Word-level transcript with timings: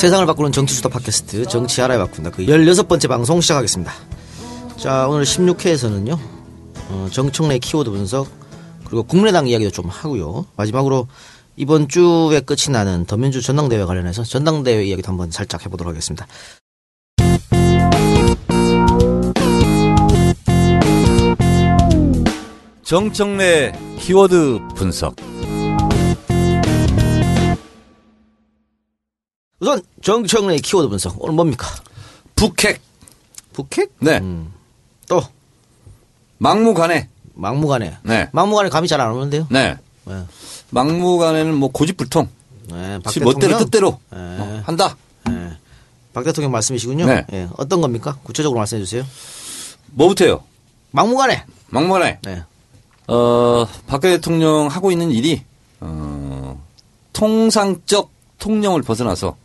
세상을 0.00 0.24
바꾸는 0.24 0.50
정치수다 0.50 0.88
팟캐스트 0.88 1.44
정치 1.44 1.82
알아야 1.82 1.98
바꾼다 1.98 2.30
그 2.30 2.46
16번째 2.46 3.06
방송 3.06 3.42
시작하겠습니다. 3.42 3.92
자 4.78 5.06
오늘 5.06 5.24
16회에서는요 5.24 6.18
어, 6.88 7.08
정청래 7.12 7.58
키워드 7.58 7.90
분석 7.90 8.26
그리고 8.86 9.02
국민의당 9.02 9.46
이야기도 9.46 9.70
좀 9.70 9.90
하고요. 9.90 10.46
마지막으로 10.56 11.06
이번 11.56 11.86
주에 11.86 12.40
끝이 12.40 12.72
나는 12.72 13.04
더민주 13.04 13.42
전당대회 13.42 13.84
관련해서 13.84 14.24
전당대회 14.24 14.86
이야기도 14.86 15.10
한번 15.10 15.30
살짝 15.30 15.66
해보도록 15.66 15.90
하겠습니다. 15.90 16.26
정청래 22.82 23.78
키워드 23.98 24.60
분석. 24.76 25.14
우선 29.60 29.82
정청래 30.02 30.56
키워드 30.58 30.88
분석 30.88 31.22
오늘 31.22 31.34
뭡니까? 31.34 31.66
북핵. 32.34 32.80
북핵? 33.52 33.92
네. 34.00 34.20
또 35.06 35.22
막무가내. 36.38 37.08
막무가내. 37.34 37.98
네. 38.02 38.28
막무가내 38.32 38.70
감이 38.70 38.88
잘 38.88 39.00
안 39.00 39.12
오는데요. 39.12 39.46
네. 39.50 39.76
네. 40.04 40.24
막무가내는 40.70 41.54
뭐 41.54 41.70
고집불통. 41.70 42.28
네, 42.70 42.98
박지 43.00 43.20
멋대로 43.20 43.58
대통령? 43.58 43.58
뜻대로 43.58 44.00
네. 44.10 44.18
어, 44.18 44.62
한다. 44.64 44.96
네. 45.26 45.50
박 46.12 46.24
대통령 46.24 46.52
말씀이시군요. 46.52 47.06
네. 47.06 47.26
예, 47.32 47.48
어떤 47.56 47.80
겁니까? 47.80 48.16
구체적으로 48.22 48.58
말씀해 48.58 48.82
주세요. 48.82 49.04
뭐부터요? 49.86 50.42
막무가내. 50.92 51.44
막무가내. 51.68 52.18
네. 52.22 52.42
어, 53.08 53.66
박 53.86 54.00
대통령 54.00 54.68
하고 54.68 54.90
있는 54.92 55.10
일이 55.10 55.42
어, 55.80 56.62
통상적 57.12 58.10
통념을 58.38 58.82
벗어나서 58.82 59.36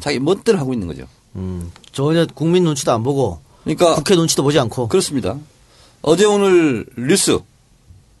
자기 0.00 0.18
멋대로 0.18 0.58
하고 0.58 0.72
있는 0.72 0.86
거죠. 0.86 1.06
음, 1.36 1.72
전혀 1.92 2.26
국민 2.26 2.64
눈치도 2.64 2.92
안 2.92 3.02
보고 3.02 3.40
그러니까 3.64 3.94
국회 3.94 4.14
눈치도 4.14 4.42
보지 4.42 4.58
않고 4.58 4.88
그렇습니다. 4.88 5.38
어제 6.02 6.24
오늘 6.24 6.86
뉴스 6.98 7.38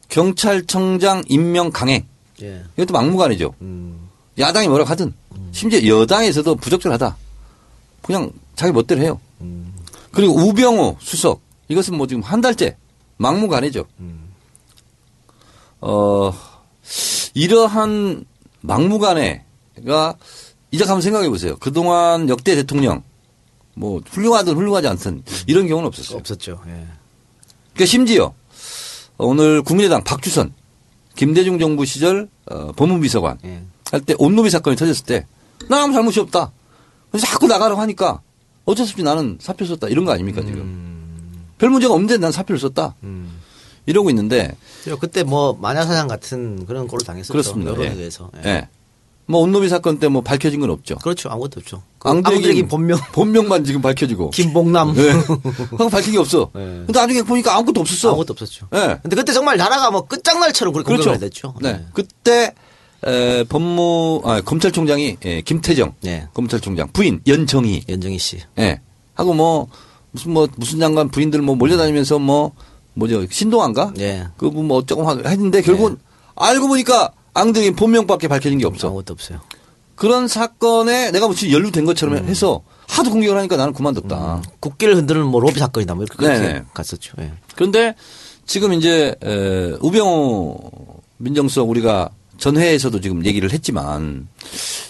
경찰청장 0.08 1.24
임명 1.28 1.70
강행 1.70 2.06
예. 2.42 2.62
이것도 2.76 2.92
막무가내죠. 2.92 3.54
음, 3.60 4.08
야당이 4.38 4.68
뭐라 4.68 4.84
하든 4.84 5.12
심지어 5.52 5.86
여당에서도 5.86 6.56
부적절하다. 6.56 7.16
그냥 8.02 8.32
자기 8.56 8.72
멋대로 8.72 9.00
해요. 9.02 9.20
음. 9.40 9.72
그리고 10.12 10.34
우병우 10.34 10.96
수석 11.00 11.40
이것은 11.68 11.96
뭐 11.96 12.06
지금 12.06 12.22
한 12.22 12.40
달째 12.40 12.76
막무가내죠. 13.16 13.84
음. 14.00 14.30
어 15.80 16.32
이러한 17.34 18.24
막무가내가 18.60 20.16
이제 20.74 20.84
한번 20.84 21.00
생각해 21.02 21.28
보세요. 21.28 21.56
그동안 21.58 22.28
역대 22.28 22.54
대통령 22.56 23.02
뭐 23.74 24.00
훌륭하든 24.08 24.54
훌륭하지 24.56 24.88
않든 24.88 25.22
이런 25.46 25.66
경우는 25.68 25.86
없었어요. 25.88 26.18
없었죠. 26.18 26.60
예. 26.66 26.86
그러니까 27.72 27.86
심지어 27.86 28.34
오늘 29.18 29.62
국민의당 29.62 30.02
박주선 30.04 30.52
김대중 31.16 31.58
정부 31.58 31.84
시절 31.84 32.28
어, 32.46 32.72
법무비서관 32.72 33.38
예. 33.44 33.62
할때 33.90 34.14
온노비 34.18 34.50
사건이 34.50 34.76
터졌을 34.76 35.04
때 35.06 35.26
나 35.68 35.82
아무 35.82 35.92
잘못이 35.92 36.20
없다. 36.20 36.52
그래서 37.10 37.26
자꾸 37.26 37.46
나가라고 37.46 37.80
하니까 37.80 38.20
어쩔 38.64 38.86
수 38.86 38.92
없이 38.92 39.02
나는 39.02 39.38
사표 39.40 39.64
썼다 39.64 39.88
이런 39.88 40.04
거 40.04 40.12
아닙니까 40.12 40.42
지금. 40.42 41.46
별 41.58 41.70
문제가 41.70 41.94
없는데 41.94 42.18
난 42.18 42.32
사표를 42.32 42.58
썼다. 42.58 42.96
음. 43.04 43.40
이러고 43.86 44.10
있는데 44.10 44.56
그때 45.00 45.22
뭐 45.22 45.56
마녀사냥 45.60 46.08
같은 46.08 46.66
그런 46.66 46.86
꼴을 46.88 47.06
당했었죠. 47.06 47.32
그렇습니다. 47.32 47.70
여론에 47.70 47.90
예. 47.90 47.92
의해서. 47.92 48.30
예. 48.44 48.48
예. 48.48 48.68
뭐 49.26 49.40
온노비 49.40 49.68
사건 49.70 49.98
때 49.98 50.08
뭐 50.08 50.20
밝혀진 50.22 50.60
건 50.60 50.70
없죠. 50.70 50.96
그렇죠. 50.96 51.30
아무것도 51.30 51.60
없죠. 51.60 51.82
그 51.98 52.08
앙드레긴 52.10 52.68
본명 52.68 52.98
본명만 53.12 53.64
지금 53.64 53.80
밝혀지고. 53.80 54.30
김봉남 54.30 54.94
네. 54.94 55.08
하고 55.10 55.88
밝힌 55.88 56.12
게 56.12 56.18
없어. 56.18 56.50
네. 56.54 56.60
근데 56.86 56.92
나중에 57.00 57.22
보니까 57.22 57.54
아무것도 57.56 57.80
없었어. 57.80 58.08
아무것도 58.10 58.32
없었죠. 58.34 58.68
예. 58.74 58.98
근데 59.02 59.16
그때 59.16 59.32
정말 59.32 59.56
나라가 59.56 59.90
뭐 59.90 60.02
끝장날처럼 60.06 60.74
그렇게 60.74 60.86
그렇죠. 60.92 61.18
됐죠. 61.18 61.54
네. 61.62 61.86
그때 61.94 62.52
에, 63.06 63.44
법무 63.44 64.22
아, 64.24 64.40
검찰총장이 64.42 65.16
예, 65.24 65.40
김태정 65.42 65.94
네. 66.02 66.26
검찰총장 66.34 66.88
부인 66.92 67.20
연정희 67.26 67.84
연정희 67.88 68.18
씨. 68.18 68.38
예. 68.58 68.80
하고 69.14 69.32
뭐 69.32 69.68
무슨 70.10 70.32
뭐 70.32 70.46
무슨 70.56 70.80
장관 70.80 71.08
부인들 71.08 71.40
뭐 71.42 71.54
몰려다니면서 71.54 72.18
뭐 72.18 72.52
뭐죠 72.94 73.24
신동한가? 73.30 73.94
예. 73.98 74.26
그분 74.36 74.66
뭐 74.68 74.84
조금 74.84 75.06
하- 75.06 75.16
했는데 75.28 75.62
결국은 75.62 75.96
알고 76.36 76.68
보니까 76.68 77.10
앙드레긴 77.34 77.76
본명밖에 77.76 78.28
밝혀진 78.28 78.58
게 78.58 78.66
없어. 78.66 78.88
아무것도 78.88 79.12
없어요. 79.12 79.40
그런 79.96 80.26
사건에 80.26 81.10
내가 81.10 81.28
무슨 81.28 81.50
연루된 81.52 81.84
것처럼 81.84 82.16
해서 82.26 82.62
하도 82.88 83.10
공격을 83.10 83.36
하니까 83.38 83.56
나는 83.56 83.72
그만뒀다. 83.72 84.42
국기를 84.60 84.96
흔드는 84.96 85.24
뭐 85.26 85.40
로비 85.40 85.58
사건이다 85.58 85.94
뭐 85.94 86.04
이렇게 86.04 86.26
네네. 86.26 86.64
갔었죠. 86.74 87.12
예. 87.20 87.32
그런데 87.54 87.94
지금 88.46 88.72
이제 88.72 89.14
에, 89.22 89.76
우병우 89.80 90.58
민정수석 91.18 91.68
우리가 91.70 92.10
전회에서도 92.38 93.00
지금 93.00 93.24
얘기를 93.24 93.52
했지만 93.52 94.28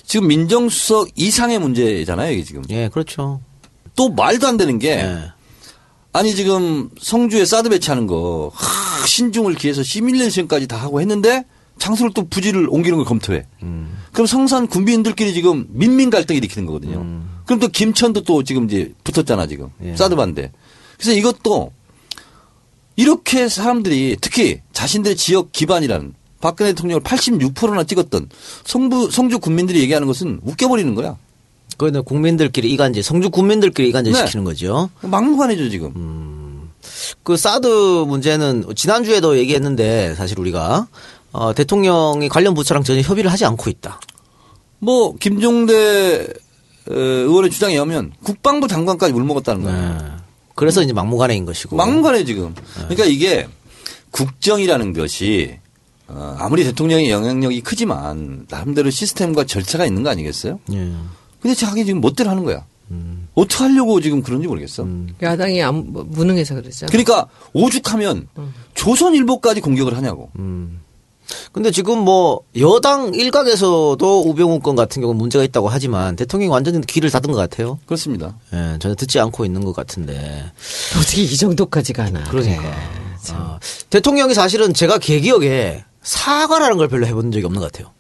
지금 0.07 0.29
민정수석 0.29 1.09
이상의 1.15 1.59
문제잖아요, 1.59 2.33
이게 2.33 2.43
지금. 2.43 2.63
예, 2.71 2.89
그렇죠. 2.89 3.41
또 3.95 4.09
말도 4.11 4.47
안 4.49 4.57
되는 4.57 4.79
게 4.79 4.91
예. 4.91 5.19
아니 6.13 6.35
지금 6.35 6.89
성주에 7.01 7.45
사드 7.45 7.69
배치하는 7.69 8.07
거 8.07 8.51
하, 8.55 9.07
신중을 9.07 9.55
기해서 9.55 9.83
시뮬레이션까지 9.83 10.67
다 10.67 10.77
하고 10.77 11.01
했는데 11.01 11.45
장소를 11.79 12.13
또 12.15 12.27
부지를 12.29 12.69
옮기는 12.69 12.97
걸 12.99 13.05
검토해. 13.05 13.45
음. 13.63 13.99
그럼 14.13 14.27
성산 14.27 14.67
군비인들끼리 14.67 15.35
지금 15.35 15.67
민민 15.71 16.11
갈등이 16.11 16.39
일으키는 16.39 16.67
거거든요. 16.67 17.23
그럼 17.47 17.61
또 17.61 17.69
김천도 17.69 18.23
또 18.23 18.43
지금 18.43 18.65
이제 18.65 18.93
붙었잖아 19.05 19.47
지금 19.47 19.69
예. 19.83 19.97
사드 19.97 20.17
반대. 20.17 20.51
그래서 20.97 21.13
이것도 21.13 21.73
이렇게 22.97 23.49
사람들이 23.49 24.17
특히 24.21 24.61
자신들의 24.73 25.17
지역 25.17 25.53
기반이라는 25.53 26.15
박근혜 26.41 26.73
대통령을 26.73 27.03
86%나 27.03 27.85
찍었던 27.85 28.29
성부 28.65 29.11
성주 29.11 29.41
군민들이 29.41 29.81
얘기하는 29.81 30.07
것은 30.07 30.41
웃겨버리는 30.45 30.95
거야. 30.95 31.17
그거는 31.77 32.05
국민들끼리 32.05 32.71
이간질, 32.71 33.03
성주 33.03 33.31
국민들끼리 33.31 33.89
이간질 33.89 34.13
네. 34.13 34.27
시키는 34.27 34.45
거죠. 34.45 34.91
막무가내죠 35.01 35.71
지금. 35.71 36.71
그 37.23 37.37
사드 37.37 38.05
문제는 38.07 38.65
지난주에도 38.77 39.39
얘기했는데 39.39 40.15
사실 40.15 40.39
우리가 40.39 40.87
어, 41.35 41.53
대통령이 41.53 42.29
관련 42.29 42.55
부처랑 42.55 42.85
전혀 42.85 43.01
협의를 43.01 43.31
하지 43.31 43.45
않고 43.45 43.69
있다. 43.69 44.01
뭐 44.79 45.17
김종대 45.17 46.29
어, 46.89 46.95
의원의 46.95 47.51
주장에 47.51 47.75
의하면 47.75 48.13
국방부 48.23 48.69
장관까지 48.69 49.13
물먹었다는 49.13 49.63
거예요. 49.65 49.93
네. 49.95 49.99
그래서 50.55 50.81
이제 50.81 50.93
막무가내인 50.93 51.45
것이고. 51.45 51.75
막무가내 51.75 52.25
지금. 52.25 52.55
그러니까 52.75 53.05
이게 53.07 53.49
국정이라는 54.13 54.93
것이 54.93 55.59
어, 56.07 56.37
아무리 56.39 56.63
대통령의 56.63 57.11
영향력이 57.11 57.63
크지만 57.63 58.47
나름대로 58.49 58.91
시스템과 58.91 59.45
절차가 59.45 59.87
있는 59.87 60.05
거 60.05 60.11
아니겠어요? 60.11 60.61
예. 60.73 60.93
근데 61.41 61.57
자기 61.57 61.85
지금 61.85 62.01
멋대로 62.01 62.31
하는 62.31 62.45
거야. 62.45 62.65
어떻게 63.35 63.65
하려고 63.65 64.01
지금 64.01 64.23
그런지 64.23 64.47
모르겠어. 64.47 64.87
야당이 65.21 65.61
안, 65.61 65.93
뭐, 65.93 66.05
무능해서 66.05 66.55
그러죠. 66.55 66.87
그러니까 66.87 67.27
오죽하면 67.53 68.29
조선일보까지 68.75 69.63
공격을 69.63 69.97
하냐고. 69.97 70.31
근데 71.53 71.71
지금 71.71 71.99
뭐 72.01 72.41
여당 72.59 73.15
일각에서도 73.15 74.23
우병우 74.27 74.61
건 74.61 74.77
같은 74.77 75.01
경우는 75.03 75.19
문제가 75.19 75.45
있다고 75.45 75.69
하지만 75.69 76.17
대통령이 76.17 76.51
완전히 76.51 76.81
귀를 76.87 77.11
닫은 77.11 77.31
것 77.33 77.37
같아요. 77.39 77.79
그렇습니다. 77.87 78.37
예, 78.53 78.79
전혀 78.81 78.95
듣지 78.95 79.19
않고 79.21 79.45
있는 79.45 79.65
것 79.65 79.75
같은데. 79.75 80.45
어떻게 80.99 81.23
이 81.23 81.37
정도까지 81.37 81.93
가나. 81.93 82.25
그러니까. 82.25 82.63
그래. 82.63 82.73
어, 83.33 83.59
대통령이 83.91 84.35
사실은 84.35 84.75
제가 84.75 84.99
개 84.99 85.21
기억에 85.21 85.85
사과라는 86.03 86.77
걸 86.77 86.89
별로 86.89 87.07
해본 87.07 87.33
적이 87.33 87.47
없는 87.47 87.61
것 87.61 87.73
같아요. 87.73 87.93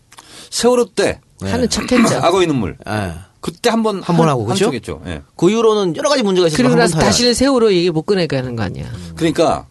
세월호 0.51 0.87
때 0.95 1.21
하는 1.41 1.69
척했죠. 1.69 2.17
악어의 2.19 2.47
눈물 2.47 2.77
예. 2.89 3.13
그때 3.41 3.69
한 3.71 3.83
번 3.83 4.01
한 4.03 4.17
번 4.17 4.29
하고, 4.29 4.45
그죠? 4.47 4.71
예. 5.07 5.21
그 5.37 5.51
이후로는 5.51 5.97
여러 5.97 6.09
가지 6.09 6.23
문제가 6.23 6.47
있어서 6.47 6.63
그리고 6.63 6.77
나서 6.77 6.99
다시는 6.99 7.35
세월호 7.35 7.73
얘기 7.73 7.91
못 7.91 8.03
꺼내게 8.03 8.37
하는 8.37 8.57
거 8.57 8.63
아니야. 8.63 8.87
그러니까 9.17 9.67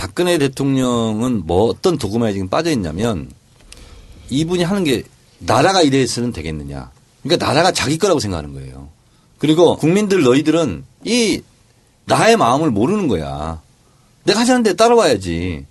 박근혜 0.00 0.38
대통령은 0.38 1.42
뭐 1.44 1.68
어떤 1.68 1.98
도구마에 1.98 2.32
지금 2.32 2.48
빠져 2.48 2.70
있냐면 2.70 3.30
이분이 4.30 4.62
하는 4.62 4.82
게 4.82 5.02
나라가 5.40 5.82
이래서는 5.82 6.32
되겠느냐. 6.32 6.90
그러니까 7.22 7.46
나라가 7.46 7.70
자기 7.70 7.98
거라고 7.98 8.18
생각하는 8.18 8.54
거예요. 8.54 8.88
그리고 9.36 9.76
국민들 9.76 10.22
너희들은 10.22 10.84
이 11.04 11.42
나의 12.06 12.38
마음을 12.38 12.70
모르는 12.70 13.08
거야. 13.08 13.60
내가 14.24 14.40
하자는 14.40 14.62
데 14.62 14.72
따라와야지. 14.72 15.66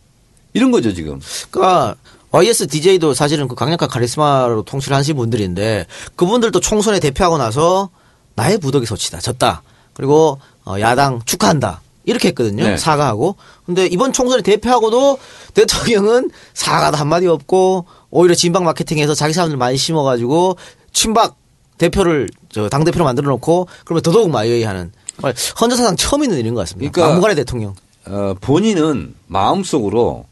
이런 0.54 0.70
거죠 0.70 0.94
지금. 0.94 1.20
그러니까 1.50 1.96
YS 2.30 2.68
DJ도 2.68 3.16
사실은 3.16 3.48
그 3.48 3.56
강력한 3.56 3.90
카리스마로 3.90 4.62
통치를 4.62 4.96
하신 4.96 5.16
분들인데 5.16 5.88
그분들도 6.16 6.60
총선에 6.60 7.00
대표하고 7.00 7.40
나서 7.40 7.90
나의 8.36 8.60
부덕이 8.60 8.86
소치다 8.86 9.22
졌다 9.22 9.64
그리고 9.96 10.40
어, 10.66 10.80
야당 10.80 11.20
축하한다 11.26 11.82
이렇게 12.10 12.30
했거든요 12.30 12.64
네. 12.64 12.78
사과하고 12.78 13.36
근데 13.66 13.86
이번 13.88 14.12
총선에 14.14 14.42
대표하고도 14.42 15.18
대통령은 15.54 16.32
사과도 16.54 16.98
한마디 16.98 17.28
없고 17.28 17.86
오히려 18.10 18.36
진박 18.36 18.64
마케팅해서 18.64 19.14
자기 19.16 19.34
사람들 19.34 19.58
많이 19.58 19.78
심어가지고 19.78 20.58
친박 20.92 21.36
대표를 21.78 22.30
저 22.52 22.68
당 22.70 22.84
대표로 22.84 23.06
만들어 23.06 23.30
놓고 23.30 23.68
그러면 23.86 24.02
더더욱 24.02 24.30
마이웨이하는 24.32 24.92
정말 25.16 25.34
헌정사상 25.62 25.96
처음 25.96 26.24
있는 26.24 26.38
일인 26.40 26.54
것 26.54 26.62
같습니다. 26.62 26.92
그러니까- 26.92 27.10
막무가내 27.14 27.36
대통령. 27.36 27.76
어, 28.08 28.34
본인은 28.42 29.14
마음속으로 29.28 30.26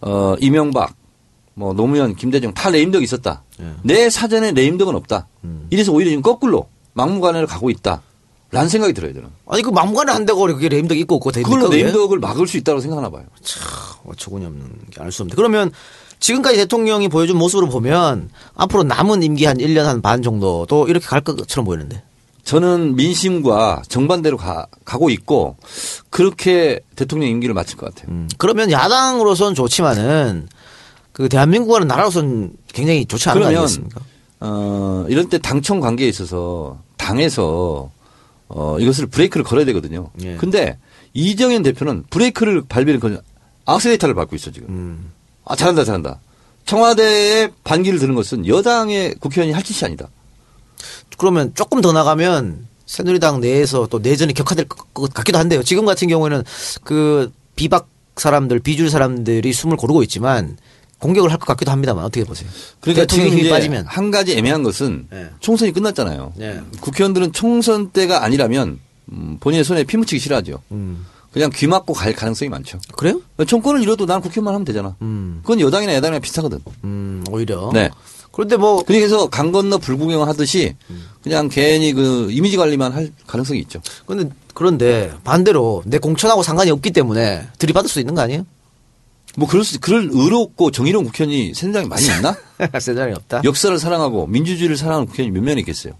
어, 0.00 0.34
이명박, 0.40 0.94
뭐 1.54 1.72
노무현, 1.72 2.14
김대중 2.16 2.52
다 2.54 2.70
레임덕이 2.70 3.02
있었다. 3.04 3.42
예. 3.60 3.64
내 3.82 4.10
사전에 4.10 4.52
레임덕은 4.52 4.94
없다. 4.94 5.26
음. 5.44 5.66
이래서 5.70 5.90
오히려 5.92 6.10
지금 6.10 6.22
거꾸로 6.22 6.68
막무가내로 6.92 7.46
가고 7.46 7.70
있다. 7.70 8.02
라는 8.50 8.68
생각이 8.68 8.94
들어요, 8.94 9.12
저는. 9.12 9.28
아니 9.46 9.62
그 9.62 9.68
막무가내 9.70 10.12
한다고 10.12 10.46
그게 10.46 10.68
레임덕 10.68 10.96
있고 10.98 11.16
없고 11.16 11.32
됩니까? 11.32 11.50
그걸로? 11.54 11.70
레임덕을 11.70 12.18
막을 12.18 12.46
수 12.46 12.56
있다고 12.56 12.80
생각하나 12.80 13.10
봐요. 13.10 13.24
어처구니 14.06 14.46
없는 14.46 14.70
게 14.90 15.02
알 15.02 15.12
수 15.12 15.22
없는데. 15.22 15.36
그러면 15.36 15.70
지금까지 16.20 16.56
대통령이 16.56 17.08
보여준 17.08 17.36
모습으로 17.36 17.68
보면 17.68 18.30
앞으로 18.54 18.82
남은 18.84 19.22
임기 19.22 19.44
한 19.44 19.58
1년 19.58 19.82
한 19.84 20.00
반 20.00 20.22
정도도 20.22 20.88
이렇게 20.88 21.06
갈 21.06 21.20
것처럼 21.20 21.64
보이는데. 21.66 22.02
저는 22.44 22.96
민심과 22.96 23.82
정반대로 23.88 24.38
가, 24.38 24.66
가고 24.86 25.10
있고 25.10 25.56
그렇게 26.08 26.80
대통령 26.96 27.28
임기를 27.28 27.54
마칠 27.54 27.76
것 27.76 27.94
같아요. 27.94 28.10
음, 28.10 28.28
그러면 28.38 28.70
야당으로선 28.70 29.54
좋지만은 29.54 30.48
그 31.12 31.28
대한민국과는 31.28 31.86
나라로선 31.86 32.52
굉장히 32.72 33.04
좋지 33.04 33.28
않은 33.28 33.42
거 33.42 33.48
아니겠습니까? 33.48 34.00
어, 34.40 35.04
이럴 35.10 35.28
때 35.28 35.36
당청 35.36 35.80
관계에 35.80 36.08
있어서 36.08 36.78
당에서 36.96 37.90
어, 38.48 38.78
이것을 38.78 39.06
브레이크를 39.06 39.44
걸어야 39.44 39.64
되거든요. 39.66 40.10
예. 40.22 40.36
근데 40.36 40.78
이정현 41.14 41.62
대표는 41.62 42.04
브레이크를 42.10 42.62
밟기를 42.68 43.00
거냐 43.00 43.18
악셀레이터를 43.66 44.14
밟고 44.14 44.36
있어 44.36 44.50
지금. 44.50 44.68
음. 44.70 45.12
아 45.44 45.54
잘한다 45.56 45.84
잘한다. 45.84 46.20
청와대에 46.64 47.50
반기를 47.64 47.98
드는 47.98 48.14
것은 48.14 48.46
여당의 48.46 49.14
국회의원이 49.20 49.52
할 49.52 49.62
짓이 49.62 49.86
아니다. 49.86 50.08
그러면 51.16 51.52
조금 51.54 51.80
더 51.80 51.92
나가면 51.92 52.66
새누리당 52.86 53.40
내에서 53.40 53.86
또 53.86 53.98
내전이 53.98 54.34
격화될 54.34 54.66
것 54.68 55.12
같기도 55.12 55.38
한데요. 55.38 55.62
지금 55.62 55.84
같은 55.84 56.08
경우에는 56.08 56.42
그 56.84 57.32
비박 57.56 57.88
사람들, 58.16 58.60
비줄 58.60 58.90
사람들이 58.90 59.52
숨을 59.52 59.76
고르고 59.76 60.02
있지만 60.04 60.56
공격을 60.98 61.30
할 61.30 61.38
것 61.38 61.46
같기도 61.46 61.70
합니다만 61.70 62.04
어떻게 62.04 62.24
보세요? 62.24 62.48
그러니까 62.80 63.02
대통령 63.06 63.28
지금 63.30 63.38
힘이 63.40 63.50
빠지면 63.50 63.86
한 63.86 64.10
가지 64.10 64.36
애매한 64.36 64.62
것은 64.62 65.06
네. 65.10 65.28
총선이 65.40 65.72
끝났잖아요. 65.72 66.32
네. 66.36 66.60
국회의원들은 66.80 67.32
총선 67.32 67.90
때가 67.90 68.24
아니라면 68.24 68.80
음, 69.12 69.36
본인의 69.40 69.64
손에 69.64 69.84
피 69.84 69.96
묻히기 69.96 70.18
싫어하죠. 70.18 70.60
음. 70.72 71.06
그냥 71.32 71.50
귀 71.54 71.66
막고 71.66 71.92
갈 71.92 72.12
가능성이 72.14 72.48
많죠. 72.48 72.78
그래요? 72.96 73.20
정권을 73.46 73.82
잃어도 73.82 74.06
난 74.06 74.20
국회의원만 74.20 74.54
하면 74.54 74.64
되잖아. 74.64 74.96
음. 75.02 75.40
그건 75.42 75.60
여당이나 75.60 75.94
야당이랑 75.94 76.20
비슷하거든. 76.20 76.58
음, 76.84 77.22
오히려. 77.30 77.70
네. 77.72 77.90
그런데 78.32 78.56
뭐 78.56 78.82
그래서 78.84 79.28
강 79.28 79.52
건너 79.52 79.78
불구경 79.78 80.26
하듯이 80.26 80.74
그냥 81.22 81.48
괜히 81.48 81.92
그 81.92 82.28
이미지 82.30 82.56
관리만 82.56 82.92
할 82.92 83.12
가능성이 83.26 83.60
있죠. 83.60 83.80
근데 84.06 84.28
그런데 84.54 85.12
반대로 85.24 85.82
내 85.86 85.98
공천하고 85.98 86.42
상관이 86.42 86.70
없기 86.70 86.90
때문에 86.92 87.46
들이받을 87.58 87.88
수 87.88 88.00
있는 88.00 88.14
거 88.14 88.20
아니에요? 88.22 88.44
뭐 89.38 89.46
그럴 89.48 89.62
수, 89.64 89.78
그럴 89.78 90.08
의롭고 90.12 90.72
정의로운 90.72 91.04
국회의원이 91.04 91.54
새누리당에 91.54 91.86
많이 91.86 92.02
있나? 92.10 92.36
세상에 92.80 93.12
없다. 93.12 93.42
역사를 93.44 93.78
사랑하고 93.78 94.26
민주주의를 94.26 94.76
사랑하는 94.76 95.06
국회의원이 95.06 95.38
몇 95.38 95.44
명 95.44 95.58
있겠어요. 95.58 95.92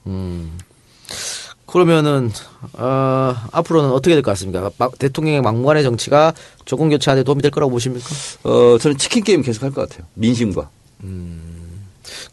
그러면은 1.66 2.30
어, 2.72 3.34
앞으로는 3.52 3.90
어떻게 3.90 4.14
될 4.14 4.22
것 4.22 4.30
같습니까? 4.32 4.70
막- 4.78 4.98
대통령의 4.98 5.42
막무가내 5.42 5.82
정치가 5.82 6.32
정권 6.64 6.88
교체하는 6.88 7.20
데 7.20 7.24
도움이 7.24 7.42
될 7.42 7.50
거라고 7.50 7.70
보십니까? 7.70 8.08
어, 8.44 8.78
저는 8.80 8.96
치킨 8.98 9.22
게임 9.22 9.42
계속 9.42 9.62
할 9.62 9.70
것 9.70 9.88
같아요. 9.88 10.06
민심과. 10.14 10.68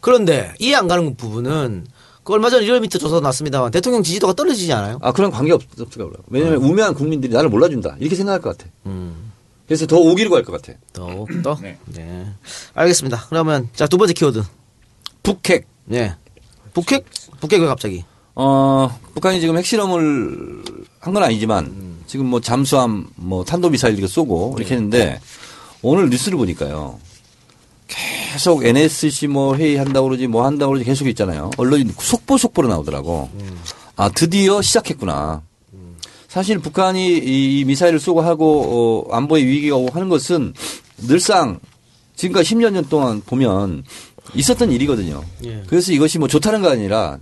그런데 0.00 0.54
이해 0.58 0.74
안 0.74 0.88
가는 0.88 1.14
부분은 1.16 1.86
그 2.24 2.32
얼마 2.32 2.50
전에 2.50 2.64
리얼 2.64 2.80
미터 2.80 2.98
조사 2.98 3.20
났습니다만 3.20 3.70
대통령 3.70 4.02
지지도가 4.02 4.32
떨어지지 4.32 4.72
않아요? 4.72 4.98
아, 5.02 5.12
그런 5.12 5.30
관계 5.30 5.52
없, 5.52 5.62
없을까 5.78 6.04
몰라요. 6.04 6.22
왜냐면 6.28 6.56
우매한 6.62 6.94
국민들이 6.94 7.32
나를 7.32 7.48
몰라준다. 7.50 7.96
이렇게 8.00 8.16
생각할 8.16 8.40
것 8.40 8.56
같아. 8.58 8.68
음. 8.86 9.32
그래서 9.66 9.86
더 9.86 9.96
오기로 9.98 10.30
갈 10.30 10.44
것 10.44 10.52
같아. 10.62 10.78
더, 10.92 11.26
더? 11.42 11.58
네. 11.86 12.26
알겠습니다. 12.74 13.26
그러면 13.28 13.68
자, 13.74 13.86
두 13.86 13.98
번째 13.98 14.12
키워드. 14.14 14.42
북핵. 15.22 15.66
네. 15.84 16.14
북핵? 16.72 17.04
북핵 17.40 17.60
왜 17.60 17.66
갑자기? 17.66 18.04
어, 18.34 18.96
북한이 19.14 19.40
지금 19.40 19.56
핵실험을 19.58 20.62
한 21.00 21.14
건 21.14 21.22
아니지만 21.22 21.96
지금 22.06 22.26
뭐 22.26 22.40
잠수함 22.40 23.08
뭐 23.16 23.44
탄도미사일 23.44 23.96
이거 23.98 24.06
쏘고 24.06 24.54
이렇게 24.58 24.74
했는데 24.74 25.20
오늘 25.82 26.10
뉴스를 26.10 26.36
보니까요. 26.38 26.98
계속 27.88 28.64
NSC 28.64 29.28
뭐 29.28 29.54
회의한다고 29.56 30.08
그러지 30.08 30.26
뭐 30.26 30.44
한다고 30.44 30.72
그러지 30.72 30.84
계속 30.84 31.06
있잖아요. 31.08 31.50
언론이 31.56 31.92
속보 31.98 32.36
속보로 32.38 32.68
나오더라고. 32.68 33.30
아, 33.96 34.08
드디어 34.10 34.60
시작했구나. 34.60 35.42
사실 36.28 36.58
북한이 36.58 37.18
이 37.18 37.64
미사일을 37.64 38.00
쏘고 38.00 38.20
하고 38.20 39.06
어, 39.10 39.16
안보의 39.16 39.46
위기가 39.46 39.76
오고 39.76 39.94
하는 39.94 40.08
것은 40.08 40.54
늘상 40.98 41.60
지금까지 42.16 42.54
10년 42.54 42.72
년 42.72 42.88
동안 42.88 43.22
보면 43.24 43.84
있었던 44.34 44.72
일이거든요. 44.72 45.22
예. 45.44 45.62
그래서 45.66 45.92
이것이 45.92 46.18
뭐 46.18 46.28
좋다는 46.28 46.62
거 46.62 46.70
아니라 46.70 47.18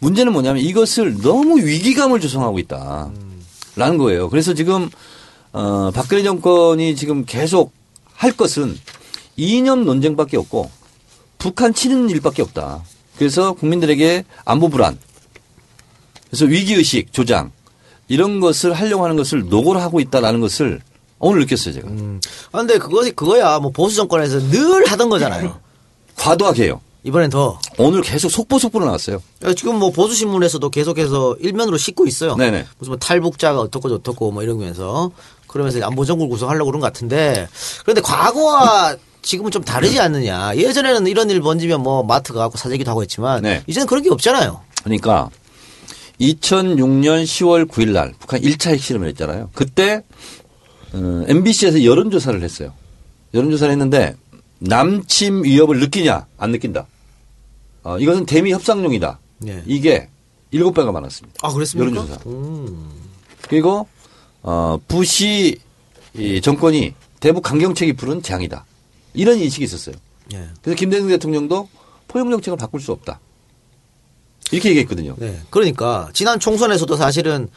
문제는 0.00 0.32
뭐냐면 0.32 0.62
이것을 0.62 1.18
너무 1.22 1.58
위기감을 1.58 2.20
조성하고 2.20 2.58
있다. 2.58 3.10
라는 3.76 3.98
거예요. 3.98 4.28
그래서 4.28 4.52
지금 4.54 4.90
어 5.52 5.90
박근혜 5.94 6.22
정권이 6.22 6.96
지금 6.96 7.24
계속 7.24 7.72
할 8.12 8.32
것은 8.32 8.78
이념 9.36 9.84
논쟁밖에 9.84 10.36
없고 10.36 10.70
북한 11.38 11.72
치는 11.72 12.10
일밖에 12.10 12.42
없다. 12.42 12.82
그래서 13.16 13.52
국민들에게 13.52 14.24
안보 14.44 14.68
불안, 14.68 14.98
그래서 16.28 16.46
위기 16.46 16.74
의식 16.74 17.12
조장 17.12 17.52
이런 18.10 18.40
것을 18.40 18.72
하려고 18.72 19.04
하는 19.04 19.16
것을 19.16 19.48
노골 19.48 19.78
하고 19.78 20.00
있다라는 20.00 20.40
것을 20.40 20.80
오늘 21.20 21.40
느꼈어요 21.40 21.74
제가. 21.74 21.88
음. 21.88 22.20
아, 22.50 22.58
근데 22.58 22.76
그것이 22.76 23.12
그거야. 23.12 23.60
뭐 23.60 23.70
보수 23.70 23.94
정권에서 23.94 24.40
늘 24.50 24.84
하던 24.90 25.08
거잖아요. 25.08 25.60
과도하게 26.18 26.64
해요. 26.64 26.80
이번엔 27.04 27.30
더. 27.30 27.58
오늘 27.78 28.02
계속 28.02 28.28
속보 28.28 28.58
속보로 28.58 28.84
나왔어요. 28.84 29.22
야, 29.44 29.54
지금 29.54 29.76
뭐 29.76 29.92
보수 29.92 30.14
신문에서도 30.16 30.68
계속해서 30.70 31.36
일면으로 31.38 31.78
싣고 31.78 32.06
있어요. 32.08 32.34
네네. 32.34 32.66
무슨 32.78 32.90
뭐 32.90 32.98
탈북자가 32.98 33.60
어떻고 33.60 33.88
저떻고 33.88 34.32
뭐 34.32 34.42
이러면서 34.42 35.12
그러면서 35.46 35.80
안보 35.86 36.04
정국을 36.04 36.30
구성하려고 36.30 36.66
그런 36.66 36.80
것 36.80 36.86
같은데 36.86 37.48
그런데 37.84 38.00
과거와 38.00 38.96
지금은 39.22 39.52
좀 39.52 39.62
다르지 39.62 40.00
않느냐. 40.00 40.56
예전에는 40.56 41.06
이런 41.06 41.30
일 41.30 41.40
번지면 41.40 41.80
뭐 41.80 42.02
마트 42.02 42.32
가고 42.32 42.58
사재기도 42.58 42.90
하고 42.90 43.02
했지만 43.02 43.42
네. 43.42 43.62
이제는 43.68 43.86
그런 43.86 44.02
게 44.02 44.10
없잖아요. 44.10 44.60
그러니까 44.82 45.30
2006년 46.20 47.24
10월 47.24 47.66
9일 47.66 47.90
날 47.92 48.14
북한 48.18 48.40
1차 48.40 48.72
핵실험을 48.72 49.08
했잖아요. 49.08 49.50
그때 49.54 50.02
어, 50.92 51.24
MBC에서 51.26 51.84
여론조사를 51.84 52.42
했어요. 52.42 52.72
여론조사를 53.32 53.70
했는데 53.72 54.16
남침 54.58 55.44
위협을 55.44 55.80
느끼냐 55.80 56.26
안 56.36 56.52
느낀다. 56.52 56.86
어, 57.82 57.98
이것은 57.98 58.26
대미 58.26 58.52
협상용이다. 58.52 59.18
네. 59.38 59.62
이게 59.66 60.08
7배가 60.52 60.92
많았습니다. 60.92 61.38
아 61.42 61.52
그랬습니까? 61.52 61.90
여론조사. 61.90 62.20
음. 62.26 62.90
그리고 63.48 63.88
어, 64.42 64.78
부시 64.88 65.58
이 66.14 66.40
정권이 66.40 66.94
대북 67.20 67.42
강경책이 67.42 67.94
부른 67.94 68.22
재앙이다. 68.22 68.64
이런 69.14 69.38
인식이 69.38 69.64
있었어요. 69.64 69.94
예. 70.34 70.48
그래서 70.62 70.76
김대중 70.78 71.08
대통령도 71.08 71.68
포용 72.08 72.30
정책을 72.30 72.56
바꿀 72.58 72.80
수 72.80 72.92
없다. 72.92 73.20
이렇게 74.50 74.70
얘기했거든요. 74.70 75.14
네. 75.18 75.40
그러니까 75.50 76.08
지난 76.12 76.38
총선에서도 76.40 76.96
사실은 76.96 77.48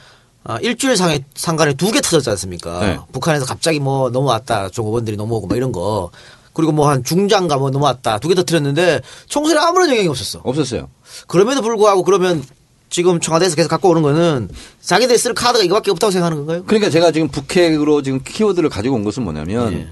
아, 0.45 0.57
일주일 0.59 0.97
상에 0.97 1.23
상간에 1.35 1.73
두 1.73 1.91
개 1.91 2.01
터졌지 2.01 2.29
않습니까? 2.31 2.79
네. 2.81 2.99
북한에서 3.13 3.45
갑자기 3.45 3.79
뭐 3.79 4.09
넘어왔다. 4.09 4.69
종업원들이 4.69 5.15
넘어오고 5.17 5.47
뭐 5.47 5.55
이런 5.57 5.71
거. 5.71 6.11
그리고 6.53 6.71
뭐 6.71 6.87
한 6.89 7.03
중장가 7.03 7.57
뭐 7.57 7.69
넘어왔다. 7.71 8.19
두 8.19 8.27
개 8.29 8.35
터뜨렸는데 8.35 9.01
총선에 9.27 9.59
아무런 9.59 9.89
영향이 9.89 10.07
없었어. 10.07 10.41
없었어요. 10.43 10.89
그럼에도 11.27 11.61
불구하고 11.61 12.03
그러면 12.03 12.43
지금 12.89 13.19
청와대에서 13.19 13.55
계속 13.55 13.69
갖고 13.69 13.89
오는 13.89 14.01
거는 14.03 14.49
자기들이 14.81 15.17
쓸 15.17 15.33
카드가 15.33 15.63
이거밖에 15.63 15.89
없다고 15.91 16.11
생각하는 16.11 16.37
건가요? 16.39 16.63
그러니까 16.67 16.91
제가 16.91 17.11
지금 17.11 17.27
북핵으로 17.29 18.01
지금 18.03 18.19
키워드를 18.23 18.69
가지고 18.69 18.95
온 18.95 19.03
것은 19.03 19.23
뭐냐면 19.23 19.73
예. 19.73 19.87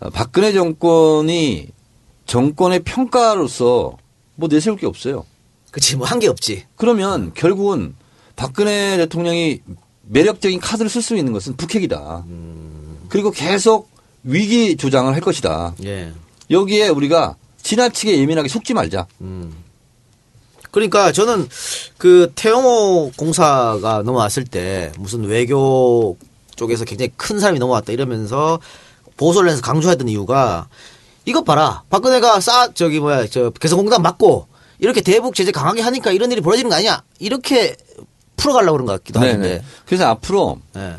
어, 0.00 0.08
박근혜 0.10 0.52
정권이 0.52 1.68
정권의 2.26 2.80
평가로서 2.84 3.96
뭐 4.36 4.48
내세울 4.48 4.76
게 4.78 4.86
없어요. 4.86 5.24
그치, 5.76 5.94
뭐 5.94 6.06
한 6.06 6.18
게 6.20 6.26
없지. 6.26 6.64
그러면 6.76 7.32
결국은 7.34 7.94
박근혜 8.34 8.96
대통령이 8.96 9.60
매력적인 10.04 10.58
카드를 10.58 10.88
쓸 10.88 11.02
수 11.02 11.14
있는 11.18 11.34
것은 11.34 11.56
북핵이다. 11.58 12.24
그리고 13.10 13.30
계속 13.30 13.90
위기 14.24 14.78
조장을 14.78 15.12
할 15.12 15.20
것이다. 15.20 15.74
예. 15.84 16.12
여기에 16.50 16.88
우리가 16.88 17.36
지나치게 17.62 18.18
예민하게 18.18 18.48
속지 18.48 18.72
말자. 18.72 19.06
그러니까 20.70 21.12
저는 21.12 21.46
그 21.98 22.32
태영호 22.34 23.12
공사가 23.18 24.02
넘어왔을 24.02 24.44
때 24.44 24.92
무슨 24.98 25.24
외교 25.24 26.16
쪽에서 26.56 26.86
굉장히 26.86 27.12
큰 27.18 27.38
사람이 27.38 27.58
넘어왔다 27.58 27.92
이러면서 27.92 28.60
보수를 29.18 29.50
해서 29.50 29.60
강조했던 29.60 30.08
이유가 30.08 30.68
이것 31.26 31.44
봐라. 31.44 31.82
박근혜가 31.90 32.40
싸, 32.40 32.72
저기 32.72 32.98
뭐야, 32.98 33.26
저 33.26 33.50
개성공단 33.50 34.00
맞고 34.00 34.46
이렇게 34.78 35.00
대북 35.00 35.34
제재 35.34 35.52
강하게 35.52 35.82
하니까 35.82 36.12
이런 36.12 36.30
일이 36.32 36.40
벌어지는 36.40 36.68
거 36.70 36.76
아니야? 36.76 37.02
이렇게 37.18 37.76
풀어가려고 38.36 38.72
그런 38.74 38.86
것 38.86 38.92
같기도 38.94 39.20
네네. 39.20 39.32
하는데. 39.32 39.64
그래서 39.86 40.06
앞으로 40.06 40.60
예. 40.76 40.96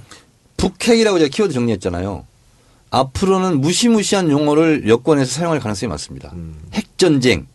북핵이라고 0.58 1.20
제가 1.20 1.30
키워드 1.30 1.54
정리했잖아요. 1.54 2.26
앞으로는 2.90 3.62
무시무시한 3.62 4.32
용어를 4.32 4.88
여권에서 4.88 5.32
사용할 5.32 5.60
가능성이 5.60 5.90
많습니다. 5.90 6.32
음. 6.34 6.56
핵전쟁, 6.74 7.46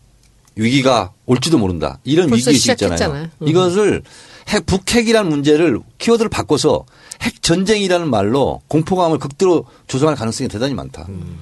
위기가 0.55 1.13
올지도 1.27 1.59
모른다. 1.59 1.99
이런 2.05 2.33
위기의식 2.33 2.73
있잖아요. 2.73 3.31
음. 3.41 3.49
이것을 3.49 4.03
핵, 4.49 4.67
북핵이라는 4.67 5.29
문제를 5.31 5.81
키워드를 5.99 6.29
바꿔서 6.29 6.85
핵전쟁이라는 7.23 8.11
말로 8.11 8.61
공포감을 8.69 9.19
극도로 9.19 9.65
조성할 9.87 10.15
가능성이 10.17 10.49
대단히 10.49 10.75
많다. 10.75 11.07
음. 11.09 11.39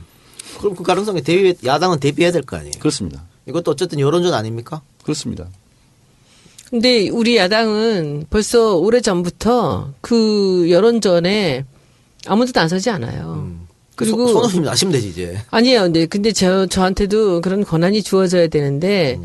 그럼 0.58 0.74
그 0.76 0.82
가능성에 0.84 1.20
대비, 1.22 1.54
야당은 1.66 1.98
대비해야 2.00 2.32
될 2.32 2.42
거 2.42 2.56
아니에요? 2.56 2.72
그렇습니다. 2.78 3.22
이것도 3.50 3.70
어쨌든 3.72 4.00
여론전 4.00 4.32
아닙니까? 4.34 4.80
그렇습니다. 5.02 5.46
근데 6.70 7.08
우리 7.08 7.36
야당은 7.36 8.26
벌써 8.30 8.76
오래 8.76 9.00
전부터 9.00 9.92
그 10.00 10.68
여론전에 10.70 11.64
아무도 12.26 12.52
나서지 12.54 12.90
않아요. 12.90 13.56
그리고 13.96 14.26
음. 14.26 14.32
손- 14.32 14.48
손을 14.48 14.64
나시면 14.66 14.92
되지, 14.92 15.08
이제. 15.08 15.38
아니에요. 15.50 15.82
근데 15.82 16.06
근데 16.06 16.32
저 16.32 16.66
저한테도 16.66 17.40
그런 17.40 17.64
권한이 17.64 18.02
주어져야 18.02 18.46
되는데 18.48 19.18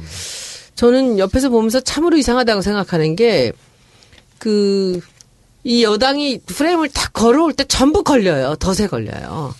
저는 0.75 1.19
옆에서 1.19 1.49
보면서 1.49 1.79
참으로 1.79 2.17
이상하다고 2.17 2.61
생각하는 2.61 3.15
게 3.15 3.51
그 4.39 4.99
이 5.67 5.83
여당이 5.83 6.41
프레임을 6.45 6.89
딱 6.89 7.11
걸어올 7.11 7.51
때 7.53 7.63
전부 7.63 8.03
걸려요. 8.03 8.55
덫에 8.57 8.85
걸려요. 8.85 9.55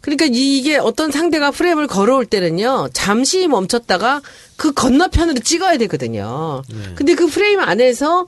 그러니까 0.00 0.26
이게 0.30 0.76
어떤 0.78 1.10
상대가 1.10 1.50
프레임을 1.50 1.86
걸어올 1.86 2.24
때는요, 2.26 2.88
잠시 2.92 3.46
멈췄다가 3.48 4.22
그 4.56 4.72
건너편으로 4.72 5.40
찍어야 5.40 5.76
되거든요. 5.78 6.62
근데 6.94 7.14
그 7.14 7.26
프레임 7.26 7.60
안에서 7.60 8.26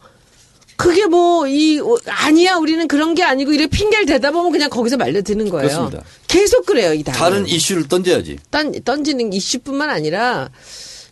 그게 0.76 1.06
뭐, 1.06 1.46
이, 1.46 1.78
어, 1.80 1.96
아니야, 2.06 2.56
우리는 2.56 2.88
그런 2.88 3.14
게 3.14 3.22
아니고, 3.22 3.52
이렇게 3.52 3.68
핑계를 3.68 4.04
대다 4.06 4.32
보면 4.32 4.50
그냥 4.50 4.68
거기서 4.68 4.96
말려드는 4.96 5.48
거예요. 5.48 5.68
그렇습니다. 5.68 6.02
계속 6.26 6.66
그래요, 6.66 6.92
이 6.92 7.02
당은. 7.04 7.18
다른 7.18 7.46
이슈를 7.46 7.86
던져야지. 7.86 8.38
던, 8.50 8.72
던지는 8.82 9.32
이슈뿐만 9.32 9.90
아니라 9.90 10.50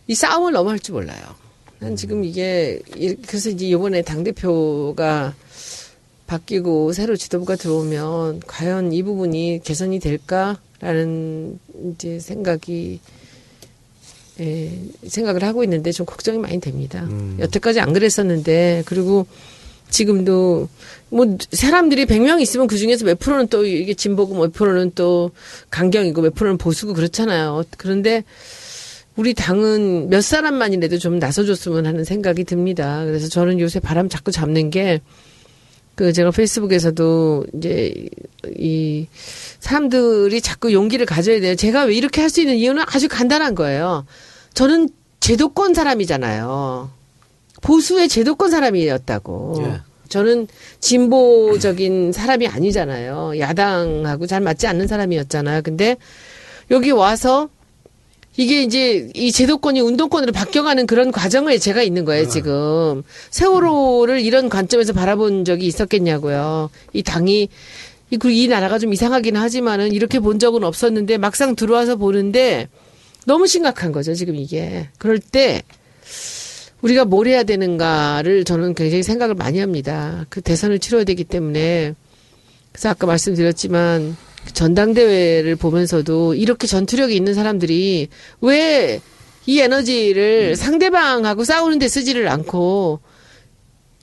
이 0.07 0.15
싸움을 0.15 0.51
너무 0.51 0.71
할 0.71 0.79
줄 0.79 0.93
몰라요. 0.95 1.19
난 1.79 1.95
지금 1.95 2.23
이게 2.25 2.79
이- 2.97 3.15
그래서 3.25 3.49
이제 3.49 3.65
이번에 3.67 4.01
당 4.01 4.23
대표가 4.23 5.33
바뀌고 6.31 6.93
새로 6.93 7.17
지도부가 7.17 7.57
들어오면 7.57 8.39
과연 8.47 8.93
이 8.93 9.03
부분이 9.03 9.59
개선이 9.65 9.99
될까라는 9.99 11.59
이제 11.93 12.19
생각이 12.19 13.01
예, 14.39 14.71
생각을 15.05 15.43
하고 15.43 15.63
있는데 15.65 15.91
좀 15.91 16.05
걱정이 16.05 16.37
많이 16.37 16.61
됩니다. 16.61 17.05
여태까지 17.39 17.81
안 17.81 17.91
그랬었는데 17.91 18.83
그리고 18.85 19.27
지금도 19.89 20.69
뭐 21.09 21.37
사람들이 21.51 22.05
100명 22.05 22.39
있으면 22.39 22.67
그 22.67 22.77
중에서 22.77 23.03
몇 23.03 23.19
프로는 23.19 23.47
또 23.47 23.65
이게 23.65 23.93
진보고 23.93 24.33
몇 24.35 24.53
프로는 24.53 24.93
또 24.95 25.31
강경이고 25.69 26.21
몇 26.21 26.33
프로는 26.33 26.57
보수고 26.57 26.93
그렇잖아요. 26.93 27.65
그런데 27.77 28.23
우리 29.17 29.33
당은 29.33 30.07
몇 30.09 30.21
사람만이라도 30.21 30.97
좀 30.97 31.19
나서줬으면 31.19 31.85
하는 31.85 32.05
생각이 32.05 32.45
듭니다. 32.45 33.03
그래서 33.03 33.27
저는 33.27 33.59
요새 33.59 33.81
바람 33.81 34.07
자꾸 34.07 34.31
잡는 34.31 34.69
게 34.69 35.01
그 35.95 36.13
제가 36.13 36.31
페이스북에서도 36.31 37.45
이제 37.55 37.93
이 38.57 39.07
사람들이 39.59 40.41
자꾸 40.41 40.73
용기를 40.73 41.05
가져야 41.05 41.39
돼요. 41.39 41.55
제가 41.55 41.83
왜 41.83 41.95
이렇게 41.95 42.21
할 42.21 42.29
수 42.29 42.41
있는 42.41 42.55
이유는 42.55 42.83
아주 42.87 43.07
간단한 43.07 43.55
거예요. 43.55 44.05
저는 44.53 44.89
제도권 45.19 45.73
사람이잖아요. 45.73 46.89
보수의 47.61 48.07
제도권 48.09 48.49
사람이었다고. 48.49 49.63
예. 49.65 49.81
저는 50.09 50.47
진보적인 50.79 52.11
사람이 52.11 52.47
아니잖아요. 52.47 53.39
야당하고 53.39 54.27
잘 54.27 54.41
맞지 54.41 54.67
않는 54.67 54.87
사람이었잖아요. 54.87 55.61
근데 55.61 55.95
여기 56.69 56.91
와서 56.91 57.49
이게 58.37 58.63
이제 58.63 59.09
이 59.13 59.31
제도권이 59.31 59.81
운동권으로 59.81 60.31
바뀌어가는 60.31 60.87
그런 60.87 61.11
과정에 61.11 61.57
제가 61.57 61.81
있는 61.81 62.05
거예요, 62.05 62.27
지금. 62.27 63.03
세월호를 63.29 64.21
이런 64.21 64.49
관점에서 64.49 64.93
바라본 64.93 65.43
적이 65.45 65.67
있었겠냐고요. 65.67 66.69
이 66.93 67.03
당이, 67.03 67.41
이, 67.43 68.17
그리고 68.17 68.29
이 68.29 68.47
나라가 68.47 68.79
좀 68.79 68.93
이상하긴 68.93 69.35
하지만은 69.35 69.91
이렇게 69.91 70.19
본 70.19 70.39
적은 70.39 70.63
없었는데 70.63 71.17
막상 71.17 71.55
들어와서 71.55 71.97
보는데 71.97 72.69
너무 73.25 73.47
심각한 73.47 73.91
거죠, 73.91 74.13
지금 74.13 74.35
이게. 74.35 74.87
그럴 74.97 75.19
때 75.19 75.61
우리가 76.81 77.05
뭘 77.05 77.27
해야 77.27 77.43
되는가를 77.43 78.43
저는 78.45 78.73
굉장히 78.73 79.03
생각을 79.03 79.35
많이 79.35 79.59
합니다. 79.59 80.25
그 80.29 80.41
대선을 80.41 80.79
치러야 80.79 81.03
되기 81.03 81.23
때문에. 81.23 81.93
그래서 82.71 82.89
아까 82.89 83.05
말씀드렸지만 83.07 84.15
그 84.15 84.30
전당대회를 84.53 85.55
보면서도 85.55 86.35
이렇게 86.35 86.67
전투력이 86.67 87.15
있는 87.15 87.33
사람들이 87.33 88.09
왜 88.41 88.99
이 89.47 89.59
에너지를 89.59 90.55
상대방하고 90.55 91.43
싸우는 91.43 91.79
데 91.79 91.87
쓰지를 91.87 92.27
않고 92.27 92.99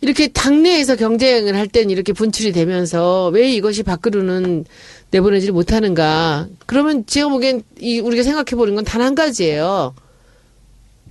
이렇게 0.00 0.26
당내에서 0.26 0.96
경쟁을 0.96 1.54
할 1.54 1.68
땐 1.68 1.90
이렇게 1.90 2.12
분출이 2.12 2.50
되면서 2.50 3.28
왜 3.28 3.48
이것이 3.52 3.84
밖으로는 3.84 4.64
내보내지를 5.12 5.54
못하는가. 5.54 6.48
그러면 6.66 7.06
제가 7.06 7.28
보기엔 7.28 7.62
이 7.78 8.00
우리가 8.00 8.24
생각해 8.24 8.56
보는 8.56 8.74
건 8.74 8.84
단 8.84 9.00
한 9.00 9.14
가지예요. 9.14 9.94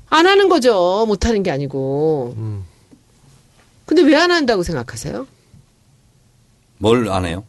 안 0.09 0.27
하는 0.27 0.49
거죠. 0.49 1.05
못 1.07 1.25
하는 1.25 1.41
게 1.41 1.49
아니고. 1.49 2.35
근데 3.85 4.01
왜 4.01 4.13
안 4.15 4.29
한다고 4.31 4.61
생각하세요? 4.61 5.25
뭘 6.79 7.07
안 7.09 7.25
해요? 7.25 7.45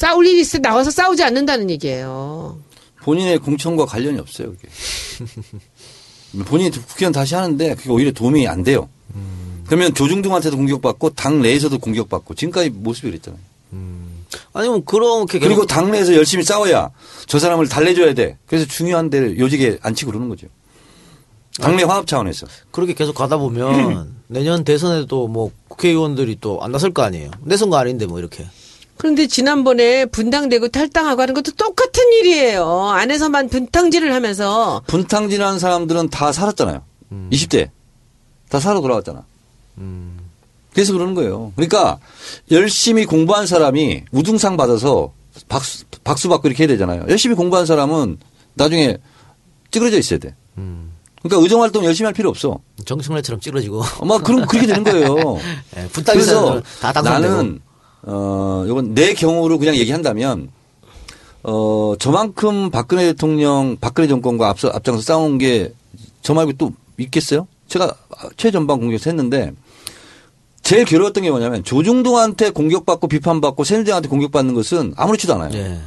싸울 0.00 0.26
일이 0.26 0.40
있을 0.40 0.62
때 0.62 0.68
나와서 0.70 0.90
싸우지 0.90 1.22
않는다는 1.22 1.68
얘기예요. 1.68 2.58
본인의 3.02 3.38
공천과 3.38 3.84
관련이 3.84 4.18
없어요, 4.18 4.52
그게. 4.52 4.68
본인이 6.46 6.70
국회의원 6.70 7.12
다시 7.12 7.34
하는데 7.34 7.74
그게 7.74 7.90
오히려 7.90 8.10
도움이 8.10 8.48
안 8.48 8.62
돼요. 8.62 8.88
그러면 9.66 9.92
조중동한테도 9.94 10.56
공격받고 10.56 11.10
당 11.10 11.42
내에서도 11.42 11.78
공격받고 11.78 12.34
지금까지 12.34 12.70
모습이 12.70 13.10
그랬잖아요. 13.10 13.40
아니면 14.54 14.84
그렇게 14.86 15.38
그리고 15.38 15.66
당 15.66 15.90
내에서 15.90 16.14
열심히 16.14 16.44
싸워야 16.44 16.90
저 17.26 17.38
사람을 17.38 17.68
달래줘야 17.68 18.14
돼. 18.14 18.38
그래서 18.46 18.64
중요한 18.66 19.10
데를 19.10 19.38
요직에 19.38 19.80
앉히고 19.82 20.12
그러는 20.12 20.30
거죠. 20.30 20.46
당내 21.60 21.82
화합 21.82 22.06
차원에서. 22.06 22.46
그렇게 22.70 22.94
계속 22.94 23.14
가다 23.14 23.36
보면 23.36 24.16
내년 24.28 24.64
대선에도 24.64 25.28
뭐 25.28 25.50
국회의원들이 25.68 26.38
또 26.40 26.58
안 26.62 26.72
나설 26.72 26.90
거 26.94 27.02
아니에요. 27.02 27.30
내 27.42 27.56
선 27.56 27.68
거 27.68 27.76
아닌데 27.76 28.06
뭐 28.06 28.18
이렇게. 28.18 28.46
그런데 29.00 29.26
지난번에 29.26 30.04
분당되고 30.04 30.68
탈당하고 30.68 31.22
하는 31.22 31.32
것도 31.32 31.52
똑같은 31.52 32.02
일이에요. 32.20 32.90
안에서만 32.90 33.48
분탕질을 33.48 34.12
하면서 34.12 34.82
분탕질하는 34.88 35.58
사람들은 35.58 36.10
다 36.10 36.32
살았잖아요. 36.32 36.82
20대. 37.32 37.70
다 38.50 38.60
살아 38.60 38.78
돌아왔잖아. 38.82 39.24
그래서 40.74 40.92
그러는 40.92 41.14
거예요. 41.14 41.52
그러니까 41.56 41.98
열심히 42.50 43.06
공부한 43.06 43.46
사람이 43.46 44.04
우등상 44.12 44.58
받아서 44.58 45.12
박수, 45.48 45.84
박수 46.04 46.28
받고 46.28 46.48
이렇게 46.48 46.64
해야 46.64 46.68
되잖아요. 46.68 47.06
열심히 47.08 47.34
공부한 47.34 47.64
사람은 47.64 48.18
나중에 48.52 48.98
찌그러져 49.70 49.98
있어야 49.98 50.18
돼. 50.18 50.34
그러니까 51.22 51.42
의정 51.42 51.62
활동 51.62 51.86
열심히 51.86 52.04
할 52.04 52.12
필요 52.12 52.28
없어. 52.28 52.58
정청래처럼 52.84 53.40
찌그러지고. 53.40 53.82
아마 54.02 54.18
그럼 54.18 54.44
그렇게 54.46 54.66
되는 54.66 54.84
거예요. 54.84 55.38
예, 55.78 55.88
분탕 55.88 56.14
그래서 56.16 56.60
다. 56.80 57.00
나는 57.00 57.60
어 58.02 58.64
이건 58.66 58.94
내 58.94 59.14
경우로 59.14 59.58
그냥 59.58 59.76
얘기한다면 59.76 60.50
어 61.42 61.94
저만큼 61.98 62.70
박근혜 62.70 63.04
대통령 63.06 63.76
박근혜 63.80 64.08
정권과 64.08 64.48
앞서 64.48 64.68
앞장서 64.68 65.02
싸운 65.02 65.38
게 65.38 65.72
저 66.22 66.34
말고 66.34 66.52
또 66.54 66.72
있겠어요? 66.98 67.46
제가 67.68 67.94
최전방 68.36 68.78
공격해서 68.78 69.08
했는데 69.10 69.52
제일 70.62 70.84
괴로웠던 70.84 71.24
게 71.24 71.30
뭐냐면 71.30 71.64
조중동한테 71.64 72.50
공격받고 72.50 73.08
비판받고 73.08 73.64
새누리당한테 73.64 74.08
공격받는 74.08 74.54
것은 74.54 74.92
아무렇지도 74.96 75.34
않아요. 75.34 75.50
예. 75.54 75.78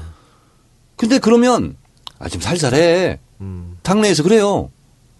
근데 0.95 1.19
그러면 1.19 1.75
아좀 2.17 2.41
살살해. 2.41 3.19
음. 3.41 3.77
당내에서 3.83 4.23
그래요. 4.23 4.71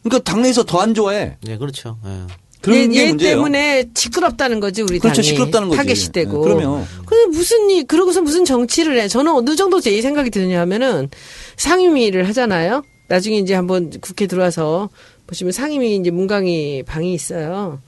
그러니까 0.01 0.23
당내에서 0.31 0.63
더 0.63 0.81
안 0.81 0.93
좋아해. 0.95 1.37
예, 1.47 1.57
그렇죠. 1.57 1.97
예. 2.05 2.25
그런 2.63 2.77
얘, 2.77 2.87
게 2.87 3.09
얘. 3.09 3.17
때문에 3.17 3.89
시끄럽다는 3.93 4.59
거지 4.59 4.81
우리 4.81 4.97
그렇죠. 4.99 5.17
당이 5.21 5.27
시끄럽다는 5.27 5.69
거지. 5.69 5.77
타겟이 5.77 6.11
되고. 6.11 6.37
네, 6.37 6.53
그러면. 6.55 6.87
근데 7.05 7.37
무슨 7.37 7.69
일 7.69 7.85
그러고서 7.85 8.21
무슨 8.21 8.45
정치를 8.45 8.99
해? 8.99 9.07
저는 9.07 9.31
어느 9.31 9.55
정도 9.55 9.79
제 9.79 10.01
생각이 10.01 10.29
드냐면은 10.29 11.09
상임위를 11.57 12.27
하잖아요. 12.29 12.83
나중에 13.09 13.37
이제 13.37 13.53
한번 13.53 13.91
국회 14.01 14.25
들어와서 14.27 14.89
보시면 15.27 15.51
상임위 15.51 15.95
이제 15.97 16.09
문강위 16.09 16.83
방이 16.87 17.13
있어요. 17.13 17.79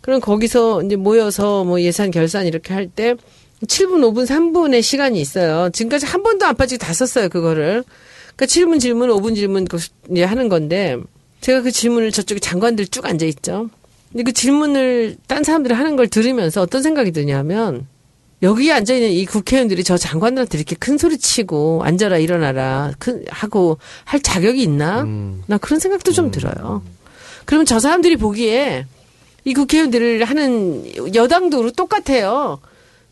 그럼 0.00 0.20
거기서 0.20 0.82
이제 0.82 0.96
모여서 0.96 1.64
뭐 1.64 1.80
예산 1.80 2.10
결산 2.10 2.46
이렇게 2.46 2.74
할 2.74 2.88
때 2.88 3.14
7분, 3.66 4.00
5분, 4.12 4.26
3분의 4.26 4.82
시간이 4.82 5.18
있어요. 5.20 5.70
지금까지 5.70 6.04
한 6.04 6.22
번도 6.22 6.44
안 6.44 6.54
빠지고 6.54 6.78
다 6.84 6.92
썼어요, 6.92 7.28
그거를. 7.30 7.82
그러니까 8.36 8.46
7분 8.46 8.80
질문, 8.80 9.08
5분 9.08 9.34
질문 9.36 9.64
그 9.64 9.78
이제 10.10 10.24
하는 10.24 10.48
건데 10.50 10.98
제가 11.40 11.62
그 11.62 11.70
질문을 11.70 12.10
저쪽에 12.10 12.40
장관들 12.40 12.88
쭉 12.88 13.06
앉아 13.06 13.24
있죠. 13.26 13.70
근데 14.14 14.22
그 14.22 14.32
질문을 14.32 15.16
딴 15.26 15.42
사람들이 15.42 15.74
하는 15.74 15.96
걸 15.96 16.06
들으면서 16.06 16.62
어떤 16.62 16.82
생각이 16.84 17.10
드냐면 17.10 17.88
여기 18.42 18.70
앉아 18.70 18.94
있는 18.94 19.10
이 19.10 19.26
국회의원들이 19.26 19.82
저 19.82 19.96
장관들한테 19.96 20.56
이렇게 20.56 20.76
큰 20.76 20.98
소리 20.98 21.18
치고 21.18 21.82
앉아라 21.82 22.18
일어나라 22.18 22.92
큰 23.00 23.24
하고 23.28 23.78
할 24.04 24.20
자격이 24.20 24.62
있나? 24.62 25.02
음. 25.02 25.42
나 25.48 25.58
그런 25.58 25.80
생각도 25.80 26.12
좀 26.12 26.30
들어요. 26.30 26.84
그러면 27.44 27.66
저 27.66 27.80
사람들이 27.80 28.16
보기에 28.16 28.86
이 29.44 29.52
국회의원들을 29.52 30.22
하는 30.22 30.84
여당도 31.12 31.72
똑같아요. 31.72 32.60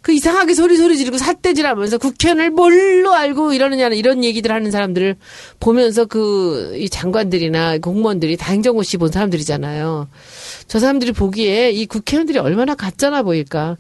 그 0.03 0.13
이상하게 0.13 0.55
소리 0.55 0.77
소리 0.77 0.97
지르고 0.99 1.17
삿대질하면서 1.17 1.99
국회의원을 1.99 2.51
뭘로 2.51 3.15
알고 3.15 3.53
이러느냐는 3.53 3.97
이런 3.97 4.25
얘기들 4.25 4.51
하는 4.53 4.71
사람들을 4.71 5.17
보면서 5.61 6.05
그 6.07 6.73
이 6.77 6.89
장관들이나 6.89 7.79
공무원들이 7.79 8.37
다 8.37 8.53
행정고시 8.53 8.97
본 8.97 9.11
사람들이잖아요. 9.13 10.09
저 10.67 10.79
사람들이 10.79 11.13
보기에 11.13 11.71
이 11.71 11.87
국회의원들이 11.87 12.39
얼마나 12.39 12.75
가짜나 12.75 13.23
보일까. 13.23 13.77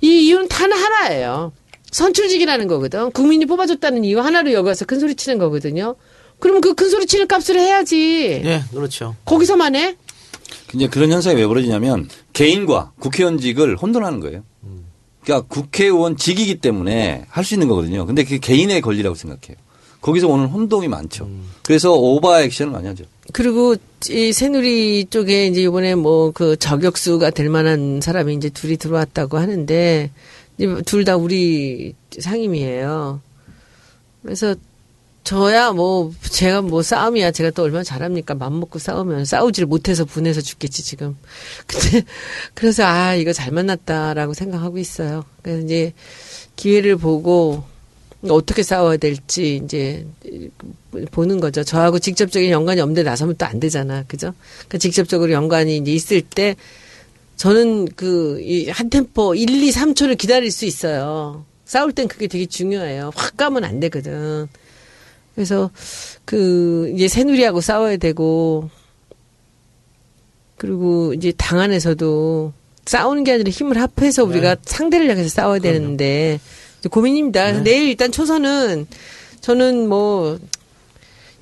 이 0.00 0.26
이유는 0.26 0.48
단 0.48 0.72
하나예요. 0.72 1.52
선출직이라는 1.90 2.66
거거든. 2.66 3.10
국민이 3.12 3.46
뽑아줬다는 3.46 4.04
이유 4.04 4.20
하나로 4.20 4.52
여기서 4.52 4.84
큰 4.84 5.00
소리 5.00 5.14
치는 5.14 5.38
거거든요. 5.38 5.96
그러면 6.38 6.60
그큰 6.60 6.90
소리 6.90 7.06
치는 7.06 7.26
값을 7.28 7.58
해야지. 7.58 8.42
예, 8.44 8.62
그렇죠. 8.72 9.14
거기서만 9.24 9.74
해? 9.76 9.96
이제 10.74 10.88
그런 10.88 11.10
현상이 11.12 11.36
왜 11.36 11.46
벌어지냐면 11.46 12.08
개인과 12.32 12.92
국회의원직을 13.00 13.76
혼돈하는 13.76 14.20
거예요. 14.20 14.44
그러니까 15.26 15.46
국회의원 15.48 16.16
직이기 16.16 16.60
때문에 16.60 17.24
할 17.28 17.44
수 17.44 17.54
있는 17.54 17.68
거거든요. 17.68 18.06
근데 18.06 18.22
그게 18.22 18.38
개인의 18.38 18.80
권리라고 18.80 19.14
생각해요. 19.16 19.56
거기서 20.00 20.28
오는 20.28 20.46
혼동이 20.46 20.86
많죠. 20.86 21.28
그래서 21.64 21.92
오버 21.94 22.40
액션을 22.40 22.72
많이 22.72 22.86
하죠. 22.86 23.04
그리고 23.32 23.74
이 24.08 24.32
새누리 24.32 25.06
쪽에 25.10 25.46
이제 25.48 25.62
이번에 25.62 25.96
뭐 25.96 26.30
그 26.32 26.56
저격수가 26.56 27.30
될 27.30 27.48
만한 27.48 28.00
사람이 28.00 28.34
이제 28.34 28.48
둘이 28.50 28.76
들어왔다고 28.76 29.38
하는데 29.38 30.10
둘 30.84 31.04
다 31.04 31.16
우리 31.16 31.94
상임이에요. 32.18 33.20
그래서 34.22 34.54
저야 35.26 35.72
뭐 35.72 36.12
제가 36.22 36.62
뭐 36.62 36.82
싸움이야. 36.82 37.32
제가 37.32 37.50
또 37.50 37.64
얼마나 37.64 37.82
잘합니까? 37.82 38.34
맘 38.36 38.60
먹고 38.60 38.78
싸우면 38.78 39.24
싸우지를 39.24 39.66
못해서 39.66 40.04
분해서 40.04 40.40
죽겠지 40.40 40.84
지금. 40.84 41.16
근데 41.66 42.04
그래서 42.54 42.84
아 42.84 43.16
이거 43.16 43.32
잘 43.32 43.50
만났다라고 43.50 44.34
생각하고 44.34 44.78
있어요. 44.78 45.24
그래서 45.42 45.64
이제 45.64 45.92
기회를 46.54 46.96
보고 46.96 47.64
어떻게 48.28 48.62
싸워야 48.62 48.98
될지 48.98 49.60
이제 49.64 50.06
보는 51.10 51.40
거죠. 51.40 51.64
저하고 51.64 51.98
직접적인 51.98 52.50
연관이 52.52 52.80
없는데 52.80 53.02
나서면 53.02 53.34
또 53.36 53.46
안 53.46 53.58
되잖아. 53.58 54.04
그죠? 54.06 54.32
그 54.68 54.78
직접적으로 54.78 55.32
연관이 55.32 55.76
이제 55.78 55.90
있을 55.90 56.22
때 56.22 56.54
저는 57.36 57.86
그 57.96 58.38
이 58.40 58.70
한 58.70 58.90
템포 58.90 59.34
1, 59.34 59.50
2, 59.64 59.70
3초를 59.72 60.16
기다릴 60.16 60.52
수 60.52 60.66
있어요. 60.66 61.44
싸울 61.64 61.90
땐 61.92 62.06
그게 62.06 62.28
되게 62.28 62.46
중요해요. 62.46 63.10
확 63.16 63.36
가면 63.36 63.64
안 63.64 63.80
되거든 63.80 64.46
그래서 65.36 65.70
그 66.24 66.90
이제 66.96 67.06
새누리하고 67.06 67.60
싸워야 67.60 67.98
되고 67.98 68.68
그리고 70.56 71.12
이제 71.12 71.32
당 71.36 71.60
안에서도 71.60 72.52
싸우는 72.86 73.22
게 73.24 73.32
아니라 73.32 73.50
힘을 73.50 73.76
합해서 73.78 74.24
우리가 74.24 74.56
상대를 74.64 75.10
향해서 75.10 75.28
싸워야 75.28 75.58
되는데 75.58 76.40
이제 76.80 76.88
고민입니다. 76.88 77.44
그래서 77.44 77.62
내일 77.62 77.88
일단 77.88 78.10
초선은 78.10 78.86
저는 79.42 79.88
뭐 79.88 80.38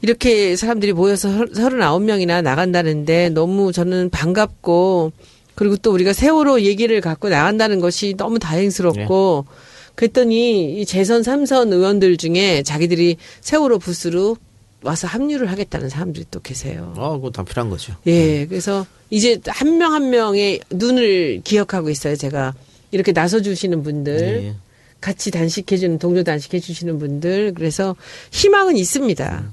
이렇게 0.03 0.57
사람들이 0.57 0.93
모여서 0.93 1.47
서른아홉 1.55 2.03
명이나 2.03 2.43
나간다는데 2.43 3.31
너무 3.31 3.73
저는 3.73 4.11
반갑고 4.11 5.13
그리고 5.55 5.77
또 5.77 5.93
우리가 5.93 6.13
세월호 6.13 6.63
얘기를 6.63 7.01
갖고 7.01 7.29
나간다는 7.29 7.81
것이 7.81 8.15
너무 8.17 8.41
다행스럽고 8.41 9.47
그랬더니 9.95 10.81
이 10.81 10.87
재선 10.87 11.23
삼선 11.23 11.73
의원들 11.73 12.17
중에 12.17 12.63
자기들이 12.63 13.17
세월호 13.41 13.79
부스로 13.79 14.37
와서 14.83 15.07
합류를 15.07 15.51
하겠다는 15.51 15.89
사람들이 15.89 16.27
또 16.31 16.41
계세요. 16.41 16.93
아, 16.99 17.11
그거 17.13 17.31
단필한 17.31 17.71
거죠. 17.71 17.95
예, 18.07 18.47
그래서 18.47 18.87
이제 19.09 19.41
한명한 19.47 20.11
명의 20.11 20.61
눈을 20.71 21.41
기억하고 21.43 21.89
있어요. 21.89 22.17
제가 22.17 22.55
이렇게 22.91 23.13
나서 23.13 23.41
주시는 23.41 23.83
분들, 23.83 24.21
예. 24.21 24.55
같이 25.01 25.31
단식해주는 25.31 25.99
동료 25.99 26.23
단식해주시는 26.23 26.99
분들, 26.99 27.55
그래서 27.55 27.97
희망은 28.33 28.77
있습니다. 28.77 29.53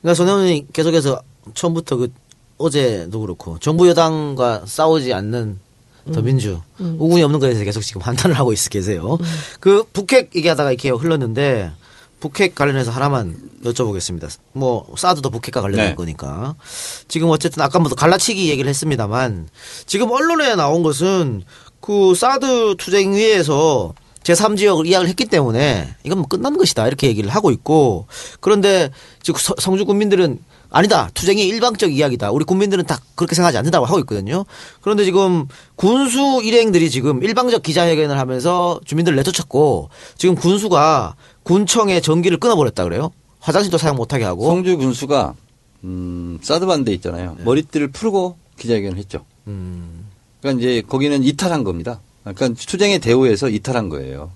그러니까 0.00 0.14
손혜원이 0.14 0.66
계속해서 0.72 1.22
처음부터 1.54 1.96
그 1.96 2.12
어제도 2.56 3.20
그렇고 3.20 3.58
정부 3.58 3.88
여당과 3.88 4.64
싸우지 4.66 5.12
않는 5.12 5.58
더민주 6.12 6.60
우군이 6.78 7.22
없는 7.22 7.38
거에 7.38 7.50
대해서 7.50 7.64
계속 7.64 7.80
지금 7.82 8.00
판단을 8.02 8.36
하고 8.38 8.52
있어 8.52 8.70
계세요. 8.70 9.18
그 9.60 9.84
북핵 9.92 10.34
얘기하다가 10.34 10.70
이렇게 10.72 10.90
흘렀는데 10.90 11.70
북핵 12.20 12.54
관련해서 12.54 12.90
하나만 12.90 13.36
여쭤보겠습니다. 13.64 14.30
뭐 14.52 14.86
사드도 14.96 15.30
북핵과 15.30 15.60
관련된 15.60 15.88
네. 15.90 15.94
거니까 15.94 16.54
지금 17.08 17.28
어쨌든 17.30 17.62
아까부터 17.62 17.94
갈라치기 17.94 18.48
얘기를 18.48 18.68
했습니다만 18.68 19.48
지금 19.86 20.10
언론에 20.10 20.54
나온 20.54 20.82
것은 20.82 21.42
그 21.80 22.14
사드 22.14 22.76
투쟁 22.78 23.12
위에서 23.14 23.92
제3지역을 24.22 24.86
이야기를 24.86 25.08
했기 25.08 25.24
때문에 25.24 25.94
이건 26.04 26.18
뭐 26.18 26.28
끝난 26.28 26.56
것이다 26.56 26.86
이렇게 26.86 27.08
얘기를 27.08 27.28
하고 27.28 27.50
있고 27.50 28.06
그런데 28.40 28.90
지금 29.22 29.40
서- 29.40 29.56
성주 29.58 29.84
국민들은 29.84 30.38
아니다 30.72 31.10
투쟁이 31.14 31.46
일방적 31.46 31.92
이야기다 31.92 32.32
우리 32.32 32.44
국민들은 32.44 32.84
다 32.84 32.98
그렇게 33.14 33.34
생각하지 33.34 33.58
않는다고 33.58 33.86
하고 33.86 33.98
있거든요 34.00 34.44
그런데 34.80 35.04
지금 35.04 35.46
군수 35.76 36.40
일행들이 36.42 36.90
지금 36.90 37.22
일방적 37.22 37.62
기자회견을 37.62 38.18
하면서 38.18 38.80
주민들을 38.84 39.16
내쫓았고 39.16 39.90
지금 40.16 40.34
군수가 40.34 41.14
군청의 41.44 42.02
전기를 42.02 42.38
끊어버렸다 42.38 42.84
그래요 42.84 43.12
화장실도 43.40 43.78
사용 43.78 43.96
못하게 43.96 44.24
하고 44.24 44.46
성주 44.46 44.78
군수가 44.78 45.34
음, 45.84 46.38
사드 46.42 46.66
반대 46.66 46.92
있잖아요. 46.94 47.36
머리띠를 47.44 47.88
풀고 47.88 48.36
기자회견을 48.58 48.98
했죠. 48.98 49.24
음, 49.48 50.06
그러니까 50.40 50.60
이제 50.60 50.82
거기는 50.86 51.22
이탈한 51.24 51.64
겁니다. 51.64 52.00
그러니까 52.22 52.48
투쟁의 52.54 53.00
대우에서 53.00 53.48
이탈한 53.48 53.88
거예요. 53.88 54.30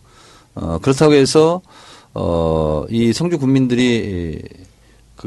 어, 0.55 0.79
그렇다고 0.83 1.15
해서 1.15 1.63
어, 2.15 2.85
이 2.91 3.13
성주 3.13 3.39
국민들이 3.39 4.43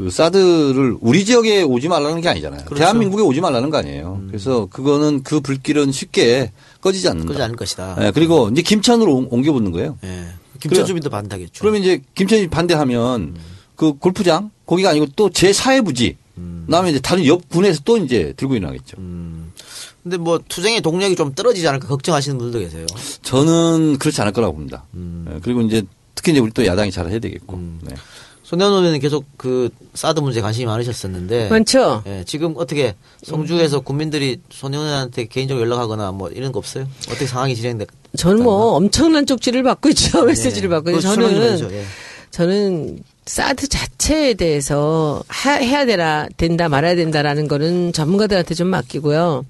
그 0.00 0.10
사드를 0.10 0.96
우리 1.00 1.24
지역에 1.24 1.62
오지 1.62 1.88
말라는 1.88 2.20
게 2.22 2.28
아니잖아요. 2.28 2.64
그렇죠. 2.64 2.74
음. 2.74 2.78
대한민국에 2.78 3.22
오지 3.22 3.40
말라는 3.40 3.68
거 3.70 3.76
아니에요. 3.76 4.22
그래서 4.28 4.66
그거는 4.70 5.22
그 5.22 5.40
불길은 5.40 5.92
쉽게 5.92 6.52
꺼지지 6.80 7.08
않는다. 7.08 7.26
그러지 7.28 7.42
않을 7.42 7.56
것이다 7.56 7.96
예, 8.06 8.10
그리고 8.12 8.48
이제 8.50 8.62
김천으로 8.62 9.14
옹- 9.14 9.28
옮겨 9.30 9.52
붙는 9.52 9.72
거예요. 9.72 9.98
예. 10.04 10.26
김천 10.60 10.86
주민도 10.86 11.10
반대하겠죠 11.10 11.60
그러면 11.60 11.82
이제 11.82 12.00
김천이 12.14 12.48
반대하면 12.48 13.20
음. 13.20 13.36
그 13.76 13.92
골프장 13.94 14.50
거기가 14.66 14.90
아니고 14.90 15.06
또 15.16 15.28
제4의 15.30 15.84
부지. 15.84 16.16
음. 16.38 16.62
그다음에 16.66 16.90
이제 16.90 17.00
다른 17.00 17.26
옆 17.26 17.48
군에서 17.50 17.80
또 17.84 17.98
이제 17.98 18.32
들고 18.36 18.54
일어나겠죠. 18.56 18.96
근데 20.02 20.16
뭐 20.16 20.40
투쟁의 20.48 20.80
동력이 20.80 21.14
좀 21.16 21.34
떨어지지 21.34 21.68
않을까 21.68 21.86
걱정하시는 21.88 22.38
분들도 22.38 22.64
계세요 22.64 22.86
저는 23.22 23.98
그렇지 23.98 24.18
않을 24.22 24.32
거라고 24.32 24.54
봅니다. 24.54 24.84
음. 24.94 25.26
예, 25.34 25.40
그리고 25.42 25.60
이제 25.60 25.82
특히 26.14 26.32
이제 26.32 26.40
우리 26.40 26.50
또 26.52 26.64
야당이 26.64 26.90
잘 26.90 27.08
해야 27.10 27.18
되겠고. 27.18 27.58
네. 27.82 27.94
의원은 28.58 28.98
계속 29.00 29.24
그 29.36 29.68
사드 29.94 30.20
문제에 30.20 30.42
관심이 30.42 30.66
많으셨었는데 30.66 31.48
많죠? 31.50 32.02
예, 32.06 32.24
지금 32.26 32.54
어떻게 32.56 32.94
성주에서 33.22 33.80
국민들이 33.80 34.40
손혜원한테 34.50 35.26
개인적으로 35.26 35.64
연락하거나 35.66 36.12
뭐 36.12 36.28
이런 36.30 36.50
거 36.50 36.58
없어요? 36.58 36.88
어떻게 37.08 37.26
상황이 37.26 37.54
진행돼? 37.54 37.86
저는 38.16 38.42
뭐 38.42 38.74
엄청난 38.74 39.26
쪽지를 39.26 39.62
받고 39.62 39.90
있죠. 39.90 40.24
메시지를 40.26 40.68
네. 40.68 40.74
받고 40.74 40.84
그거 40.86 40.98
있죠. 40.98 41.14
저는. 41.14 41.72
예. 41.72 41.84
저는 42.30 43.02
사드 43.26 43.68
자체에 43.68 44.34
대해서 44.34 45.22
하- 45.28 45.52
해야 45.52 45.84
되라 45.86 46.26
된다 46.36 46.68
말아야 46.68 46.96
된다라는 46.96 47.46
거는 47.46 47.92
전문가들한테 47.92 48.54
좀 48.54 48.68
맡기고요. 48.68 49.44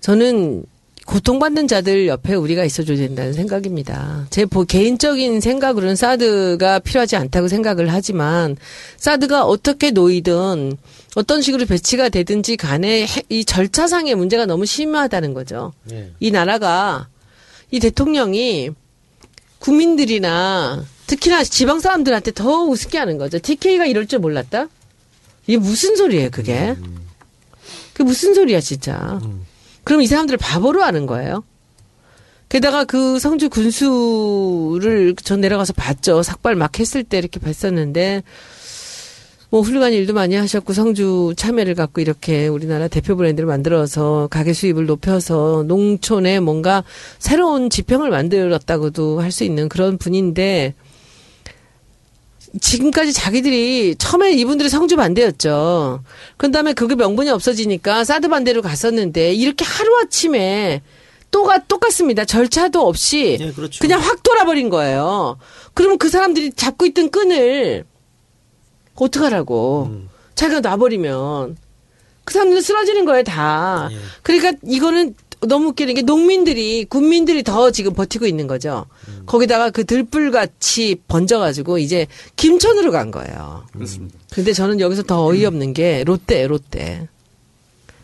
저는 0.00 0.64
고통받는 1.06 1.68
자들 1.68 2.06
옆에 2.06 2.34
우리가 2.34 2.64
있어줘야 2.64 2.96
된다는 2.96 3.32
생각입니다. 3.34 4.26
제 4.30 4.46
보- 4.46 4.64
개인적인 4.64 5.40
생각으로는 5.40 5.96
사드가 5.96 6.78
필요하지 6.78 7.16
않다고 7.16 7.48
생각을 7.48 7.92
하지만 7.92 8.56
사드가 8.96 9.44
어떻게 9.44 9.90
놓이든 9.90 10.76
어떤 11.14 11.42
식으로 11.42 11.66
배치가 11.66 12.08
되든지 12.08 12.56
간에 12.56 13.02
해- 13.06 13.22
이 13.28 13.44
절차상의 13.44 14.14
문제가 14.14 14.46
너무 14.46 14.64
심하다는 14.66 15.34
거죠. 15.34 15.72
예. 15.92 16.10
이 16.20 16.30
나라가 16.30 17.08
이 17.70 17.80
대통령이 17.80 18.70
국민들이나 19.58 20.84
특히나 21.06 21.44
지방 21.44 21.80
사람들한테 21.80 22.32
더 22.32 22.64
우습게 22.64 22.98
하는 22.98 23.18
거죠. 23.18 23.38
TK가 23.38 23.86
이럴 23.86 24.06
줄 24.06 24.18
몰랐다? 24.20 24.68
이게 25.46 25.58
무슨 25.58 25.96
소리예요, 25.96 26.30
그게? 26.30 26.74
그게 27.92 28.04
무슨 28.04 28.34
소리야, 28.34 28.60
진짜. 28.60 29.20
그럼 29.84 30.02
이 30.02 30.06
사람들을 30.06 30.38
바보로 30.38 30.82
하는 30.82 31.06
거예요. 31.06 31.44
게다가 32.48 32.84
그 32.84 33.18
성주 33.18 33.48
군수를 33.50 35.14
전 35.16 35.40
내려가서 35.40 35.72
봤죠. 35.72 36.22
삭발 36.22 36.54
막 36.54 36.78
했을 36.78 37.02
때 37.04 37.18
이렇게 37.18 37.40
봤었는데, 37.40 38.22
뭐 39.50 39.60
훌륭한 39.60 39.92
일도 39.92 40.14
많이 40.14 40.34
하셨고 40.34 40.72
성주 40.72 41.34
참여를 41.36 41.76
갖고 41.76 42.00
이렇게 42.00 42.48
우리나라 42.48 42.88
대표 42.88 43.14
브랜드를 43.14 43.46
만들어서 43.46 44.26
가게 44.28 44.52
수입을 44.52 44.86
높여서 44.86 45.62
농촌에 45.68 46.40
뭔가 46.40 46.82
새로운 47.20 47.70
지평을 47.70 48.10
만들었다고도 48.10 49.20
할 49.20 49.30
수 49.30 49.44
있는 49.44 49.68
그런 49.68 49.96
분인데 49.96 50.74
지금까지 52.60 53.12
자기들이 53.12 53.96
처음에 53.96 54.32
이분들이 54.32 54.68
성주 54.68 54.96
반대였죠. 54.96 56.02
그 56.36 56.50
다음에 56.50 56.72
그게 56.72 56.94
명분이 56.94 57.30
없어지니까 57.30 58.04
사드 58.04 58.28
반대로 58.28 58.62
갔었는데 58.62 59.34
이렇게 59.34 59.64
하루아침에 59.64 60.82
또가 61.30 61.58
똑같습니다. 61.64 62.24
절차도 62.24 62.86
없이 62.86 63.36
예, 63.40 63.50
그렇죠. 63.52 63.80
그냥 63.80 64.00
확 64.00 64.22
돌아버린 64.22 64.70
거예요. 64.70 65.36
그러면 65.74 65.98
그 65.98 66.08
사람들이 66.08 66.52
잡고 66.52 66.86
있던 66.86 67.10
끈을 67.10 67.84
어떡하라고. 68.94 69.88
음. 69.90 70.08
자기가 70.36 70.60
놔버리면 70.60 71.56
그 72.24 72.32
사람들은 72.32 72.62
쓰러지는 72.62 73.04
거예요, 73.04 73.22
다. 73.24 73.88
예. 73.90 73.96
그러니까 74.22 74.52
이거는 74.64 75.14
너무 75.46 75.68
웃기는 75.68 75.94
게 75.94 76.02
농민들이 76.02 76.84
군민들이 76.84 77.42
더 77.42 77.70
지금 77.70 77.92
버티고 77.94 78.26
있는 78.26 78.46
거죠. 78.46 78.86
음. 79.08 79.22
거기다가 79.26 79.70
그 79.70 79.84
들불같이 79.84 80.96
번져가지고 81.08 81.78
이제 81.78 82.06
김천으로 82.36 82.90
간 82.90 83.10
거예요. 83.10 83.64
그렇습니다. 83.72 84.18
근데 84.32 84.52
저는 84.52 84.80
여기서 84.80 85.02
더 85.04 85.24
어이없는 85.24 85.72
게 85.72 86.04
롯데, 86.04 86.46
롯데. 86.46 87.08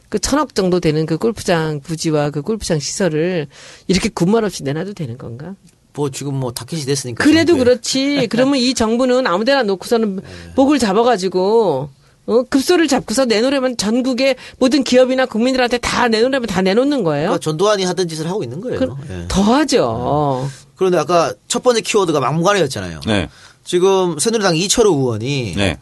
그 0.09 0.19
천억 0.19 0.55
정도 0.55 0.81
되는 0.81 1.07
그 1.07 1.19
골프장 1.19 1.81
부지와 1.81 2.31
그 2.31 2.43
골프장 2.43 2.81
시설을 2.81 3.47
이렇게 3.87 4.09
군말 4.09 4.45
없이 4.45 4.65
내놔도 4.65 4.95
되는 4.95 5.17
건가? 5.17 5.55
뭐 5.95 6.11
지금 6.11 6.35
뭐 6.35 6.53
타켓이 6.53 6.83
됐으니까. 6.83 7.23
그래도 7.23 7.53
정부에. 7.53 7.65
그렇지. 7.65 8.27
그러면 8.31 8.57
이 8.57 8.75
정부는 8.75 9.27
아무데나 9.27 9.63
놓고서는 9.63 10.21
목을 10.57 10.79
잡아가지고 10.79 11.91
어? 12.27 12.43
급소를 12.43 12.87
잡고서 12.89 13.25
내놓으려면 13.25 13.77
전국의 13.77 14.37
모든 14.59 14.85
기업이나 14.85 15.27
국민들한테 15.27 15.79
다 15.79 16.09
내놓으려면 16.09 16.47
다 16.47 16.63
내놓는 16.63 17.03
거예요. 17.03 17.29
그러니까 17.29 17.41
전두환이 17.43 17.85
하던 17.85 18.09
짓을 18.09 18.29
하고 18.29 18.43
있는 18.43 18.61
거예요. 18.61 18.79
그, 18.79 18.87
예. 19.11 19.25
더 19.29 19.43
하죠. 19.43 20.49
그런데 20.77 20.99
아까 20.99 21.35
첫 21.49 21.63
번째 21.63 21.81
키워드가 21.81 22.21
막무가내였잖아요. 22.21 23.01
네. 23.07 23.29
지금 23.65 24.19
새누리당 24.19 24.57
이철우 24.57 24.91
의원이 24.93 25.55
네. 25.57 25.79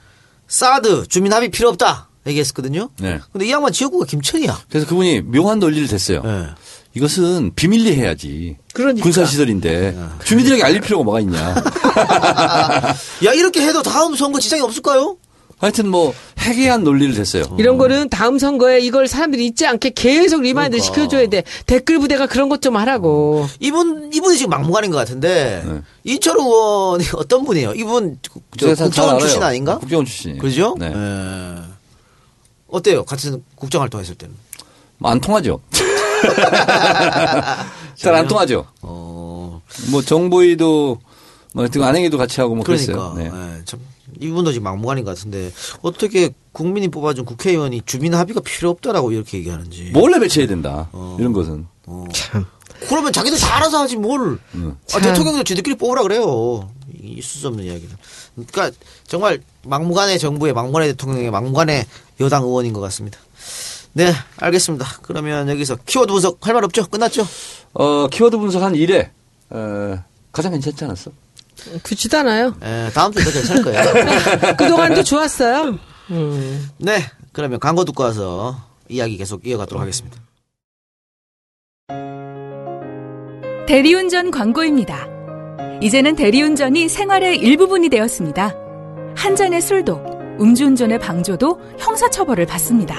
사드 0.48 1.06
주민 1.08 1.32
합의 1.32 1.50
필요 1.50 1.68
없다 1.68 2.08
얘기했었거든요. 2.26 2.88
네. 2.98 3.20
근데 3.32 3.46
이 3.46 3.50
양반 3.50 3.72
지역구가 3.72 4.06
김천이야. 4.06 4.58
그래서 4.68 4.86
그분이 4.86 5.22
묘한 5.22 5.58
논리를 5.58 5.86
댔어요. 5.86 6.22
예. 6.24 6.46
이것은 6.94 7.52
비밀리 7.54 7.94
해야지. 7.94 8.56
그러니까. 8.72 9.02
군사시설인데 9.04 9.96
주민들에게 10.24 10.62
알릴 10.64 10.80
필요가 10.80 11.04
뭐가 11.04 11.20
있냐. 11.20 11.38
야 13.24 13.32
이렇게 13.34 13.60
해도 13.66 13.82
다음 13.82 14.16
선거 14.16 14.40
지장이 14.40 14.62
없을까요? 14.62 15.16
하여튼 15.58 15.88
뭐 15.88 16.14
해괴한 16.38 16.84
논리를 16.84 17.12
댔어요. 17.14 17.56
이런 17.58 17.78
거는 17.78 18.08
다음 18.10 18.38
선거에 18.38 18.78
이걸 18.80 19.08
사람들이 19.08 19.44
잊지 19.46 19.66
않게 19.66 19.90
계속 19.90 20.42
remind 20.42 20.76
그러니까. 20.76 20.94
시켜줘야 20.94 21.26
돼. 21.28 21.42
댓글 21.66 21.98
부대가 21.98 22.26
그런 22.26 22.48
것 22.48 22.60
좀 22.60 22.76
하라고. 22.76 23.46
이분 23.60 24.10
이분이 24.12 24.36
지금 24.38 24.50
막무가내인 24.50 24.90
것 24.92 24.98
같은데 24.98 25.62
네. 25.66 25.80
이철우 26.04 26.40
의원이 26.42 27.04
어떤 27.16 27.44
분이에요? 27.44 27.72
이분 27.74 28.18
저 28.58 28.74
국정원. 28.74 29.18
출신 29.18 29.42
아닌가? 29.42 29.78
국정원 29.78 30.06
출신이에요. 30.06 30.40
그죠? 30.40 30.76
네. 30.78 30.92
예. 30.94 31.62
어때요? 32.68 33.04
같은 33.04 33.42
국정 33.56 33.82
활동했을 33.82 34.14
때는? 34.14 34.34
뭐안 34.98 35.20
통하죠. 35.20 35.60
잘 37.96 38.14
안 38.14 38.28
통하죠. 38.28 38.66
어 38.82 39.28
뭐 39.90 40.02
정보위도 40.02 40.98
뭐 41.54 41.62
하여튼 41.64 41.82
안행위도 41.82 42.18
같이 42.18 42.40
하고 42.40 42.54
뭐 42.54 42.64
그러니까 42.64 42.92
그랬어요. 42.92 43.14
네. 43.14 43.24
예, 43.58 43.64
참 43.64 43.80
이분도 44.20 44.52
지금 44.52 44.64
막무가내인 44.64 45.04
것 45.04 45.16
같은데 45.16 45.52
어떻게 45.82 46.30
국민이 46.52 46.88
뽑아준 46.88 47.24
국회의원이 47.24 47.82
주민 47.86 48.14
합의가 48.14 48.40
필요 48.40 48.70
없다라고 48.70 49.12
이렇게 49.12 49.38
얘기하는지. 49.38 49.90
몰래 49.92 50.18
배치해야 50.18 50.46
된다. 50.48 50.88
어. 50.92 51.16
이런 51.18 51.32
것은. 51.32 51.66
참. 52.12 52.44
그러면 52.88 53.12
자기들 53.12 53.38
다 53.38 53.56
알아서 53.56 53.80
하지 53.80 53.96
뭘. 53.96 54.38
음. 54.54 54.76
아, 54.82 54.86
참. 54.86 55.02
대통령도 55.02 55.42
지들끼리 55.44 55.76
뽑으라 55.76 56.02
그래요. 56.02 56.70
이- 56.94 57.14
있을 57.18 57.40
수 57.40 57.48
없는 57.48 57.64
이야기는. 57.64 57.96
그러니까 58.52 58.70
정말 59.06 59.40
막무가내 59.64 60.16
정부의 60.18 60.52
막무가내 60.52 60.86
대통령의 60.88 61.30
막무가내 61.30 61.86
여당 62.20 62.44
의원인 62.44 62.72
것 62.72 62.80
같습니다. 62.80 63.18
네, 63.94 64.12
알겠습니다. 64.36 64.86
그러면 65.02 65.48
여기서 65.48 65.76
키워드 65.86 66.12
분석 66.12 66.46
할 66.46 66.54
말 66.54 66.62
없죠? 66.64 66.86
끝났죠? 66.88 67.26
어, 67.74 68.06
키워드 68.08 68.36
분석 68.36 68.62
한 68.62 68.74
1회, 68.74 69.08
어, 69.50 70.04
가장 70.30 70.52
괜찮지 70.52 70.84
않았어? 70.84 71.10
그렇지도 71.82 72.18
않아요. 72.18 72.54
예, 72.62 72.90
다음 72.94 73.12
주에 73.12 73.24
더 73.24 73.30
괜찮을 73.30 73.62
거예요. 73.62 74.54
그동안도 74.56 75.02
좋았어요. 75.02 75.78
음. 76.10 76.70
네, 76.78 77.04
그러면 77.32 77.60
광고 77.60 77.84
듣고 77.84 78.02
와서 78.02 78.56
이야기 78.88 79.16
계속 79.16 79.46
이어가도록 79.46 79.80
하겠습니다. 79.80 80.18
대리운전 83.66 84.30
광고입니다. 84.30 85.06
이제는 85.82 86.16
대리운전이 86.16 86.88
생활의 86.88 87.36
일부분이 87.36 87.88
되었습니다. 87.90 88.54
한 89.14 89.36
잔의 89.36 89.60
술도, 89.60 89.96
음주운전의 90.40 90.98
방조도 91.00 91.60
형사처벌을 91.78 92.46
받습니다. 92.46 92.96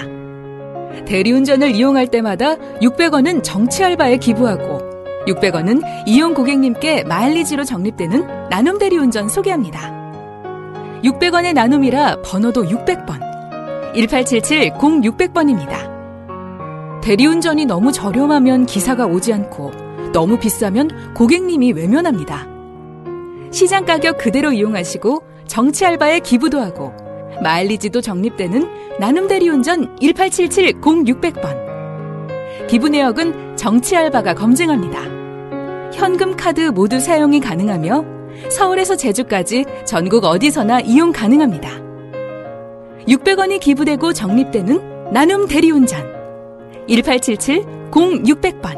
대리운전을 1.05 1.75
이용할 1.75 2.07
때마다 2.07 2.55
600원은 2.81 3.43
정치 3.43 3.83
알바에 3.83 4.17
기부하고 4.17 4.88
600원은 5.27 5.81
이용 6.05 6.33
고객님께 6.33 7.03
마일리지로 7.03 7.63
적립되는 7.65 8.49
나눔 8.49 8.79
대리운전 8.79 9.29
소개합니다. 9.29 9.91
600원의 11.03 11.53
나눔이라 11.53 12.21
번호도 12.23 12.63
600번. 12.65 13.19
1877-0600번입니다. 13.93 15.89
대리운전이 17.01 17.65
너무 17.65 17.91
저렴하면 17.91 18.65
기사가 18.65 19.05
오지 19.05 19.33
않고 19.33 19.71
너무 20.13 20.37
비싸면 20.39 21.13
고객님이 21.13 21.73
외면합니다. 21.73 22.47
시장 23.51 23.85
가격 23.85 24.17
그대로 24.17 24.51
이용하시고 24.51 25.23
정치 25.47 25.85
알바에 25.85 26.19
기부도 26.19 26.59
하고 26.59 26.93
마일리지도 27.41 28.01
적립되는 28.01 28.99
나눔 28.99 29.27
대리운전 29.27 29.95
1877-0600번. 29.97 31.68
기부 32.69 32.87
내역은 32.87 33.57
정치 33.57 33.97
알바가 33.97 34.35
검증합니다. 34.35 35.01
현금 35.91 36.37
카드 36.37 36.61
모두 36.69 36.99
사용이 36.99 37.39
가능하며 37.39 38.05
서울에서 38.51 38.95
제주까지 38.95 39.65
전국 39.85 40.23
어디서나 40.23 40.81
이용 40.81 41.11
가능합니다. 41.11 41.71
600원이 43.07 43.59
기부되고 43.59 44.13
적립되는 44.13 45.11
나눔 45.11 45.47
대리운전 45.47 45.99
1877-0600번 46.87 48.77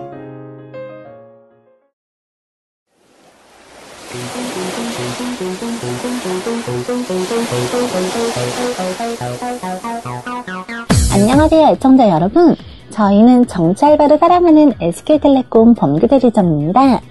안녕하세요, 11.14 11.68
애청자 11.72 12.08
여러분. 12.08 12.56
저희는 13.02 13.46
알바를 13.82 14.20
사랑하는 14.20 14.74
SK텔레콤 14.80 15.74
범규대리점입니다. 15.74 17.02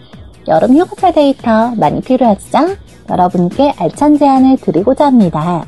여름 0.47 0.77
휴가철 0.77 1.13
데이터 1.13 1.75
많이 1.75 2.01
필요하시죠? 2.01 2.59
여러분께 3.11 3.75
알찬 3.77 4.17
제안을 4.17 4.59
드리고자 4.59 5.07
합니다. 5.07 5.65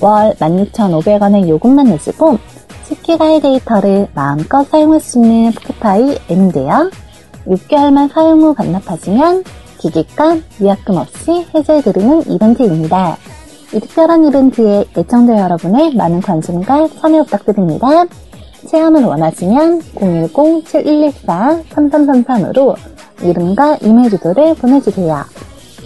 월 0.00 0.32
16,500원의 0.36 1.48
요금만 1.50 1.88
내시고 1.88 2.38
10기가의 2.88 3.42
데이터를 3.42 4.08
마음껏 4.14 4.64
사용할 4.64 5.00
수 5.00 5.18
있는 5.18 5.52
포켓파이 5.52 6.16
M인데요. 6.30 6.90
6개월만 7.46 8.10
사용 8.10 8.40
후 8.40 8.54
반납하시면 8.54 9.44
기기값, 9.80 10.38
위약금 10.60 10.96
없이 10.96 11.46
해제해드리는 11.54 12.30
이벤트입니다. 12.30 13.18
이 13.74 13.80
특별한 13.80 14.24
이벤트에 14.26 14.84
애청자 14.96 15.36
여러분의 15.36 15.96
많은 15.96 16.20
관심과 16.20 16.90
참여 17.00 17.24
부탁드립니다. 17.24 18.04
체험을 18.68 19.02
원하시면 19.02 19.80
010-7114-3333으로 19.80 22.76
이름과 23.22 23.78
이메일 23.82 24.10
주소를 24.10 24.54
보내주세요. 24.54 25.24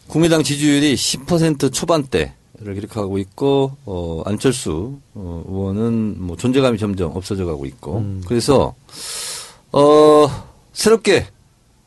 국민당 0.09 0.43
지지율이 0.43 0.95
10% 0.95 1.73
초반대 1.73 2.35
를 2.61 2.75
기록하고 2.75 3.18
있고 3.18 3.77
어, 3.85 4.23
안철수 4.27 4.99
어, 5.14 5.44
의원은 5.47 6.21
뭐 6.21 6.37
존재감이 6.37 6.77
점점 6.77 7.14
없어져 7.14 7.44
가고 7.44 7.66
있고 7.66 8.05
그래서 8.27 8.75
어, 9.71 10.27
새롭게 10.73 11.29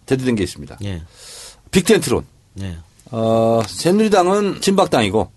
대두된 0.06 0.36
게 0.36 0.44
있습니다. 0.44 0.78
예, 0.86 1.02
빅텐트론. 1.72 2.26
예. 2.62 2.78
어, 3.12 3.62
새누리당은 3.68 4.62
친박당이고 4.62 5.30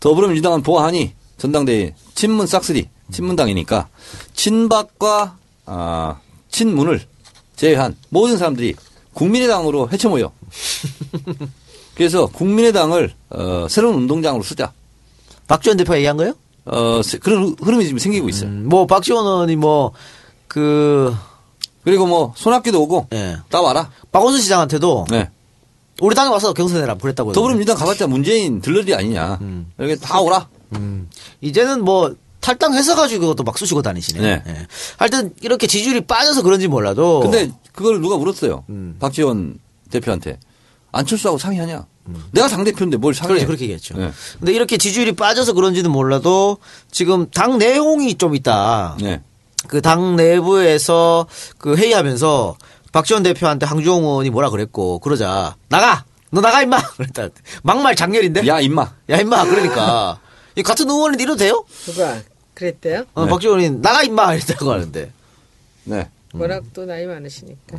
더불어민주당은 0.00 0.62
보아하니 0.62 1.14
전당대회 1.38 1.94
친문 2.14 2.46
싹쓸이 2.48 2.88
친문당이니까 3.12 3.88
친박과 4.34 5.38
아, 5.66 6.20
친문을 6.48 7.02
제외한 7.54 7.96
모든 8.08 8.36
사람들이 8.36 8.74
국민의당으로 9.12 9.90
헤쳐 9.90 10.08
모여. 10.08 10.32
그래서 11.96 12.26
국민의당을 12.26 13.12
어, 13.30 13.66
새로운 13.68 13.96
운동장으로 13.96 14.42
쓰자. 14.42 14.72
박지원 15.48 15.76
대표가 15.78 15.96
얘기한 15.96 16.16
거예요? 16.16 16.34
어, 16.66 17.00
세- 17.02 17.18
그런 17.18 17.56
흐름이 17.62 17.84
지금 17.84 17.98
생기고 17.98 18.28
있어요. 18.28 18.50
음, 18.50 18.66
뭐 18.68 18.86
박지원 18.86 19.24
의원이 19.26 19.56
뭐 19.56 19.92
그 20.48 21.14
그리고 21.84 22.06
뭐 22.06 22.32
손학규도 22.36 22.80
오고 22.82 23.08
예. 23.12 23.36
다 23.50 23.60
와라. 23.60 23.90
박원순 24.12 24.40
시장한테도 24.40 25.06
네. 25.10 25.28
우리 26.00 26.14
당에 26.14 26.30
와서 26.30 26.52
경선해라 26.52 26.94
그랬다고. 26.94 27.32
더불어민주당 27.32 27.76
가봤자 27.78 28.06
문재인 28.06 28.60
들러리 28.60 28.94
아니냐. 28.94 29.38
여기 29.78 29.96
다 29.98 30.20
오라. 30.20 30.48
음. 30.74 31.08
이제는 31.40 31.84
뭐 31.84 32.14
탈당해서 32.40 32.94
가지고 32.96 33.22
그것도 33.22 33.44
막 33.44 33.58
쑤시고 33.58 33.82
다니시네. 33.82 34.20
네. 34.20 34.42
예. 34.46 34.66
하여튼 34.98 35.32
이렇게 35.42 35.66
지지율이 35.66 36.02
빠져서 36.06 36.42
그런지 36.42 36.68
몰라도. 36.68 37.20
근데 37.20 37.50
그걸 37.72 38.00
누가 38.00 38.16
물었어요. 38.16 38.64
음. 38.68 38.96
박지원 38.98 39.58
대표한테. 39.90 40.38
안철수하고 40.96 41.38
상의하냐? 41.38 41.86
내가 42.32 42.48
당대표인데 42.48 42.96
뭘 42.98 43.14
상의해. 43.14 43.38
그렇죠. 43.40 43.46
그렇게 43.48 43.64
얘기했죠. 43.64 43.96
네. 43.98 44.12
근데 44.38 44.52
이렇게 44.52 44.76
지지율이 44.76 45.12
빠져서 45.12 45.54
그런지는 45.54 45.90
몰라도 45.90 46.58
지금 46.90 47.28
당 47.30 47.58
내용이 47.58 48.14
좀 48.16 48.34
있다. 48.36 48.96
네. 49.00 49.22
그 49.68 49.80
당 49.80 50.14
내부에서 50.16 51.26
그 51.58 51.76
회의하면서 51.76 52.56
박지원 52.92 53.24
대표한테 53.24 53.66
황주홍 53.66 54.04
의원이 54.04 54.30
뭐라 54.30 54.50
그랬고 54.50 55.00
그러자 55.00 55.56
나가 55.68 56.04
너 56.30 56.40
나가 56.40 56.62
임마 56.62 56.80
그랬다 56.96 57.28
막말 57.64 57.96
장렬인데 57.96 58.46
야, 58.46 58.60
임마. 58.60 58.92
야 59.10 59.16
임마 59.18 59.44
그러니까 59.44 60.20
이 60.54 60.62
같은 60.62 60.88
의원인데 60.88 61.24
이래도 61.24 61.36
돼요? 61.36 61.64
누가 61.84 62.16
그랬대요? 62.54 63.04
어, 63.14 63.24
네. 63.24 63.30
박지원이 63.30 63.70
나가 63.82 64.02
임마 64.04 64.34
이랬다고 64.34 64.70
하는데 64.70 65.12
네. 65.84 66.08
워낙 66.38 66.62
또 66.72 66.84
나이 66.84 67.06
많으시니까. 67.06 67.78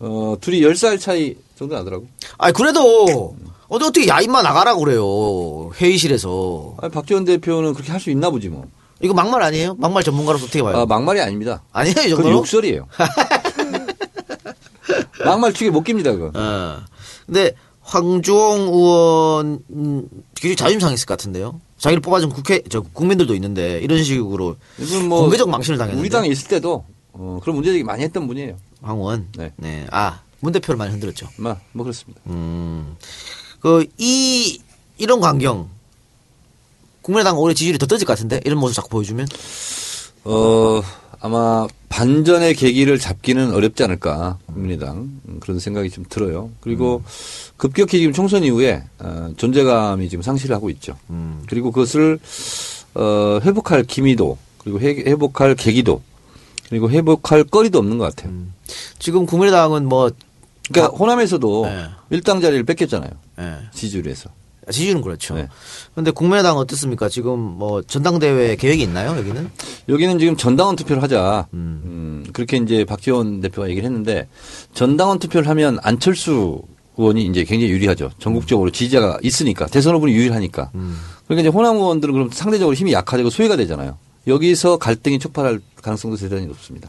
어, 0.00 0.36
둘이 0.40 0.60
10살 0.62 0.98
차이 1.00 1.36
정도 1.56 1.74
나더라고. 1.76 2.06
아니 2.38 2.52
그래도 2.52 3.36
어디 3.68 3.84
어떻게 3.84 4.08
야 4.08 4.20
임마 4.20 4.42
나가라고 4.42 4.80
그래요 4.84 5.70
회의실에서 5.80 6.76
아니, 6.82 6.92
박지원 6.92 7.24
대표는 7.24 7.72
그렇게 7.74 7.90
할 7.92 8.00
수 8.00 8.10
있나 8.10 8.30
보지 8.30 8.48
뭐. 8.48 8.66
이거 9.00 9.14
막말 9.14 9.42
아니에요? 9.42 9.74
막말 9.78 10.02
전문가로서 10.04 10.44
어떻게 10.44 10.62
봐요? 10.62 10.76
아, 10.76 10.86
막말이 10.86 11.20
아닙니다. 11.20 11.62
아니에요 11.72 11.92
이 12.00 12.10
그건 12.10 12.16
정도로? 12.16 12.36
욕설이에요. 12.38 12.86
막말 15.24 15.52
축에 15.52 15.70
못 15.70 15.82
깁니다, 15.82 16.12
그거. 16.12 16.30
어. 16.34 16.78
근데 17.26 17.54
황주홍 17.82 18.60
의원 18.72 19.60
음, 19.70 20.08
굉장히 20.34 20.56
자존심 20.56 20.80
상했을 20.80 21.06
것 21.06 21.16
같은데요. 21.18 21.60
자기를 21.78 22.00
뽑아준 22.00 22.30
국회 22.30 22.62
저 22.70 22.80
국민들도 22.80 23.34
있는데 23.34 23.80
이런 23.80 24.02
식으로 24.04 24.56
이분 24.78 25.08
뭐 25.08 25.22
공개적 25.22 25.48
망신을 25.48 25.78
당했는데 25.78 26.00
우리 26.00 26.10
당에 26.10 26.28
있을 26.28 26.48
때도 26.48 26.84
어, 27.12 27.38
그런 27.42 27.56
문제제기 27.56 27.84
많이 27.84 28.02
했던 28.02 28.26
분이에요. 28.26 28.56
황 28.82 28.96
의원 28.98 29.28
네. 29.36 29.52
네. 29.56 29.86
아, 29.90 30.20
문 30.40 30.52
대표를 30.52 30.76
많이 30.76 30.90
흔들었죠. 30.92 31.28
뭐, 31.38 31.56
뭐 31.72 31.84
그렇습니다. 31.84 32.20
음. 32.26 32.96
그 33.60 33.86
이 33.98 34.60
이런 34.98 35.20
광경 35.20 35.68
국민의당 37.00 37.38
올해 37.38 37.54
지지율이 37.54 37.78
더 37.78 37.86
떨어질 37.86 38.06
것 38.06 38.12
같은데 38.12 38.40
이런 38.44 38.58
모습 38.58 38.74
자꾸 38.74 38.88
보여주면 38.90 39.26
어, 40.24 40.80
아마 41.20 41.66
반전의 41.88 42.54
계기를 42.54 42.98
잡기는 42.98 43.52
어렵지 43.52 43.82
않을까, 43.84 44.38
국민의당. 44.46 45.20
음, 45.28 45.38
그런 45.40 45.58
생각이 45.58 45.90
좀 45.90 46.04
들어요. 46.08 46.50
그리고 46.60 47.02
급격히 47.56 47.98
지금 47.98 48.12
총선 48.12 48.44
이후에, 48.44 48.82
어, 48.98 49.30
존재감이 49.36 50.08
지금 50.08 50.22
상실을 50.22 50.56
하고 50.56 50.70
있죠. 50.70 50.96
그리고 51.48 51.70
그것을, 51.70 52.18
어, 52.94 53.40
회복할 53.42 53.82
기미도, 53.82 54.38
그리고 54.58 54.80
회, 54.80 54.94
회복할 54.94 55.54
계기도, 55.54 56.00
그리고 56.72 56.88
회복할 56.88 57.44
거리도 57.44 57.78
없는 57.80 57.98
것 57.98 58.04
같아요. 58.16 58.32
지금 58.98 59.26
국민의당은 59.26 59.86
뭐 59.86 60.10
그러니까 60.72 60.96
호남에서도 60.96 61.66
네. 61.66 61.84
일당 62.08 62.40
자리를 62.40 62.64
뺏겼잖아요. 62.64 63.10
예, 63.40 63.56
지지율에서. 63.74 64.30
지지율은 64.70 65.02
그렇죠. 65.02 65.34
네. 65.34 65.48
근데 65.94 66.10
국민의당 66.10 66.56
어떻습니까? 66.56 67.10
지금 67.10 67.38
뭐 67.38 67.82
전당대회 67.82 68.56
계획이 68.56 68.82
있나요? 68.84 69.18
여기는? 69.18 69.50
여기는 69.90 70.18
지금 70.18 70.34
전당원 70.38 70.76
투표를 70.76 71.02
하자. 71.02 71.46
음, 71.52 72.24
그렇게 72.32 72.56
이제 72.56 72.86
박지원 72.86 73.42
대표가 73.42 73.68
얘기를 73.68 73.84
했는데 73.84 74.26
전당원 74.72 75.18
투표를 75.18 75.46
하면 75.50 75.78
안철수 75.82 76.62
의원이 76.96 77.26
이제 77.26 77.44
굉장히 77.44 77.70
유리하죠. 77.70 78.12
전국적으로 78.18 78.70
지지자가 78.70 79.18
있으니까 79.22 79.66
대선 79.66 79.94
후보는 79.96 80.14
유일하니까. 80.14 80.70
그러니까 81.26 81.40
이제 81.40 81.48
호남 81.48 81.76
의원들은 81.76 82.14
그럼 82.14 82.30
상대적으로 82.32 82.74
힘이 82.74 82.94
약하고 82.94 83.28
소외가 83.28 83.56
되잖아요. 83.56 83.98
여기서 84.26 84.76
갈등이 84.78 85.18
촉발할 85.18 85.60
가능성도 85.82 86.16
대단히 86.16 86.46
높습니다. 86.46 86.88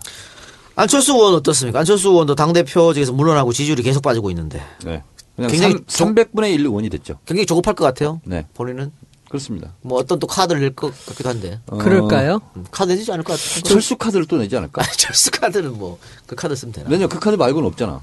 안철수 0.75 1.13
의원 1.13 1.35
어떻습니까? 1.35 1.79
안철수 1.79 2.09
의원도 2.09 2.35
당 2.35 2.53
대표직에서 2.53 3.13
물러나고 3.13 3.53
지지율이 3.53 3.83
계속 3.83 4.01
빠지고 4.01 4.29
있는데 4.31 4.61
네. 4.83 5.03
그냥 5.35 5.51
굉장히 5.51 5.75
3, 5.87 6.15
300분의 6.15 6.53
1 6.53 6.61
의원이 6.61 6.89
됐죠. 6.89 7.19
굉장히 7.25 7.45
조급할 7.45 7.75
것 7.75 7.83
같아요. 7.85 8.21
네. 8.25 8.45
본인은 8.53 8.91
그렇습니다. 9.29 9.73
뭐 9.81 9.97
어떤 9.99 10.19
또 10.19 10.27
카드를 10.27 10.61
낼 10.61 10.75
것 10.75 10.93
같기도 11.07 11.29
한데 11.29 11.59
어, 11.67 11.77
그럴까요? 11.79 12.39
음, 12.55 12.65
카드 12.69 12.91
내지 12.91 13.11
않을 13.11 13.23
것 13.23 13.33
같은데. 13.33 13.67
철수 13.67 13.95
카드를 13.97 14.27
또 14.27 14.37
내지 14.37 14.55
않을까? 14.57 14.81
아, 14.83 14.85
철수 14.95 15.31
카드는 15.31 15.77
뭐 15.77 15.97
그 16.27 16.35
카드 16.35 16.55
쓰면 16.55 16.71
되나? 16.73 16.87
왜냐면 16.89 17.09
그 17.09 17.19
카드 17.19 17.35
말고는 17.35 17.67
없잖아. 17.69 18.01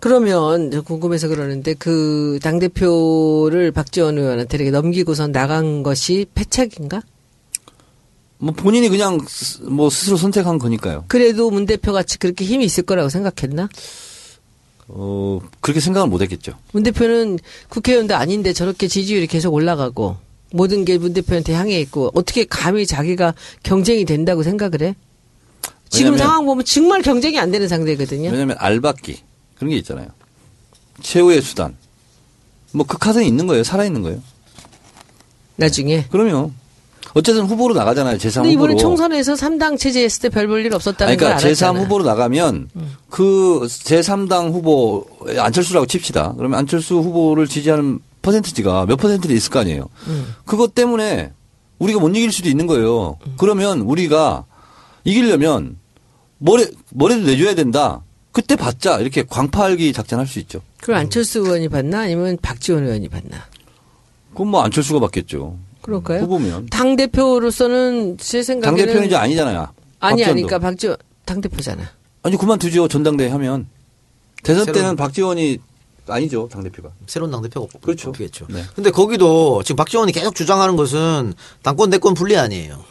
그러면 0.00 0.70
저 0.70 0.82
궁금해서 0.82 1.28
그러는데 1.28 1.74
그 1.74 2.38
당 2.42 2.58
대표를 2.60 3.72
박지원 3.72 4.18
의원한테 4.18 4.56
이렇게 4.58 4.70
넘기고선 4.70 5.32
나간 5.32 5.82
것이 5.82 6.26
패착인가? 6.34 7.00
뭐 8.38 8.52
본인이 8.52 8.88
그냥 8.88 9.18
스- 9.28 9.62
뭐 9.62 9.88
스스로 9.90 10.16
선택한 10.16 10.58
거니까요. 10.58 11.04
그래도 11.08 11.50
문 11.50 11.66
대표 11.66 11.92
같이 11.92 12.18
그렇게 12.18 12.44
힘이 12.44 12.64
있을 12.64 12.82
거라고 12.84 13.08
생각했나? 13.08 13.68
어, 14.88 15.40
그렇게 15.60 15.80
생각을 15.80 16.08
못 16.08 16.20
했겠죠. 16.22 16.52
문 16.72 16.82
대표는 16.82 17.38
국회의원도 17.70 18.14
아닌데 18.16 18.52
저렇게 18.52 18.86
지지율이 18.88 19.26
계속 19.28 19.54
올라가고 19.54 20.16
모든 20.52 20.84
게 20.84 20.98
문 20.98 21.12
대표한테 21.14 21.54
향해 21.54 21.80
있고 21.80 22.10
어떻게 22.14 22.44
감히 22.44 22.86
자기가 22.86 23.34
경쟁이 23.62 24.04
된다고 24.04 24.42
생각을 24.42 24.82
해? 24.82 24.94
지금 25.88 26.12
왜냐면- 26.12 26.18
상황 26.18 26.44
보면 26.46 26.64
정말 26.64 27.02
경쟁이 27.02 27.38
안 27.38 27.50
되는 27.50 27.66
상대거든요. 27.68 28.30
왜냐면 28.30 28.56
알받기 28.58 29.20
그런 29.56 29.70
게 29.70 29.76
있잖아요. 29.78 30.08
최후의 31.00 31.40
수단. 31.40 31.76
뭐 32.72 32.84
그 32.86 32.98
카드는 32.98 33.24
있는 33.24 33.46
거예요. 33.46 33.62
살아 33.64 33.84
있는 33.84 34.02
거예요. 34.02 34.20
나중에. 35.56 36.06
그러면 36.10 36.52
어쨌든 37.14 37.44
후보로 37.46 37.74
나가잖아요. 37.74 38.18
제3 38.18 38.34
근데 38.34 38.50
이번에 38.50 38.72
후보로. 38.74 38.76
총선에서 38.78 39.34
3당 39.34 39.78
체제했을 39.78 40.22
때 40.22 40.28
별 40.30 40.48
볼 40.48 40.64
일 40.66 40.74
없었다는 40.74 41.16
그러니까 41.16 41.38
걸 41.38 41.46
알았잖아. 41.46 41.70
음. 41.72 41.76
제3 41.78 41.84
후보로 41.84 42.04
나가면 42.04 42.68
그 43.08 43.60
제3당 43.68 44.52
후보 44.52 45.06
안철수라고 45.38 45.86
칩시다. 45.86 46.34
그러면 46.36 46.58
안철수 46.58 46.96
후보를 46.96 47.46
지지하는 47.46 48.00
퍼센트지가 48.22 48.86
몇 48.86 48.96
퍼센트는 48.96 49.34
있을 49.36 49.50
거 49.50 49.60
아니에요. 49.60 49.88
음. 50.08 50.34
그것 50.44 50.74
때문에 50.74 51.32
우리가 51.78 52.00
못 52.00 52.08
이길 52.08 52.32
수도 52.32 52.48
있는 52.48 52.66
거예요. 52.66 53.18
그러면 53.36 53.80
우리가 53.82 54.44
이기려면 55.04 55.76
뭐래, 56.38 56.66
뭐래도 56.90 57.22
내줘야 57.26 57.54
된다. 57.54 58.02
그때 58.32 58.56
받자. 58.56 58.98
이렇게 58.98 59.22
광파알기 59.22 59.92
작전할 59.92 60.26
수 60.26 60.38
있죠. 60.40 60.60
그걸 60.80 60.96
안철수 60.96 61.38
의원이 61.40 61.68
받나 61.68 62.00
아니면 62.00 62.36
박지원 62.42 62.84
의원이 62.84 63.08
받나? 63.08 63.44
그건 64.32 64.48
뭐 64.48 64.62
안철수가 64.62 64.98
받겠죠. 65.00 65.56
그럴까요? 65.84 66.20
후보면. 66.22 66.66
당 66.70 66.96
대표로서는 66.96 68.16
제 68.18 68.42
생각에는 68.42 68.76
당 68.76 68.86
대표는 68.86 69.06
이제 69.06 69.16
아니잖아요. 69.16 69.68
아니. 70.00 70.24
아니까 70.24 70.58
박지원 70.58 70.96
당 71.26 71.40
대표잖아. 71.40 71.82
아니 72.22 72.36
그만두죠. 72.36 72.88
전당대회 72.88 73.28
하면. 73.30 73.68
대선 74.42 74.64
새로운- 74.64 74.82
때는 74.82 74.96
박지원이 74.96 75.58
아니죠. 76.06 76.48
당 76.50 76.62
대표가. 76.62 76.90
새로운 77.06 77.30
당 77.30 77.42
대표가 77.42 77.66
그렇죠. 77.82 78.12
뽑히겠죠. 78.12 78.46
네. 78.48 78.62
근데 78.74 78.90
거기도 78.90 79.62
지금 79.62 79.76
박지원이 79.76 80.12
계속 80.12 80.34
주장하는 80.34 80.76
것은 80.76 81.34
당권 81.62 81.90
대권 81.90 82.14
분리 82.14 82.36
아니에요. 82.36 82.82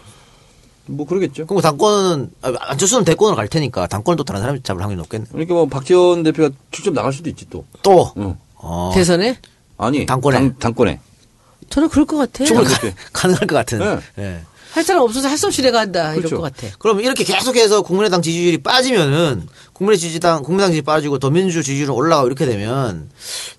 뭐 0.86 1.06
그러겠죠. 1.08 1.46
그럼 1.48 1.62
당권은 1.62 2.32
아, 2.42 2.54
안철수는 2.60 3.06
대권으로 3.06 3.36
갈 3.38 3.48
테니까 3.48 3.88
당권을 3.88 4.18
또 4.18 4.24
다른 4.24 4.42
사람이 4.42 4.62
잡을 4.64 4.82
확률이 4.82 4.98
높겠네. 5.00 5.26
그러니까 5.32 5.54
뭐 5.54 5.66
박지원 5.68 6.24
대표가 6.24 6.50
직접 6.72 6.94
나갈 6.94 7.14
수도 7.14 7.30
있지 7.30 7.46
또. 7.50 7.66
또 7.82 8.12
응. 8.18 8.36
어, 8.56 8.92
대선에 8.94 9.38
아니 9.78 10.06
당권에. 10.06 10.38
당, 10.38 10.58
당권에. 10.60 11.00
저는 11.74 11.90
그럴 11.90 12.06
것 12.06 12.18
같아요. 12.18 12.48
충분히. 12.48 12.70
가, 12.70 12.80
가능할 13.14 13.48
것 13.48 13.56
같은. 13.56 13.80
네. 13.80 14.00
예. 14.20 14.42
할 14.74 14.84
사람 14.84 15.04
없어서 15.04 15.28
할 15.28 15.38
수 15.38 15.48
없이 15.48 15.62
내가 15.62 15.80
한다 15.80 16.12
이럴 16.14 16.24
그렇죠. 16.24 16.38
것 16.38 16.44
같아. 16.44 16.68
그럼 16.80 17.00
이렇게 17.02 17.24
계속해서 17.24 17.82
국민의당 17.84 18.22
지지율이 18.22 18.64
빠지면은 18.64 19.48
국민의 19.74 20.00
지지당 20.00 20.44
국민당 20.44 20.72
지지 20.72 20.82
빠지고 20.82 21.20
더민주 21.20 21.62
지지율은 21.64 21.94
올라가고 21.94 22.28
이렇게 22.28 22.46
되면 22.46 23.10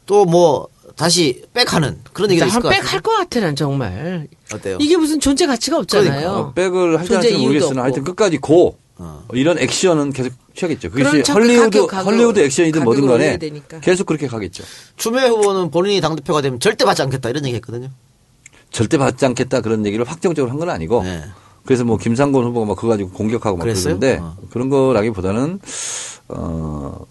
또 0.07 0.25
뭐 0.25 0.69
다시 0.97 1.43
백하는 1.53 1.99
그런 2.13 2.31
얘기도 2.31 2.47
있을 2.47 2.61
것 2.61 2.69
같아요. 2.69 2.83
백할 2.83 3.01
것 3.01 3.17
같아 3.17 3.41
난 3.41 3.57
정말. 3.57 4.29
어때요? 4.53 4.79
이게 4.81 4.97
무슨 4.97 5.19
존재 5.19 5.45
가치가 5.47 5.77
없잖아요. 5.79 6.29
어, 6.31 6.53
백을 6.53 6.99
할지 7.01 7.15
할지 7.15 7.37
모르겠으나 7.37 7.69
없고. 7.71 7.81
하여튼 7.83 8.05
끝까지 8.05 8.39
고 8.39 8.79
어. 8.97 9.25
이런 9.33 9.59
액션은 9.59 10.13
계속 10.13 10.33
취하겠죠. 10.55 10.91
그것이 10.91 11.23
헐리우드 11.33 11.87
가격, 11.87 12.07
헐리우드 12.07 12.41
액션이든 12.41 12.85
뭐든 12.85 13.07
간에. 13.07 13.39
계속 13.81 14.07
그렇게 14.07 14.27
가겠죠. 14.27 14.65
추미애 14.97 15.29
후보는 15.29 15.71
본인이 15.71 16.01
당대표가 16.01 16.41
되면 16.43 16.61
절대 16.61 16.85
받지 16.85 17.03
않겠다 17.03 17.29
이런 17.31 17.45
얘기 17.47 17.57
했거든요. 17.57 17.89
절대 18.71 18.99
받지 18.99 19.25
않겠다 19.27 19.61
그런 19.61 19.85
얘기를 19.87 20.05
확정적으로 20.05 20.51
한 20.51 20.59
건 20.59 20.71
아니고 20.71 21.03
네. 21.05 21.23
그래서 21.65 21.85
뭐 21.85 21.97
김상곤 21.97 22.45
후보가 22.47 22.67
막 22.67 22.77
그거 22.77 22.89
가지고 22.89 23.11
공격하고 23.11 23.57
막 23.57 23.65
그랬어요? 23.65 23.99
그러는데 23.99 24.23
어. 24.23 24.37
그런 24.51 24.69
거라기보다는 24.69 25.61
어 26.29 27.07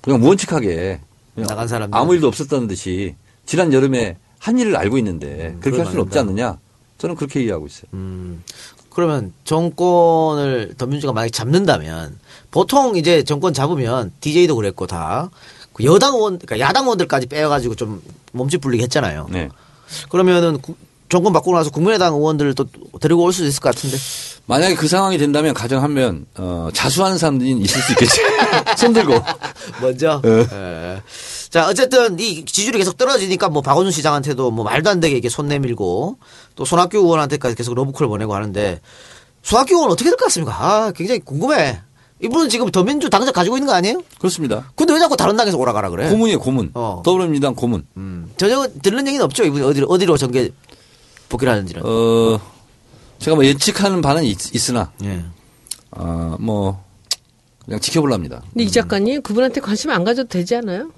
그냥 0.00 0.20
무원칙하게 0.20 1.00
그냥 1.34 1.48
나간 1.48 1.68
사람들. 1.68 1.96
아무 1.98 2.14
일도 2.14 2.26
없었다는 2.28 2.66
듯이 2.68 3.14
지난 3.46 3.72
여름에 3.72 4.16
한 4.38 4.58
일을 4.58 4.74
알고 4.76 4.96
있는데 4.98 5.56
그렇게 5.60 5.82
할 5.82 5.86
수는 5.90 6.02
없지 6.02 6.18
음, 6.18 6.20
않느냐 6.28 6.58
저는 6.98 7.14
그렇게 7.16 7.42
이해하고 7.42 7.66
있어요. 7.66 7.84
음, 7.94 8.42
그러면 8.90 9.32
정권을 9.44 10.74
더민주가 10.76 11.12
만약에 11.12 11.30
잡는다면 11.30 12.18
보통 12.50 12.96
이제 12.96 13.22
정권 13.22 13.54
잡으면 13.54 14.12
DJ도 14.20 14.56
그랬고 14.56 14.86
다그 14.86 15.84
여당 15.84 16.14
의원, 16.14 16.38
그러니까 16.38 16.58
야당 16.58 16.84
의원들까지 16.84 17.26
빼가지고 17.26 17.74
좀 17.76 18.02
몸집 18.32 18.60
불리게 18.60 18.82
했잖아요. 18.84 19.28
네. 19.30 19.48
그러면은 20.08 20.60
구- 20.60 20.74
정권 21.08 21.32
바꾸고 21.32 21.56
나서 21.56 21.70
국민의당 21.70 22.14
의원들을 22.14 22.54
또 22.54 22.66
데리고 23.00 23.22
올수 23.24 23.44
있을 23.44 23.60
것 23.60 23.74
같은데. 23.74 23.96
만약에 24.46 24.74
그 24.74 24.86
상황이 24.88 25.18
된다면 25.18 25.54
가정하면 25.54 26.26
어, 26.36 26.68
자수하는 26.72 27.18
사람들이 27.18 27.50
있을 27.52 27.82
수 27.82 27.92
있겠지. 27.92 28.20
손 28.76 28.92
들고. 28.92 29.14
먼저. 29.80 30.20
예. 30.24 30.46
자, 31.50 31.68
어쨌든 31.68 32.18
이 32.20 32.44
지지율이 32.44 32.78
계속 32.78 32.96
떨어지니까 32.96 33.48
뭐 33.48 33.60
박원순 33.60 33.90
시장한테도 33.90 34.52
뭐 34.52 34.64
말도 34.64 34.88
안 34.88 35.00
되게 35.00 35.14
이렇게 35.14 35.28
손 35.28 35.48
내밀고 35.48 36.16
또 36.54 36.64
손학규 36.64 36.98
의원한테까지 36.98 37.56
계속 37.56 37.74
러브콜 37.74 38.06
보내고 38.06 38.34
하는데 38.34 38.80
손학규 39.42 39.74
의원 39.74 39.90
어떻게 39.90 40.10
될 40.10 40.16
것 40.16 40.26
같습니까? 40.26 40.54
아, 40.54 40.92
굉장히 40.92 41.20
궁금해. 41.20 41.80
이분은 42.22 42.50
지금 42.50 42.70
더민주 42.70 43.08
당적 43.10 43.34
가지고 43.34 43.56
있는 43.56 43.66
거 43.66 43.72
아니에요? 43.72 44.02
그렇습니다. 44.18 44.70
근데 44.76 44.92
왜 44.92 44.98
자꾸 45.00 45.16
다른 45.16 45.36
당에서 45.36 45.56
오라가라 45.56 45.88
그래? 45.90 46.08
고문이에요, 46.10 46.38
고문. 46.38 46.70
어. 46.74 47.02
더불어민주당 47.04 47.54
고문. 47.54 47.84
음, 47.96 48.30
전혀 48.36 48.68
들는 48.82 49.06
얘기는 49.08 49.24
없죠. 49.24 49.42
이분이 49.44 49.64
어디로, 49.64 49.86
어디로 49.88 50.16
전개 50.18 50.50
복귀를 51.30 51.52
하는지는. 51.52 51.82
어, 51.84 52.38
제가 53.18 53.34
뭐 53.34 53.44
예측하는 53.44 54.02
바는 54.02 54.24
있, 54.24 54.68
으나 54.68 54.92
예. 55.02 55.24
어, 55.92 56.36
뭐, 56.38 56.84
그냥 57.64 57.80
지켜보랍니다. 57.80 58.42
근데 58.52 58.64
이 58.64 58.70
작가님 58.70 59.22
그분한테 59.22 59.60
관심 59.62 59.90
안 59.90 60.04
가져도 60.04 60.28
되지 60.28 60.56
않아요? 60.56 60.90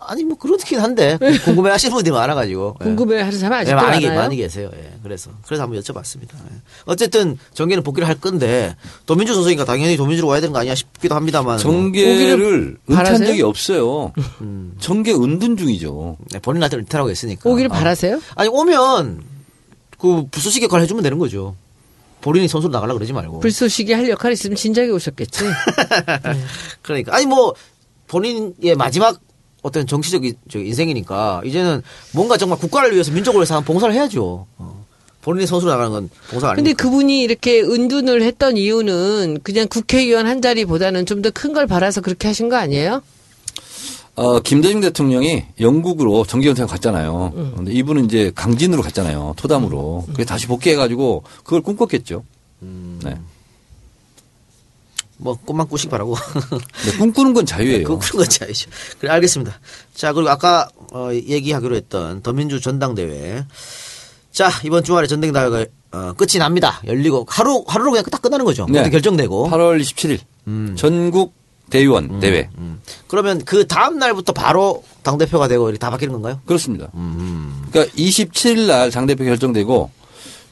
아니, 0.00 0.22
뭐, 0.24 0.36
그렇긴 0.38 0.78
한데. 0.80 1.18
궁금해 1.44 1.70
하시는 1.70 1.92
분들이 1.92 2.12
많아가지고. 2.14 2.76
예. 2.80 2.84
궁금해 2.84 3.20
하는 3.20 3.38
사람 3.38 3.58
예, 3.58 3.62
아직도 3.62 3.76
많이, 3.76 4.00
계- 4.00 4.06
많아요. 4.08 4.20
많이 4.22 4.36
계세요. 4.36 4.70
예. 4.74 4.92
그래서. 5.02 5.30
그래서 5.44 5.64
한번 5.64 5.80
여쭤봤습니다. 5.80 6.34
예. 6.34 6.56
어쨌든 6.84 7.36
정계는 7.54 7.82
복귀를 7.82 8.06
할 8.08 8.20
건데, 8.20 8.76
도민주 9.06 9.34
소속이니까 9.34 9.64
당연히 9.64 9.96
도민주로 9.96 10.28
와야 10.28 10.40
되는 10.40 10.52
거 10.52 10.60
아니야 10.60 10.74
싶기도 10.74 11.14
합니다만. 11.16 11.58
정계를 11.58 12.78
은퇴한? 12.88 13.24
적이 13.26 13.42
없어요. 13.42 14.12
정계 14.78 15.12
은둔 15.14 15.56
중이죠. 15.56 16.16
네, 16.30 16.38
본인한테 16.38 16.76
은퇴라고 16.76 17.10
했으니까. 17.10 17.50
오기를 17.50 17.70
아. 17.72 17.74
바라세요? 17.74 18.20
아니, 18.36 18.48
오면, 18.48 19.22
그, 19.98 20.26
불쏘시 20.30 20.62
역할을 20.62 20.84
해주면 20.84 21.02
되는 21.02 21.18
거죠. 21.18 21.56
본인이 22.20 22.46
선수로 22.48 22.72
나가려고 22.72 22.98
그러지 22.98 23.12
말고. 23.12 23.40
불쏘시개 23.40 23.94
할 23.94 24.08
역할이 24.08 24.32
있으면 24.34 24.56
진작에 24.56 24.88
오셨겠지. 24.90 25.44
그러니까. 26.82 27.14
아니, 27.16 27.26
뭐, 27.26 27.54
본인의 28.06 28.74
마지막 28.76 29.20
어떤 29.62 29.86
정치적 29.86 30.24
인- 30.24 30.36
저 30.50 30.58
인생이니까, 30.58 31.42
이제는 31.44 31.82
뭔가 32.12 32.36
정말 32.36 32.58
국가를 32.58 32.92
위해서 32.92 33.10
민족을 33.12 33.38
위해서 33.40 33.56
한 33.56 33.64
봉사를 33.64 33.92
해야죠. 33.94 34.46
어. 34.58 34.86
본인이 35.20 35.46
선수로 35.46 35.70
나가는 35.72 35.90
건 35.90 36.10
봉사가 36.30 36.54
근데 36.54 36.70
아니니까. 36.70 36.82
그분이 36.84 37.20
이렇게 37.20 37.60
은둔을 37.60 38.22
했던 38.22 38.56
이유는 38.56 39.40
그냥 39.42 39.66
국회의원 39.68 40.26
한 40.26 40.40
자리보다는 40.40 41.06
좀 41.06 41.20
더 41.22 41.30
큰 41.32 41.52
걸 41.52 41.66
바라서 41.66 42.00
그렇게 42.00 42.28
하신 42.28 42.48
거 42.48 42.56
아니에요? 42.56 43.02
어, 44.14 44.40
김대중 44.40 44.80
대통령이 44.80 45.44
영국으로 45.60 46.24
은퇴 46.32 46.64
갔잖아요. 46.64 47.52
근데 47.56 47.72
이분은 47.72 48.06
이제 48.06 48.32
강진으로 48.34 48.82
갔잖아요. 48.82 49.34
토담으로. 49.36 50.06
그래서 50.12 50.28
다시 50.28 50.46
복귀해가지고 50.46 51.22
그걸 51.44 51.60
꿈꿨겠죠. 51.62 52.24
네. 52.60 53.16
뭐, 55.18 55.36
꿈만 55.44 55.68
꾸시기 55.68 55.90
바라고. 55.90 56.14
근데 56.82 56.96
꿈꾸는 56.98 57.34
건 57.34 57.44
자유예요. 57.46 57.84
그거 57.84 57.98
그런 57.98 58.24
거지 58.24 58.42
아니죠. 58.44 58.70
그래 58.98 59.10
알겠습니다. 59.12 59.58
자 59.94 60.12
그리고 60.12 60.30
아까 60.30 60.68
어, 60.92 61.10
얘기하기로 61.12 61.74
했던 61.76 62.22
더민주 62.22 62.60
전당대회. 62.60 63.44
자 64.32 64.50
이번 64.64 64.84
주말에 64.84 65.06
전당대회가 65.06 65.66
어, 65.90 66.12
끝이 66.16 66.38
납니다. 66.38 66.80
열리고 66.86 67.26
하루 67.28 67.64
하루로 67.66 67.90
그냥 67.92 68.04
딱 68.10 68.22
끝나는 68.22 68.44
거죠. 68.44 68.66
네. 68.70 68.88
결정되고. 68.90 69.48
8월 69.50 69.80
27일 69.80 70.76
전국 70.76 71.34
대의원 71.70 72.20
대회. 72.20 72.48
음. 72.56 72.80
그러면 73.08 73.44
그 73.44 73.66
다음 73.66 73.98
날부터 73.98 74.32
바로 74.32 74.82
당 75.02 75.18
대표가 75.18 75.48
되고 75.48 75.68
이렇게 75.68 75.78
다 75.78 75.90
바뀌는 75.90 76.12
건가요? 76.14 76.40
그렇습니다. 76.46 76.88
음. 76.94 77.64
그러니까 77.70 77.92
27일 77.96 78.66
날 78.66 78.90
당 78.90 79.06
대표 79.06 79.24
결정되고 79.24 79.90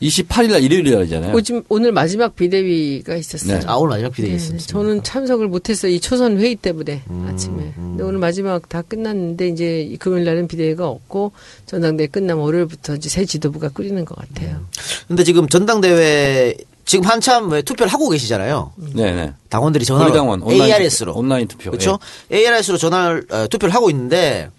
28일 0.02 0.50
날 0.50 0.62
일요일 0.62 0.90
날이잖아요. 0.94 1.32
오즘- 1.34 1.64
오늘 1.68 1.90
마지막 1.92 2.36
비대위가 2.36 3.16
있었어요. 3.16 3.60
네. 3.60 3.66
아 3.66 3.74
오늘 3.76 3.90
마지막 3.90 4.08
네, 4.10 4.16
비대위였습니다. 4.16 4.66
저는 4.66 5.02
참석을 5.02 5.48
못했어요. 5.48 5.90
이 5.92 6.00
초선 6.00 6.38
회의 6.38 6.54
때문에 6.56 7.02
음, 7.10 7.26
아침에. 7.30 7.72
근데 7.74 8.02
오늘 8.02 8.18
마지막 8.18 8.68
다 8.68 8.82
끝났는데 8.82 9.48
이제 9.48 9.80
이 9.80 9.96
금요일 9.96 10.24
날은 10.24 10.48
비대위가 10.48 10.86
없고 10.86 11.32
전당대회 11.66 12.08
끝나면 12.08 12.44
월요일부터 12.44 12.96
이제 12.96 13.08
새 13.08 13.24
지도부가 13.24 13.70
꾸리는 13.70 14.04
것 14.04 14.14
같아요. 14.16 14.60
근데 15.08 15.24
지금 15.24 15.48
전당대회 15.48 16.54
지금 16.84 17.04
한참 17.04 17.50
왜 17.50 17.62
투표를 17.62 17.92
하고 17.92 18.08
계시잖아요. 18.10 18.72
네네. 18.94 19.32
당원들이 19.48 19.84
전화로 19.84 20.22
온라인 20.44 20.60
ARS로 20.72 21.14
온라인 21.16 21.48
투표. 21.48 21.70
그렇죠. 21.70 21.98
ARS로 22.30 22.76
전화를 22.78 23.24
어, 23.30 23.46
투표를 23.48 23.74
하고 23.74 23.90
있는데 23.90 24.50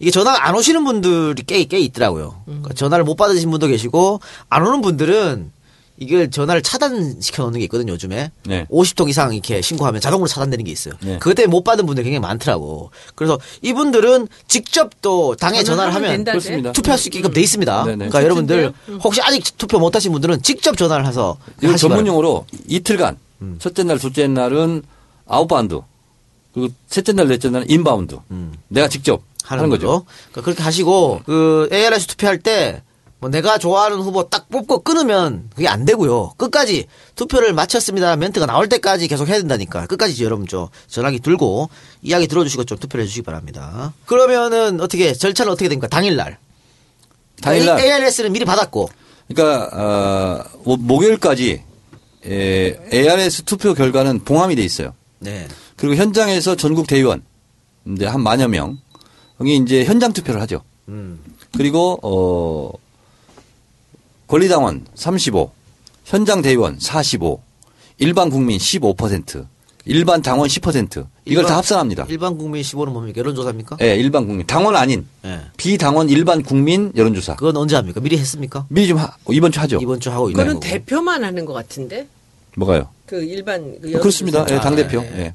이게 0.00 0.10
전화 0.10 0.34
안 0.46 0.54
오시는 0.56 0.82
분들이 0.84 1.42
꽤, 1.46 1.62
꽤 1.64 1.78
있더라고요. 1.78 2.42
그러니까 2.46 2.72
전화를 2.72 3.04
못 3.04 3.16
받으신 3.16 3.50
분도 3.50 3.66
계시고 3.66 4.20
안 4.48 4.66
오는 4.66 4.80
분들은 4.80 5.52
이걸 5.98 6.30
전화를 6.30 6.62
차단시켜 6.62 7.42
놓는 7.42 7.58
게 7.58 7.64
있거든요, 7.64 7.92
요즘에. 7.92 8.32
네. 8.46 8.66
50통 8.70 9.10
이상 9.10 9.34
이렇게 9.34 9.60
신고하면 9.60 10.00
자동으로 10.00 10.26
차단되는 10.28 10.64
게 10.64 10.72
있어요. 10.72 10.94
네. 11.02 11.18
그것 11.18 11.34
때문에 11.34 11.50
못 11.50 11.62
받은 11.62 11.84
분들이 11.84 12.04
굉장히 12.04 12.20
많더라고. 12.22 12.90
그래서 13.14 13.38
이분들은 13.60 14.26
직접 14.48 15.02
또 15.02 15.36
당에 15.36 15.62
전화를 15.62 15.94
하면. 15.94 16.24
투표할 16.72 16.98
수 16.98 17.08
있게끔 17.08 17.34
돼 17.34 17.42
있습니다. 17.42 17.84
네네. 17.84 17.96
그러니까 17.96 18.22
여러분들 18.24 18.72
음. 18.88 19.00
혹시 19.04 19.20
아직 19.20 19.44
투표 19.58 19.78
못 19.78 19.94
하신 19.94 20.10
분들은 20.12 20.40
직접 20.40 20.78
전화를 20.78 21.06
해서. 21.06 21.36
전문용어로 21.76 22.46
이틀간 22.66 23.18
첫째 23.58 23.82
날, 23.84 23.98
둘째 23.98 24.26
날은 24.26 24.82
Outbound 25.26 25.80
그리고 26.54 26.72
셋째 26.88 27.12
날, 27.12 27.28
넷째 27.28 27.50
날은 27.50 27.68
inbound. 27.68 28.16
내가 28.68 28.88
직접 28.88 29.20
하는, 29.44 29.64
하는 29.64 29.70
거죠. 29.70 29.86
거죠. 29.86 30.04
그러니까 30.30 30.40
그렇게 30.42 30.62
하시고 30.62 31.22
그 31.24 31.68
ARS 31.72 32.06
투표할 32.06 32.38
때 32.38 32.82
뭐 33.20 33.28
내가 33.28 33.58
좋아하는 33.58 33.98
후보 33.98 34.28
딱 34.30 34.48
뽑고 34.48 34.82
끊으면 34.82 35.50
그게 35.54 35.68
안 35.68 35.84
되고요. 35.84 36.32
끝까지 36.38 36.86
투표를 37.16 37.52
마쳤습니다. 37.52 38.16
멘트가 38.16 38.46
나올 38.46 38.68
때까지 38.68 39.08
계속 39.08 39.28
해야 39.28 39.36
된다니까. 39.36 39.86
끝까지 39.86 40.24
여러분 40.24 40.46
좀 40.46 40.68
전화기 40.88 41.20
들고 41.20 41.68
이야기 42.00 42.26
들어주시고 42.26 42.64
좀 42.64 42.78
투표를 42.78 43.04
해주시기 43.04 43.22
바랍니다. 43.22 43.92
그러면은 44.06 44.80
어떻게 44.80 45.12
절차는 45.12 45.52
어떻게 45.52 45.68
됩니까? 45.68 45.86
당일날. 45.86 46.38
당일날 47.42 47.78
ARS는 47.78 48.32
미리 48.32 48.46
받았고. 48.46 48.88
그러니까 49.28 49.68
어, 49.72 50.58
뭐 50.64 50.78
목요일까지 50.78 51.62
에, 52.24 52.78
ARS 52.92 53.42
투표 53.42 53.74
결과는 53.74 54.24
봉함이 54.24 54.56
돼 54.56 54.62
있어요. 54.62 54.94
네. 55.18 55.46
그리고 55.76 55.94
현장에서 55.94 56.56
전국 56.56 56.86
대의원 56.86 57.22
이제 57.86 58.06
한 58.06 58.22
만여 58.22 58.48
명 58.48 58.78
이제 59.44 59.84
현장 59.84 60.12
투표를 60.12 60.40
하죠. 60.42 60.62
음. 60.88 61.18
그리고 61.56 61.98
어 62.02 62.72
권리당원 64.26 64.86
35, 64.94 65.50
현장 66.04 66.42
대의원 66.42 66.78
45, 66.78 67.40
일반 67.98 68.30
국민 68.30 68.58
15%, 68.58 69.46
일반 69.86 70.22
당원 70.22 70.48
10% 70.48 70.88
이걸 70.90 71.06
일반- 71.24 71.46
다 71.46 71.56
합산합니다. 71.56 72.06
일반 72.08 72.36
국민 72.38 72.62
15는 72.62 72.90
뭡니까? 72.90 73.18
여론조사입니까? 73.18 73.78
예, 73.80 73.96
일반 73.96 74.26
국민 74.26 74.46
당원 74.46 74.76
아닌 74.76 75.06
네. 75.22 75.40
비당원 75.56 76.08
일반 76.10 76.42
국민 76.42 76.92
여론조사. 76.96 77.36
그건 77.36 77.56
언제 77.56 77.76
합니까? 77.76 78.00
미리 78.00 78.18
했습니까? 78.18 78.66
미리 78.68 78.88
좀 78.88 78.98
하, 78.98 79.16
이번 79.30 79.50
주 79.52 79.60
하죠. 79.60 79.78
이번 79.80 79.98
주 80.00 80.10
하고 80.10 80.30
있는 80.30 80.44
그거는. 80.44 80.60
대표만 80.60 81.24
하는 81.24 81.44
것 81.44 81.52
같은데 81.54 82.06
뭐가요? 82.56 82.88
그 83.06 83.22
일반 83.24 83.80
그 83.80 83.90
그렇습니다. 83.92 84.40
예, 84.40 84.54
여론조사. 84.54 84.60
당 84.62 84.76
대표. 84.76 85.00
네. 85.00 85.18
예. 85.18 85.34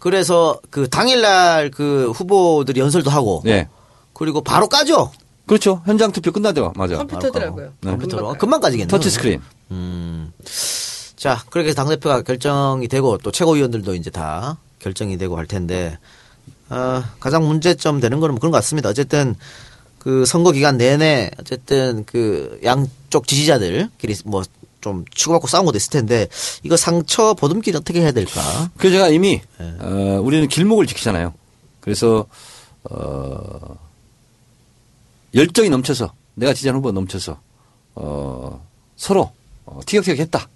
그래서 0.00 0.58
그 0.70 0.88
당일날 0.88 1.70
그 1.70 2.10
후보들이 2.10 2.80
연설도 2.80 3.10
하고 3.10 3.42
예. 3.46 3.68
그리고 4.12 4.40
바로 4.42 4.66
까죠. 4.66 5.12
그렇죠. 5.46 5.82
현장 5.84 6.10
투표 6.10 6.32
끝나죠. 6.32 6.72
맞아. 6.74 6.96
컴퓨터더라고요. 6.96 7.72
네. 7.80 7.90
컴퓨터로 7.90 8.22
금방 8.22 8.38
금방 8.38 8.60
까지겠네요. 8.60 8.88
터치 8.88 9.10
스크린. 9.10 9.40
음. 9.70 10.32
자, 11.16 11.42
그렇게 11.50 11.74
당 11.74 11.88
대표가 11.88 12.22
결정이 12.22 12.88
되고 12.88 13.18
또 13.18 13.30
최고위원들도 13.30 13.94
이제 13.94 14.10
다 14.10 14.58
결정이 14.78 15.18
되고 15.18 15.36
할 15.36 15.46
텐데, 15.46 15.98
어, 16.70 17.02
가장 17.20 17.46
문제점 17.46 18.00
되는 18.00 18.20
거는 18.20 18.34
뭐 18.34 18.40
그런 18.40 18.52
것 18.52 18.56
같습니다. 18.58 18.88
어쨌든 18.88 19.34
그 19.98 20.24
선거 20.24 20.50
기간 20.52 20.78
내내 20.78 21.30
어쨌든 21.38 22.04
그 22.06 22.58
양쪽 22.64 23.26
지지자들끼리 23.26 24.16
뭐 24.24 24.42
좀 24.80 25.04
치고받고 25.14 25.46
싸운 25.46 25.64
것도 25.66 25.76
있을 25.76 25.90
텐데 25.90 26.28
이거 26.62 26.76
상처 26.76 27.34
보듬기를 27.34 27.78
어떻게 27.80 28.00
해야 28.00 28.12
될까? 28.12 28.70
그래서 28.76 28.96
제가 28.96 29.08
이미 29.08 29.40
네. 29.58 29.74
어, 29.80 30.20
우리는 30.22 30.48
길목을 30.48 30.86
지키잖아요. 30.86 31.34
그래서 31.80 32.26
어, 32.84 33.76
열정이 35.34 35.68
넘쳐서 35.70 36.12
내가 36.34 36.54
지지하는 36.54 36.78
후보 36.78 36.92
넘쳐서 36.92 37.38
어, 37.94 38.66
서로 38.96 39.32
어, 39.66 39.80
티격태격했다. 39.86 40.48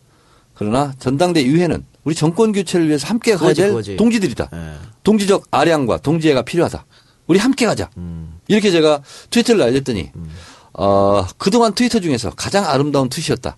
그러나 0.55 0.95
전당대 0.99 1.41
이후에는 1.41 1.85
우리 2.05 2.15
정권 2.15 2.53
교체를 2.53 2.89
위해서 2.89 3.07
함께 3.09 3.35
가야 3.37 3.53
될 3.55 3.69
그거지. 3.69 3.97
동지들이다. 3.97 4.51
예. 4.53 4.75
동지적 5.03 5.47
아량과 5.51 5.99
동지애가 5.99 6.43
필요하다. 6.43 6.85
우리 7.27 7.39
함께 7.39 7.67
가자. 7.67 7.91
음. 7.97 8.39
이렇게 8.49 8.71
제가 8.71 9.03
트위터를 9.31 9.63
알렸더니 9.63 10.11
어, 10.77 11.25
그동안 11.39 11.73
트위터 11.73 12.01
중에서 12.01 12.31
가장 12.31 12.67
아름다운 12.69 13.09
트윗이었다. 13.09 13.57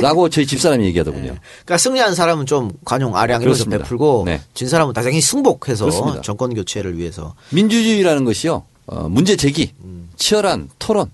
라고 0.00 0.28
저희 0.30 0.46
집사람이 0.46 0.84
얘기하더군요. 0.86 1.34
그러니까 1.64 1.78
승리한 1.78 2.14
사람은 2.14 2.46
좀 2.46 2.70
관용 2.84 3.16
아량 3.16 3.42
이런 3.42 3.52
거 3.52 3.56
그렇습니다. 3.56 3.78
베풀고 3.82 4.22
네. 4.26 4.40
진 4.54 4.68
사람은 4.68 4.94
당연히 4.94 5.20
승복해서 5.20 5.84
그렇습니다. 5.84 6.22
정권 6.22 6.54
교체를 6.54 6.96
위해서 6.96 7.34
민주주의라는 7.50 8.24
것이요. 8.24 8.62
어, 8.86 9.08
문제 9.08 9.34
제기, 9.36 9.72
치열한 10.16 10.70
토론, 10.78 11.10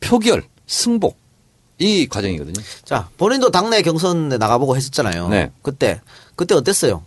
표결, 0.00 0.44
승복 0.66 1.16
이 1.78 2.06
과정이거든요. 2.06 2.54
자 2.84 3.08
본인도 3.18 3.50
당내 3.50 3.82
경선에 3.82 4.38
나가보고 4.38 4.76
했었잖아요. 4.76 5.28
네. 5.28 5.50
그때 5.62 6.00
그때 6.36 6.54
어땠어요? 6.54 7.02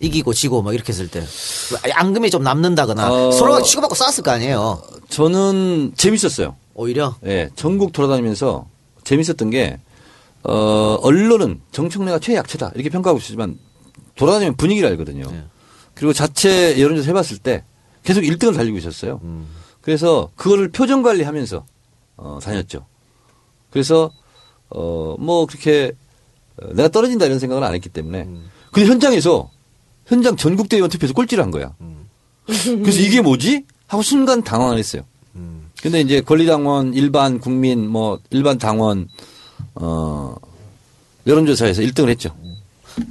이기고 0.00 0.32
지고 0.32 0.62
막 0.62 0.74
이렇게 0.74 0.92
했을 0.92 1.08
때 1.08 1.24
앙금이 1.94 2.30
좀 2.30 2.42
남는다거나 2.42 3.12
어. 3.12 3.32
서로가 3.32 3.62
치고받고 3.62 3.94
싸웠을 3.94 4.22
거 4.22 4.30
아니에요. 4.30 4.82
저는 5.08 5.92
재밌었어요. 5.96 6.54
오히려 6.76 7.16
예, 7.24 7.48
전국 7.56 7.92
돌아다니면서 7.92 8.68
재밌었던 9.02 9.50
게, 9.50 9.80
어, 10.42 10.98
언론은 11.02 11.60
정청래가 11.72 12.18
최약체다. 12.18 12.72
이렇게 12.74 12.90
평가하고 12.90 13.18
있지만 13.18 13.58
돌아다니면 14.14 14.56
분위기를 14.56 14.88
알거든요. 14.90 15.26
네. 15.30 15.44
그리고 15.94 16.12
자체 16.12 16.78
여론조사 16.80 17.08
해봤을 17.08 17.38
때 17.42 17.64
계속 18.04 18.20
1등을 18.20 18.54
달리고 18.54 18.76
있었어요. 18.76 19.20
음. 19.24 19.46
그래서 19.80 20.30
그거를 20.36 20.70
표정 20.70 21.02
관리하면서 21.02 21.64
어, 22.18 22.38
다녔죠. 22.42 22.86
그래서 23.70 24.10
어, 24.68 25.16
뭐 25.18 25.46
그렇게 25.46 25.92
어, 26.60 26.72
내가 26.74 26.88
떨어진다 26.88 27.24
이런 27.24 27.38
생각은 27.38 27.64
안 27.64 27.74
했기 27.74 27.88
때문에. 27.88 28.22
음. 28.24 28.50
근데 28.70 28.88
현장에서 28.88 29.50
현장 30.04 30.36
전국대의원 30.36 30.90
투표에서 30.90 31.14
꼴찌를 31.14 31.42
한 31.42 31.50
거야. 31.50 31.74
음. 31.80 32.08
그래서 32.44 33.00
이게 33.00 33.22
뭐지? 33.22 33.64
하고 33.86 34.02
순간 34.02 34.42
당황을 34.42 34.78
했어요. 34.78 35.02
음. 35.76 35.82
근데 35.82 36.00
이제 36.00 36.20
권리당원, 36.20 36.94
일반 36.94 37.38
국민, 37.38 37.88
뭐 37.88 38.18
일반 38.30 38.58
당원 38.58 39.08
어 39.74 40.34
여론조사에서 41.26 41.82
1등을 41.82 42.08
했죠. 42.08 42.30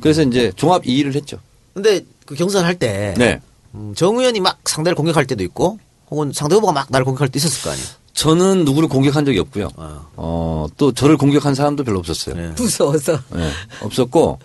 그래서 0.01 0.23
이제 0.23 0.51
종합 0.55 0.83
2위를 0.83 1.15
했죠. 1.15 1.37
근데 1.73 2.01
그 2.25 2.35
경선할 2.35 2.79
때 2.79 3.13
네. 3.17 3.39
음, 3.75 3.93
정 3.95 4.17
의원이 4.17 4.39
막 4.39 4.59
상대를 4.65 4.95
공격할 4.95 5.25
때도 5.27 5.43
있고 5.43 5.79
혹은 6.09 6.31
상대 6.33 6.55
후보가 6.55 6.73
막 6.73 6.87
나를 6.89 7.05
공격할 7.05 7.29
때 7.29 7.37
있었을 7.37 7.63
거 7.63 7.71
아니에요. 7.71 7.87
저는 8.13 8.63
누구를 8.63 8.87
공격한 8.87 9.25
적이 9.25 9.39
없고요. 9.39 9.69
어. 9.75 10.07
어, 10.15 10.67
또 10.77 10.93
저를 10.93 11.17
공격한 11.17 11.53
사람도 11.53 11.83
별로 11.83 11.99
없었어요. 11.99 12.35
네. 12.35 12.53
무서워서. 12.57 13.19
네, 13.33 13.49
없었고 13.81 14.39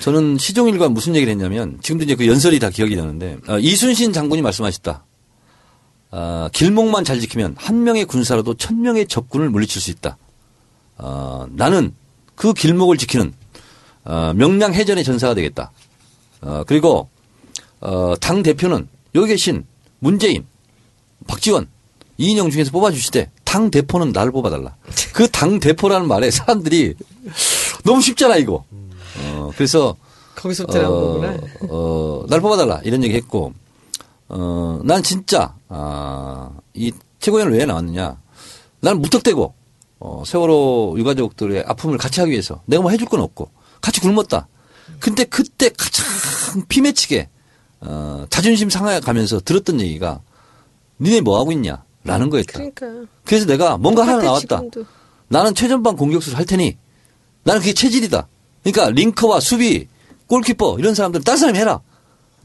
저는 0.00 0.38
시종일관 0.38 0.92
무슨 0.92 1.14
얘기를 1.14 1.30
했냐면 1.30 1.78
지금도 1.82 2.04
이제 2.04 2.16
그 2.16 2.26
연설이 2.26 2.58
다 2.58 2.70
기억이 2.70 2.96
나는데 2.96 3.38
어, 3.48 3.58
이순신 3.58 4.12
장군이 4.12 4.42
말씀하셨다. 4.42 5.04
어, 6.12 6.48
길목만 6.52 7.04
잘 7.04 7.18
지키면 7.20 7.56
한 7.58 7.82
명의 7.84 8.04
군사로도 8.04 8.54
천 8.54 8.82
명의 8.82 9.06
적군을 9.08 9.48
물리칠 9.50 9.80
수 9.80 9.90
있다. 9.90 10.16
어, 10.98 11.46
나는 11.50 11.94
그 12.34 12.52
길목을 12.52 12.98
지키는 12.98 13.32
어, 14.04 14.32
명량 14.34 14.74
해전의 14.74 15.04
전사가 15.04 15.34
되겠다. 15.34 15.72
어, 16.42 16.64
그리고 16.66 17.08
어, 17.80 18.14
당 18.20 18.42
대표는 18.42 18.88
여기 19.14 19.28
계신 19.28 19.64
문재인, 20.00 20.44
박지원, 21.26 21.68
이인영 22.18 22.50
중에서 22.50 22.70
뽑아주시되 22.72 23.30
당 23.44 23.70
대표는 23.70 24.12
나를 24.12 24.32
뽑아달라. 24.32 24.76
그 25.12 25.28
당 25.28 25.60
대표라는 25.60 26.06
말에 26.08 26.30
사람들이 26.30 26.94
너무 27.84 28.02
쉽잖아 28.02 28.36
이거. 28.36 28.64
어, 29.24 29.50
그래서 29.56 29.96
거기서부터 30.34 30.82
나온 30.82 31.00
거구나. 31.00 31.38
어, 31.70 32.24
날 32.28 32.40
뽑아달라 32.40 32.80
이런 32.84 33.02
얘기 33.04 33.14
했고, 33.14 33.52
어, 34.32 34.80
난 34.82 35.02
진짜 35.02 35.54
아, 35.68 36.50
이 36.74 36.90
최고위원을 37.20 37.58
왜 37.58 37.66
나왔느냐? 37.66 38.20
나는 38.80 39.00
무턱대고 39.02 39.54
어, 40.00 40.22
세월호 40.26 40.94
유가족들의 40.98 41.64
아픔을 41.66 41.98
같이 41.98 42.20
하기 42.20 42.32
위해서 42.32 42.62
내가 42.66 42.82
뭐 42.82 42.90
해줄 42.90 43.06
건 43.08 43.20
없고 43.20 43.50
같이 43.80 44.00
굶었다. 44.00 44.48
근데 44.98 45.24
그때 45.24 45.68
가장 45.68 46.64
피맺히게 46.68 47.28
어, 47.82 48.26
자존심 48.30 48.70
상해가면서 48.70 49.40
들었던 49.40 49.80
얘기가 49.80 50.20
니네 51.00 51.20
뭐 51.20 51.38
하고 51.38 51.52
있냐? 51.52 51.84
라는 52.04 52.30
거였다. 52.30 52.52
그러니까. 52.54 52.86
그래서 53.24 53.46
내가 53.46 53.76
뭔가 53.76 54.02
하나 54.06 54.22
나왔다. 54.22 54.56
지금도. 54.56 54.84
나는 55.28 55.54
최전방 55.54 55.96
공격수를 55.96 56.38
할 56.38 56.46
테니 56.46 56.76
나는 57.44 57.60
그게 57.60 57.74
체질이다. 57.74 58.28
그러니까 58.64 58.90
링커와 58.90 59.40
수비, 59.40 59.88
골키퍼 60.26 60.76
이런 60.78 60.94
사람들은 60.94 61.22
다른 61.22 61.38
사람이 61.38 61.58
해라. 61.58 61.80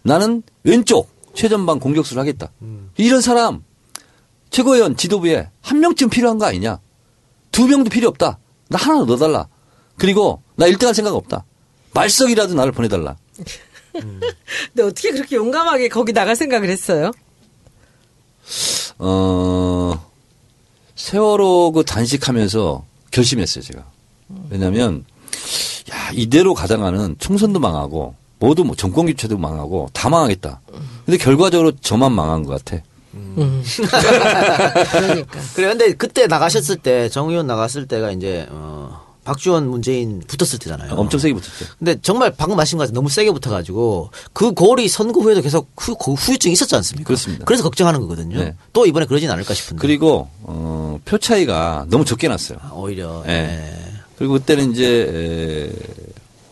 나는 0.03 0.43
왼쪽 0.63 1.09
최전방 1.38 1.79
공격수를 1.79 2.19
하겠다. 2.19 2.51
이런 2.97 3.21
사람 3.21 3.63
최고위원 4.49 4.97
지도부에 4.97 5.49
한 5.61 5.79
명쯤 5.79 6.09
필요한 6.09 6.39
거 6.39 6.45
아니냐. 6.45 6.79
두 7.51 7.67
명도 7.67 7.91
필요 7.91 8.09
없다. 8.09 8.39
나 8.69 8.77
하나 8.77 9.05
넣어달라. 9.05 9.47
그리고 9.97 10.41
나 10.55 10.65
1등할 10.67 10.95
생각 10.95 11.13
없다. 11.13 11.45
말석이라도 11.93 12.55
나를 12.55 12.71
보내달라. 12.71 13.15
근데 13.93 14.83
어떻게 14.83 15.11
그렇게 15.11 15.35
용감하게 15.35 15.89
거기 15.89 16.11
나갈 16.11 16.35
생각을 16.35 16.69
했어요? 16.69 17.11
어, 18.97 20.11
세월호 20.95 21.71
그 21.71 21.83
단식하면서 21.83 22.85
결심했어요, 23.11 23.63
제가. 23.63 23.85
왜냐면, 24.49 25.05
야, 25.91 26.11
이대로 26.13 26.53
가다가는 26.53 27.15
총선도 27.19 27.59
망하고, 27.59 28.15
모두 28.39 28.63
뭐 28.63 28.75
정권 28.75 29.05
교체도 29.07 29.38
망하고, 29.38 29.89
다 29.93 30.09
망하겠다. 30.09 30.61
근데 31.05 31.17
결과적으로 31.17 31.71
저만 31.81 32.11
망한 32.11 32.43
것 32.43 32.63
같아. 32.63 32.83
그러니까. 33.35 35.23
그래 35.55 35.67
근데 35.69 35.93
그때 35.93 36.27
나가셨을 36.27 36.77
때 36.77 37.09
정 37.09 37.29
의원 37.29 37.47
나갔을 37.47 37.88
때가 37.88 38.11
이제 38.11 38.45
어, 38.51 39.01
박지원 39.23 39.67
문재인 39.69 40.21
붙었을 40.27 40.59
때잖아요. 40.59 40.93
엄청 40.93 41.19
세게 41.19 41.33
붙었죠. 41.33 41.65
근데 41.79 41.99
정말 42.01 42.33
방금 42.35 42.57
말씀 42.57 42.77
같이 42.77 42.93
너무 42.93 43.09
세게 43.09 43.31
붙어가지고 43.31 44.11
그 44.33 44.51
골이 44.53 44.88
선거 44.88 45.21
후에도 45.21 45.41
계속 45.41 45.69
후, 45.77 45.95
그 45.95 46.13
후유증이 46.13 46.53
있었지 46.53 46.75
않습니까? 46.75 47.07
그렇습니다. 47.07 47.45
그래서 47.45 47.63
걱정하는 47.63 48.01
거거든요. 48.01 48.38
네. 48.39 48.55
또 48.73 48.85
이번에 48.85 49.05
그러진 49.05 49.29
않을까 49.31 49.53
싶은데. 49.53 49.81
그리고, 49.81 50.27
어, 50.43 50.99
표 51.05 51.17
차이가 51.17 51.85
너무 51.89 52.05
적게 52.05 52.27
났어요. 52.27 52.59
아, 52.61 52.71
오히려 52.73 53.23
예. 53.27 53.31
예. 53.31 53.73
그리고 54.17 54.33
그때는 54.33 54.71
이제, 54.71 54.85
에, 54.85 55.71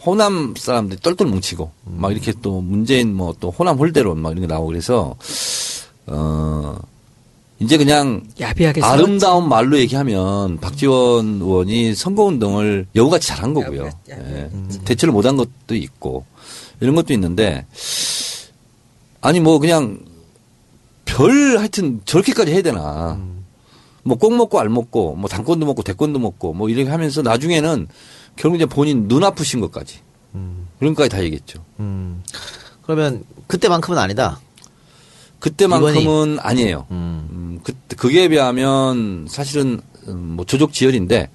호남 0.05 0.53
사람들이 0.57 0.99
똘똘 1.01 1.27
뭉치고, 1.27 1.71
막 1.85 2.11
이렇게 2.11 2.33
또 2.41 2.61
문재인 2.61 3.15
뭐 3.15 3.33
또 3.39 3.49
호남 3.51 3.77
홀대론 3.77 4.19
막 4.19 4.31
이런 4.31 4.41
게 4.41 4.47
나오고 4.47 4.67
그래서, 4.67 5.15
어, 6.07 6.77
이제 7.59 7.77
그냥 7.77 8.21
야비하게 8.39 8.81
아름다운 8.83 9.47
말로 9.49 9.79
얘기하면 9.79 10.59
박지원 10.59 11.39
의원이 11.41 11.95
선거운동을 11.95 12.87
여우같이 12.95 13.27
잘한 13.29 13.53
거고요. 13.53 13.85
야비하- 13.85 14.09
예. 14.11 14.49
대처를 14.83 15.13
못한 15.13 15.37
것도 15.37 15.73
있고 15.73 16.25
이런 16.81 16.95
것도 16.95 17.13
있는데 17.13 17.65
아니 19.21 19.39
뭐 19.39 19.57
그냥 19.59 19.99
별 21.05 21.57
하여튼 21.57 22.01
저렇게까지 22.05 22.51
해야 22.51 22.61
되나. 22.61 23.17
뭐꼭 24.03 24.35
먹고 24.35 24.59
알 24.59 24.67
먹고 24.69 25.15
뭐 25.15 25.27
당권도 25.29 25.65
먹고 25.65 25.81
대권도 25.81 26.19
먹고 26.19 26.53
뭐 26.53 26.69
이렇게 26.69 26.89
하면서 26.91 27.21
나중에는 27.23 27.87
결국 28.35 28.57
이제 28.57 28.65
본인 28.65 29.07
눈 29.07 29.23
아프신 29.23 29.59
것까지 29.61 29.99
그런 30.79 30.93
것까지 30.93 31.09
다 31.09 31.23
얘기했죠. 31.23 31.63
음. 31.79 32.23
그러면 32.83 33.23
그때만큼은 33.47 33.97
아니다. 33.97 34.39
그때만큼은 35.39 36.39
아니에요. 36.39 36.85
음. 36.91 37.27
음, 37.31 37.59
그, 37.63 37.73
그게 37.95 38.27
비하면 38.27 39.27
사실은 39.29 39.81
음, 40.07 40.33
뭐 40.35 40.45
조족 40.45 40.73
지혈인데 40.73 41.29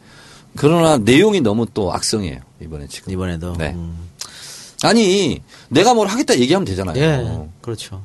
그러나 0.56 0.98
내용이 0.98 1.40
너무 1.40 1.66
또 1.72 1.92
악성이에요. 1.92 2.40
이번에 2.60 2.86
지금. 2.88 3.12
이번에도. 3.12 3.54
네. 3.56 3.72
음. 3.74 4.08
아니 4.82 5.42
내가 5.68 5.94
뭘 5.94 6.08
하겠다 6.08 6.38
얘기하면 6.38 6.64
되잖아요. 6.64 6.96
예, 6.96 7.48
그렇죠. 7.60 8.02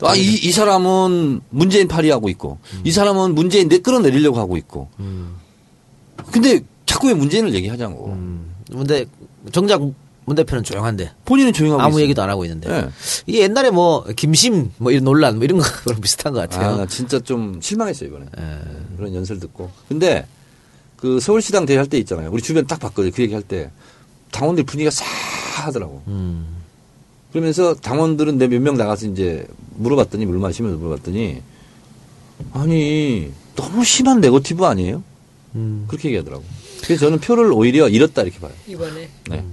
아, 0.00 0.16
이, 0.16 0.20
이 0.20 0.50
사람은 0.50 1.42
문재인 1.50 1.86
파리하고 1.86 2.28
있고 2.30 2.58
이 2.82 2.90
사람은 2.90 3.34
문재인 3.34 3.68
내 3.68 3.78
끌어내리려고 3.78 4.38
하고 4.38 4.56
있고 4.56 4.88
음. 4.98 5.36
근데 6.32 6.60
자꾸 6.92 7.08
왜 7.08 7.14
문재인을 7.14 7.54
얘기하자고. 7.54 8.06
음. 8.12 8.52
근데 8.70 9.06
정작 9.50 9.82
문 10.24 10.36
대표는 10.36 10.62
조용한데 10.62 11.10
본인은 11.24 11.52
조용하고 11.52 11.82
아무 11.82 11.90
있어요. 11.94 12.02
얘기도 12.04 12.22
안 12.22 12.30
하고 12.30 12.44
있는데 12.44 12.68
네. 12.68 12.88
이게 13.26 13.40
옛날에 13.40 13.70
뭐 13.70 14.04
김심 14.16 14.70
뭐 14.78 14.92
이런 14.92 15.04
논란 15.04 15.36
뭐 15.36 15.44
이런 15.44 15.58
거랑 15.58 16.00
비슷한 16.00 16.32
것 16.32 16.40
같아요. 16.48 16.74
아, 16.74 16.76
나 16.76 16.86
진짜 16.86 17.18
좀 17.18 17.60
실망했어요, 17.60 18.08
이번에. 18.08 18.26
그런 18.96 19.14
연설 19.14 19.40
듣고. 19.40 19.70
근데 19.88 20.26
그 20.96 21.18
서울시당 21.18 21.66
대회할 21.66 21.86
때 21.88 21.98
있잖아요. 21.98 22.30
우리 22.30 22.40
주변 22.40 22.66
딱 22.66 22.78
봤거든요. 22.78 23.12
그 23.14 23.22
얘기 23.22 23.34
할 23.34 23.42
때. 23.42 23.70
당원들 24.30 24.64
분위기가 24.64 24.90
싸하더라고. 24.90 26.02
음. 26.06 26.46
그러면서 27.32 27.74
당원들은 27.74 28.38
내 28.38 28.46
몇 28.46 28.60
명 28.62 28.76
나가서 28.76 29.06
이제 29.08 29.46
물어봤더니 29.74 30.24
물 30.24 30.38
마시면서 30.38 30.78
물어봤더니 30.78 31.42
아니 32.52 33.30
너무 33.56 33.84
심한 33.84 34.20
네거티브 34.20 34.64
아니에요? 34.64 35.02
음. 35.56 35.84
그렇게 35.88 36.08
얘기하더라고. 36.08 36.44
그래서 36.82 37.06
저는 37.06 37.20
표를 37.20 37.52
오히려 37.52 37.88
잃었다 37.88 38.22
이렇게 38.22 38.38
봐요. 38.40 38.52
이번에. 38.66 39.08
네. 39.28 39.44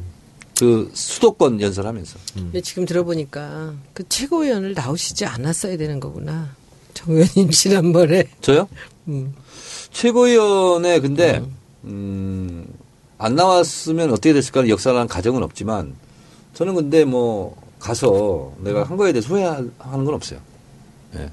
그 0.60 0.92
수도권 0.94 1.62
연설하면서. 1.62 2.20
근데 2.34 2.62
지금 2.62 2.86
들어보니까 2.86 3.74
그 3.94 4.04
최고위원을 4.10 4.74
나오시지 4.74 5.26
않았어야 5.26 5.78
되는 5.78 6.00
거구나. 6.00 6.50
정 6.94 7.14
의원님 7.14 7.52
지난번에. 7.52 8.26
저요? 8.42 8.68
음. 9.08 9.34
최고위원회 9.92 11.00
근데 11.00 11.42
음, 11.86 12.66
안 13.18 13.36
나왔으면 13.36 14.12
어떻게 14.12 14.34
됐을까는 14.34 14.70
역사라는 14.70 15.08
가정은 15.08 15.44
없지만 15.44 15.96
저는 16.54 16.76
근데 16.76 17.06
뭐 17.06 17.56
가서 17.80 18.54
내가 18.60 18.84
한 18.84 18.98
거에 18.98 19.14
대해서 19.14 19.30
후회하는 19.30 19.72
건 19.80 20.10
없어요. 20.10 20.40
예. 21.16 21.32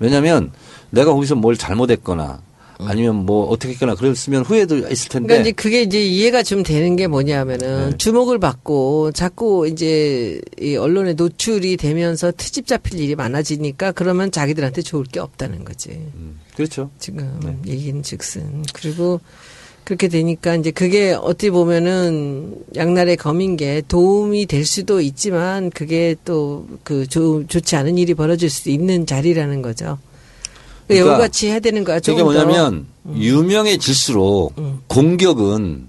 왜냐하면 0.00 0.52
내가 0.90 1.12
거기서 1.12 1.36
뭘 1.36 1.56
잘못했거나 1.56 2.40
아니면 2.80 3.26
뭐 3.26 3.46
어떻게 3.46 3.72
했거나 3.72 3.94
그랬으면 3.94 4.42
후회도 4.42 4.88
있을 4.90 5.08
텐데 5.08 5.26
그러니까 5.26 5.40
이제 5.40 5.52
그게 5.52 5.82
이제 5.82 6.04
이해가 6.04 6.42
좀 6.42 6.62
되는 6.62 6.96
게 6.96 7.06
뭐냐면은 7.06 7.90
네. 7.90 7.96
주목을 7.96 8.38
받고 8.38 9.12
자꾸 9.12 9.68
이제 9.68 10.40
이 10.60 10.76
언론에 10.76 11.14
노출이 11.14 11.76
되면서 11.76 12.32
트집 12.36 12.66
잡힐 12.66 13.00
일이 13.00 13.14
많아지니까 13.14 13.92
그러면 13.92 14.30
자기들한테 14.30 14.82
좋을 14.82 15.04
게 15.04 15.20
없다는 15.20 15.64
거지. 15.64 15.90
음, 15.90 16.38
그렇죠. 16.54 16.90
지금 16.98 17.40
네. 17.42 17.72
얘기는 17.72 18.02
즉슨 18.02 18.64
그리고 18.72 19.20
그렇게 19.84 20.08
되니까 20.08 20.54
이제 20.54 20.70
그게 20.70 21.12
어찌 21.12 21.48
보면은 21.48 22.56
양날의 22.76 23.16
검인 23.16 23.56
게 23.56 23.82
도움이 23.88 24.44
될 24.46 24.66
수도 24.66 25.00
있지만 25.00 25.70
그게 25.70 26.14
또 26.24 26.66
그 26.84 27.06
좋지 27.06 27.76
않은 27.76 27.98
일이 27.98 28.14
벌어질 28.14 28.50
수 28.50 28.70
있는 28.70 29.06
자리라는 29.06 29.62
거죠. 29.62 29.98
그러니까 30.88 31.12
여우같이 31.12 31.48
해야 31.48 31.60
되는 31.60 31.84
거야. 31.84 31.98
이게. 31.98 32.22
뭐냐면 32.22 32.86
유명해질수록 33.14 34.54
음. 34.58 34.80
공격은 34.88 35.86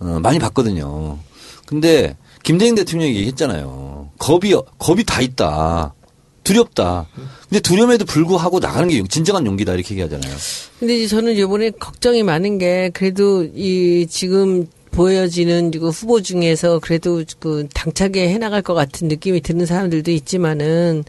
어, 0.00 0.18
많이 0.22 0.38
받거든요. 0.38 1.18
근데 1.66 2.16
김대중 2.42 2.74
대통령이 2.74 3.14
얘기했잖아요. 3.16 4.10
겁이 4.18 4.54
겁이 4.78 5.04
다 5.04 5.20
있다. 5.20 5.94
두렵다. 6.42 7.06
근데 7.48 7.60
두려움에도 7.60 8.04
불구하고 8.06 8.58
나가는 8.60 8.88
게 8.88 9.02
진정한 9.08 9.46
용기다 9.46 9.74
이렇게 9.74 9.94
얘기하잖아요. 9.94 10.34
근데 10.80 11.06
저는 11.06 11.36
이번에 11.36 11.70
걱정이 11.70 12.22
많은 12.22 12.58
게 12.58 12.90
그래도 12.94 13.44
이 13.44 14.06
지금 14.08 14.66
보여지는 14.90 15.70
그 15.70 15.90
후보 15.90 16.20
중에서 16.20 16.80
그래도 16.80 17.22
그 17.38 17.68
당차게 17.72 18.30
해나갈 18.30 18.62
것 18.62 18.74
같은 18.74 19.06
느낌이 19.08 19.42
드는 19.42 19.66
사람들도 19.66 20.10
있지만은 20.10 21.04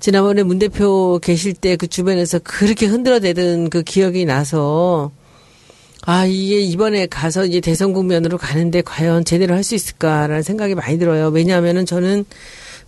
지난번에 0.00 0.42
문 0.42 0.58
대표 0.58 1.18
계실 1.22 1.52
때 1.54 1.76
그 1.76 1.86
주변에서 1.86 2.38
그렇게 2.40 2.86
흔들어대던 2.86 3.70
그 3.70 3.82
기억이 3.82 4.24
나서 4.24 5.12
아 6.02 6.24
이게 6.26 6.60
이번에 6.60 7.06
가서 7.06 7.44
이제 7.44 7.60
대선 7.60 7.92
국면으로 7.92 8.38
가는데 8.38 8.80
과연 8.82 9.24
제대로 9.24 9.54
할 9.54 9.62
수 9.62 9.74
있을까라는 9.74 10.42
생각이 10.42 10.74
많이 10.74 10.98
들어요. 10.98 11.28
왜냐하면은 11.28 11.84
저는 11.86 12.24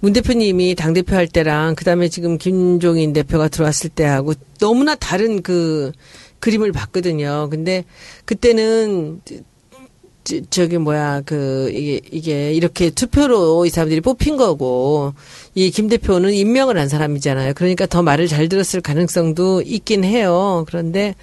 문 0.01 0.13
대표님이 0.15 0.75
당 0.75 0.95
대표 0.95 1.15
할 1.15 1.29
때랑 1.29 1.75
그다음에 1.77 2.09
지금 2.09 2.39
김종인 2.39 3.13
대표가 3.13 3.49
들어왔을 3.49 3.91
때하고 3.91 4.33
너무나 4.59 4.95
다른 4.95 5.43
그 5.43 5.93
그림을 6.41 6.73
봤거든요. 6.73 7.49
근데 7.51 7.85
그때는 8.25 9.21
저- 10.25 10.41
저기 10.51 10.79
뭐야 10.79 11.23
그 11.25 11.71
이게 11.75 12.01
이게 12.13 12.53
이렇게 12.53 12.91
투표로 12.91 13.67
이 13.67 13.71
사람들이 13.71 14.01
뽑힌 14.01 14.37
거고 14.37 15.15
이 15.55 15.71
김 15.71 15.89
대표는 15.89 16.33
임명을 16.33 16.79
한 16.79 16.89
사람이잖아요. 16.89 17.55
그러니까 17.55 17.87
더 17.87 18.03
말을 18.03 18.29
잘 18.29 18.49
들었을 18.49 18.81
가능성도 18.81 19.63
있긴 19.63 20.05
해요. 20.05 20.65
그런데 20.69 21.15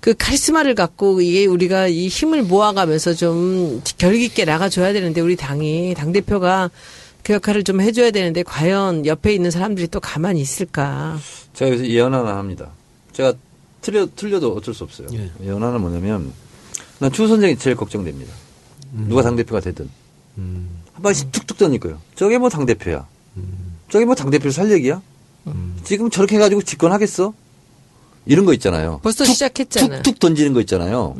그 0.00 0.14
카리스마를 0.16 0.74
갖고 0.74 1.20
이게 1.22 1.46
우리가 1.46 1.88
이 1.88 2.08
힘을 2.08 2.42
모아가면서 2.42 3.14
좀 3.14 3.80
결기 3.96 4.26
있게 4.26 4.44
나가줘야 4.44 4.92
되는데 4.92 5.20
우리 5.22 5.36
당이 5.36 5.94
당 5.96 6.12
대표가 6.12 6.70
그 7.22 7.32
역할을 7.32 7.64
좀 7.64 7.80
해줘야 7.80 8.10
되는데 8.10 8.42
과연 8.42 9.06
옆에 9.06 9.32
있는 9.32 9.50
사람들이 9.50 9.88
또 9.88 9.98
가만히 10.00 10.42
있을까? 10.42 11.16
제가 11.54 11.70
여기서 11.70 11.86
예언 11.88 12.12
하나 12.12 12.36
합니다. 12.36 12.72
제가 13.14 13.32
틀려, 13.80 14.06
틀려도 14.14 14.52
어쩔 14.54 14.74
수 14.74 14.84
없어요. 14.84 15.06
예. 15.14 15.30
예언 15.46 15.62
하나 15.62 15.78
뭐냐면 15.78 16.30
난추 16.98 17.26
선생이 17.28 17.58
제일 17.58 17.76
걱정됩니다. 17.76 18.32
누가 18.92 19.22
당대표가 19.22 19.60
되든. 19.60 19.88
한 20.36 21.02
방씩 21.02 21.32
툭툭 21.32 21.58
거예요. 21.80 21.98
저게 22.14 22.38
뭐 22.38 22.48
당대표야. 22.48 23.06
저게 23.90 24.04
뭐 24.04 24.14
당대표 24.14 24.50
살 24.50 24.70
얘기야? 24.72 25.02
지금 25.84 26.10
저렇게 26.10 26.36
해가지고 26.36 26.62
집권하겠어? 26.62 27.34
이런 28.26 28.46
거 28.46 28.54
있잖아요. 28.54 29.00
벌써 29.02 29.24
시작했잖아. 29.24 30.02
툭툭 30.02 30.18
던지는 30.18 30.52
거 30.52 30.60
있잖아요. 30.60 31.16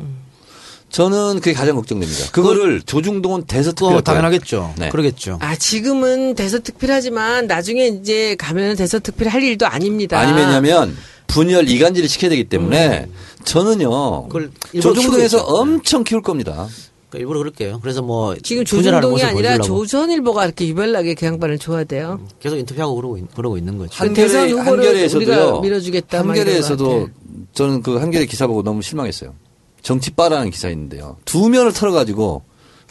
저는 0.89 1.35
그게 1.41 1.53
가장 1.53 1.75
걱정됩니다. 1.75 2.31
그거를 2.31 2.81
조중동은 2.81 3.41
또 3.41 3.47
대서특별 3.47 4.01
당연하겠죠. 4.03 4.75
네. 4.77 4.89
그러겠죠. 4.89 5.39
아 5.41 5.55
지금은 5.55 6.35
대서특필하지만 6.35 7.47
나중에 7.47 7.87
이제 7.87 8.35
가면 8.35 8.77
대서특필 8.77 9.27
할 9.27 9.43
일도 9.43 9.67
아닙니다. 9.67 10.17
아니 10.17 10.31
왜냐면 10.31 10.95
분열 11.27 11.69
이간질을 11.69 12.07
시켜야 12.09 12.29
되기 12.29 12.43
때문에 12.45 13.07
저는요 13.43 14.23
그걸 14.27 14.51
일부러 14.73 14.93
조중동에서. 14.93 15.43
엄청 15.43 16.03
키울 16.03 16.21
겁니다. 16.21 16.67
그러니까 17.09 17.19
일부러 17.19 17.39
그럴게요. 17.39 17.79
그래서 17.81 18.01
뭐 18.01 18.35
지금 18.41 18.65
조중동이 18.65 19.21
아니라 19.23 19.57
조선일보가 19.59 20.45
이렇게 20.45 20.67
유별나게 20.67 21.13
그 21.15 21.25
양반을 21.25 21.59
좋아해요. 21.59 22.19
계속 22.39 22.57
인터뷰하고 22.57 22.95
그러고, 22.95 23.17
있- 23.17 23.33
그러고 23.35 23.57
있는 23.57 23.77
거죠. 23.77 23.91
한- 23.93 24.13
대선 24.13 24.49
후보를 24.49 24.65
한겨레에서도요. 24.85 25.27
우리가 25.47 25.61
밀어주겠다, 25.61 26.19
한겨레에서도 26.19 26.85
것 27.01 27.09
저는 27.53 27.81
그 27.83 27.97
한겨레 27.97 28.25
기사 28.25 28.47
보고 28.47 28.63
너무 28.63 28.81
실망했어요. 28.81 29.33
정치 29.81 30.11
빠라는 30.11 30.49
기사 30.49 30.69
있는데요. 30.69 31.17
두 31.25 31.47
면을 31.49 31.71
털어가지고 31.71 32.43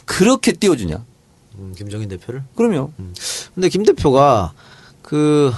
그렇게 0.05 0.53
띄워주냐? 0.53 1.03
음, 1.57 1.73
김정인 1.77 2.07
대표를. 2.09 2.43
그럼요. 2.55 2.91
근데 3.53 3.69
김 3.69 3.83
대표가 3.83 4.53
그 5.01 5.51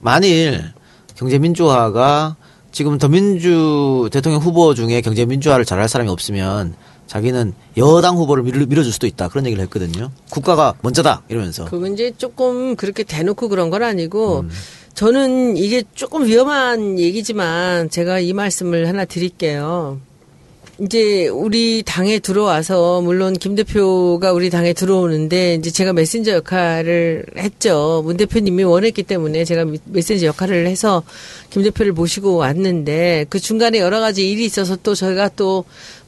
만일 0.00 0.72
경제민주화가 1.16 2.36
지금 2.72 2.98
더민주 2.98 4.08
대통령 4.12 4.40
후보 4.40 4.74
중에 4.74 5.00
경제민주화를 5.00 5.64
잘할 5.64 5.88
사람이 5.88 6.10
없으면 6.10 6.74
자기는 7.06 7.52
여당 7.76 8.16
후보를 8.16 8.42
밀, 8.42 8.66
밀어 8.66 8.82
줄 8.82 8.92
수도 8.92 9.06
있다 9.06 9.28
그런 9.28 9.46
얘기를 9.46 9.62
했거든요. 9.64 10.10
국가가 10.30 10.74
먼저다 10.82 11.22
이러면서. 11.28 11.66
그건 11.66 11.92
이제 11.92 12.12
조금 12.16 12.74
그렇게 12.76 13.04
대놓고 13.04 13.48
그런 13.48 13.70
건 13.70 13.82
아니고 13.82 14.46
저는 14.94 15.56
이게 15.56 15.82
조금 15.94 16.24
위험한 16.24 16.98
얘기지만 16.98 17.90
제가 17.90 18.20
이 18.20 18.32
말씀을 18.32 18.88
하나 18.88 19.04
드릴게요. 19.04 20.00
이제 20.80 21.28
우리 21.28 21.84
당에 21.84 22.18
들어와서 22.18 23.00
물론 23.00 23.34
김 23.34 23.54
대표가 23.54 24.32
우리 24.32 24.50
당에 24.50 24.72
들어오는데 24.72 25.54
이제 25.54 25.70
제가 25.70 25.92
메신저 25.92 26.32
역할을 26.32 27.26
했죠. 27.36 28.02
문 28.04 28.16
대표님이 28.16 28.64
원했기 28.64 29.04
때문에 29.04 29.44
제가 29.44 29.66
메신저 29.84 30.26
역할을 30.26 30.66
해서 30.66 31.04
김 31.50 31.62
대표를 31.62 31.92
모시고 31.92 32.36
왔는데 32.36 33.26
그 33.30 33.38
중간에 33.38 33.78
여러 33.78 34.00
가지 34.00 34.28
일이 34.28 34.44
있어서 34.44 34.76
또 34.76 34.94
저희가 34.94 35.28
또 35.30 35.64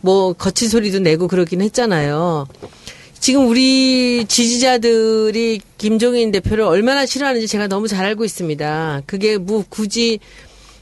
뭐 0.07 0.33
거친 0.35 0.69
소리도 0.69 1.01
내고 1.01 1.27
그러긴 1.27 1.61
했잖아요. 1.63 2.47
지금 3.19 3.49
우리 3.49 4.25
지지자들이 4.29 5.61
김종인 5.79 6.31
대표를 6.31 6.63
얼마나 6.63 7.07
싫어하는지 7.07 7.49
제가 7.49 7.67
너무 7.67 7.89
잘 7.89 8.07
알고 8.07 8.25
있습니다. 8.25 9.03
그게 9.07 9.37
뭐 9.37 9.65
굳이 9.69 10.21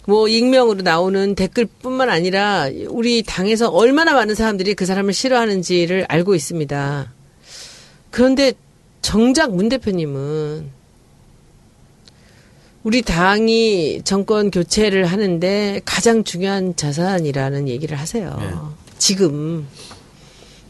뭐 0.07 0.28
익명으로 0.28 0.82
나오는 0.82 1.34
댓글뿐만 1.34 2.11
아니라 2.11 2.68
우리 2.88 3.22
당에서 3.22 3.70
얼마나 3.70 4.12
많은 4.12 4.34
사람들이 4.34 4.74
그 4.74 4.84
사람을 4.84 5.12
싫어하는지를 5.12 6.07
알고 6.09 6.34
있습니다. 6.34 7.12
그런데 8.11 8.52
정작 9.00 9.55
문 9.55 9.68
대표님은 9.68 10.70
우리 12.82 13.00
당이 13.00 14.02
정권 14.05 14.50
교체를 14.50 15.07
하는데 15.07 15.80
가장 15.86 16.22
중요한 16.22 16.76
자산이라는 16.76 17.68
얘기를 17.68 17.98
하세요. 17.98 18.74
지금. 18.98 19.66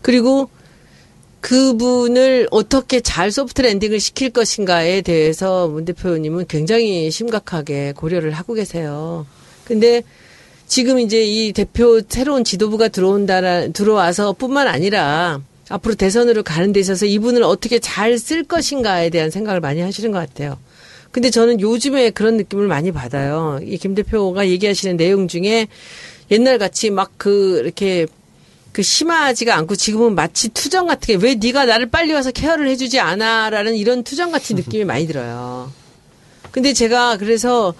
그리고 0.00 0.48
그분을 1.44 2.48
어떻게 2.50 3.00
잘 3.00 3.30
소프트 3.30 3.60
랜딩을 3.60 4.00
시킬 4.00 4.30
것인가에 4.30 5.02
대해서 5.02 5.68
문 5.68 5.84
대표님은 5.84 6.46
굉장히 6.48 7.10
심각하게 7.10 7.92
고려를 7.94 8.30
하고 8.32 8.54
계세요. 8.54 9.26
근데 9.64 10.02
지금 10.66 10.98
이제 10.98 11.22
이 11.22 11.52
대표 11.52 12.00
새로운 12.08 12.44
지도부가 12.44 12.88
들어온다라 12.88 13.68
들어와서 13.68 14.32
뿐만 14.32 14.68
아니라 14.68 15.42
앞으로 15.68 15.96
대선으로 15.96 16.44
가는 16.44 16.72
데 16.72 16.80
있어서 16.80 17.04
이분을 17.04 17.42
어떻게 17.42 17.78
잘 17.78 18.18
쓸 18.18 18.44
것인가에 18.44 19.10
대한 19.10 19.28
생각을 19.30 19.60
많이 19.60 19.82
하시는 19.82 20.12
것 20.12 20.18
같아요. 20.18 20.56
근데 21.10 21.28
저는 21.28 21.60
요즘에 21.60 22.08
그런 22.10 22.38
느낌을 22.38 22.68
많이 22.68 22.90
받아요. 22.90 23.60
이 23.62 23.76
김 23.76 23.94
대표가 23.94 24.48
얘기하시는 24.48 24.96
내용 24.96 25.28
중에 25.28 25.68
옛날 26.30 26.56
같이 26.56 26.88
막 26.88 27.12
그 27.18 27.60
이렇게 27.62 28.06
그 28.74 28.82
심하지가 28.82 29.54
않고 29.56 29.76
지금은 29.76 30.16
마치 30.16 30.48
투정 30.48 30.88
같은 30.88 31.06
게 31.06 31.14
왜 31.24 31.36
네가 31.36 31.64
나를 31.64 31.86
빨리 31.90 32.12
와서 32.12 32.32
케어를 32.32 32.68
해주지 32.68 32.98
않아라는 32.98 33.76
이런 33.76 34.02
투정 34.02 34.32
같은 34.32 34.56
느낌이 34.56 34.84
많이 34.84 35.06
들어요. 35.06 35.70
근데 36.50 36.72
제가 36.72 37.16
그래서 37.16 37.72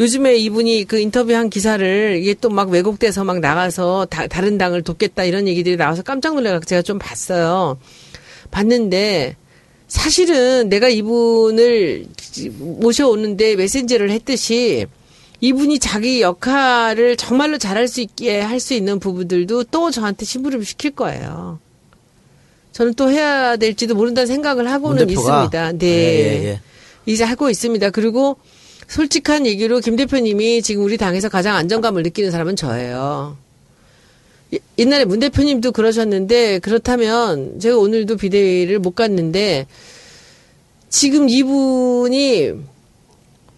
요즘에 0.00 0.36
이분이 0.36 0.86
그 0.86 0.98
인터뷰한 0.98 1.50
기사를 1.50 2.18
이게 2.20 2.34
또 2.34 2.50
막 2.50 2.68
왜곡돼서 2.68 3.22
막 3.22 3.38
나가서 3.38 4.06
다, 4.10 4.26
다른 4.26 4.58
당을 4.58 4.82
돕겠다 4.82 5.22
이런 5.24 5.46
얘기들이 5.46 5.76
나와서 5.76 6.02
깜짝 6.02 6.34
놀래가 6.34 6.58
제가 6.58 6.82
좀 6.82 6.98
봤어요. 6.98 7.78
봤는데 8.50 9.36
사실은 9.86 10.68
내가 10.68 10.88
이분을 10.88 12.06
모셔오는데 12.58 13.54
메신저를 13.54 14.10
했듯이 14.10 14.86
이분이 15.40 15.78
자기 15.78 16.20
역할을 16.20 17.16
정말로 17.16 17.56
잘할 17.58 17.88
수 17.88 18.00
있게 18.00 18.40
할 18.40 18.60
수 18.60 18.74
있는 18.74 18.98
부분들도 19.00 19.64
또 19.64 19.90
저한테 19.90 20.24
심부름을 20.26 20.64
시킬 20.66 20.90
거예요. 20.90 21.58
저는 22.72 22.94
또 22.94 23.10
해야 23.10 23.56
될지도 23.56 23.94
모른다는 23.94 24.26
생각을 24.26 24.70
하고는? 24.70 25.06
있습니다. 25.48 25.72
네. 25.72 25.86
예, 25.86 26.42
예, 26.42 26.44
예. 26.48 26.60
이제 27.06 27.24
하고 27.24 27.48
있습니다. 27.50 27.90
그리고 27.90 28.36
솔직한 28.86 29.46
얘기로 29.46 29.80
김 29.80 29.96
대표님이 29.96 30.62
지금 30.62 30.84
우리 30.84 30.96
당에서 30.96 31.28
가장 31.28 31.56
안정감을 31.56 32.02
느끼는 32.02 32.30
사람은 32.30 32.56
저예요. 32.56 33.36
예- 34.54 34.58
옛날에 34.78 35.04
문 35.04 35.20
대표님도 35.20 35.72
그러셨는데 35.72 36.58
그렇다면 36.58 37.58
제가 37.60 37.76
오늘도 37.78 38.16
비대위를 38.18 38.78
못 38.78 38.94
갔는데 38.94 39.66
지금 40.90 41.28
이분이 41.28 42.50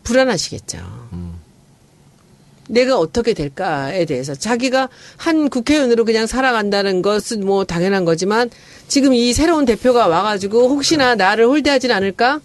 불안하시겠죠. 0.04 0.78
내가 2.72 2.98
어떻게 2.98 3.34
될까에 3.34 4.06
대해서 4.06 4.34
자기가 4.34 4.88
한 5.18 5.50
국회의원으로 5.50 6.06
그냥 6.06 6.26
살아간다는 6.26 7.02
것은 7.02 7.44
뭐 7.44 7.64
당연한 7.64 8.06
거지만 8.06 8.48
지금 8.88 9.12
이 9.12 9.34
새로운 9.34 9.66
대표가 9.66 10.06
와가지고 10.08 10.70
혹시나 10.70 11.14
나를 11.14 11.46
홀대하진 11.46 11.90
않을까? 11.90 12.40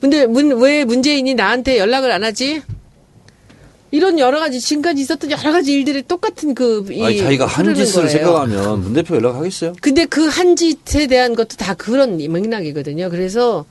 근데 0.00 0.26
문, 0.26 0.52
왜 0.60 0.84
문재인이 0.84 1.34
나한테 1.34 1.78
연락을 1.78 2.10
안 2.10 2.24
하지? 2.24 2.62
이런 3.90 4.18
여러 4.18 4.40
가지 4.40 4.58
지금까지 4.58 5.02
있었던 5.02 5.30
여러 5.30 5.52
가지 5.52 5.72
일들이 5.74 6.02
똑같은 6.02 6.54
그 6.54 6.84
이, 6.90 7.04
아니, 7.04 7.18
자기가 7.18 7.44
한 7.46 7.74
짓을 7.74 8.04
거예요. 8.04 8.08
생각하면 8.08 8.80
문 8.82 8.92
대표 8.94 9.16
연락하겠어요? 9.16 9.74
근데 9.82 10.04
그 10.06 10.26
한 10.28 10.56
짓에 10.56 11.06
대한 11.06 11.34
것도 11.36 11.56
다 11.58 11.74
그런 11.74 12.16
맥락이거든요. 12.16 13.10
그래서 13.10 13.66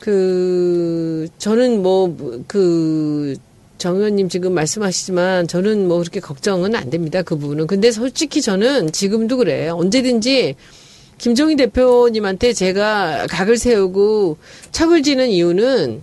그 0.00 1.28
저는 1.38 1.82
뭐 1.82 2.16
그 2.48 3.36
정 3.80 3.96
의원님 3.96 4.28
지금 4.28 4.52
말씀하시지만 4.52 5.48
저는 5.48 5.88
뭐 5.88 5.98
그렇게 5.98 6.20
걱정은 6.20 6.76
안 6.76 6.90
됩니다. 6.90 7.22
그 7.22 7.36
부분은. 7.36 7.66
근데 7.66 7.90
솔직히 7.90 8.40
저는 8.42 8.92
지금도 8.92 9.38
그래요. 9.38 9.74
언제든지 9.76 10.54
김종인 11.18 11.56
대표님한테 11.56 12.52
제가 12.52 13.26
각을 13.28 13.56
세우고 13.56 14.36
척을 14.70 15.02
지는 15.02 15.28
이유는 15.28 16.02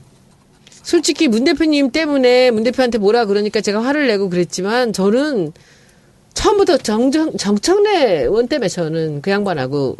솔직히 0.83 1.27
문 1.27 1.43
대표님 1.43 1.91
때문에 1.91 2.51
문 2.51 2.63
대표한테 2.63 2.97
뭐라 2.97 3.25
그러니까 3.25 3.61
제가 3.61 3.83
화를 3.83 4.07
내고 4.07 4.29
그랬지만 4.29 4.91
저는 4.91 5.53
처음부터 6.33 6.77
정정, 6.77 7.35
정청래 7.37 8.23
의원 8.23 8.47
때문에 8.47 8.69
저는 8.69 9.21
그 9.21 9.31
양반하고 9.31 9.97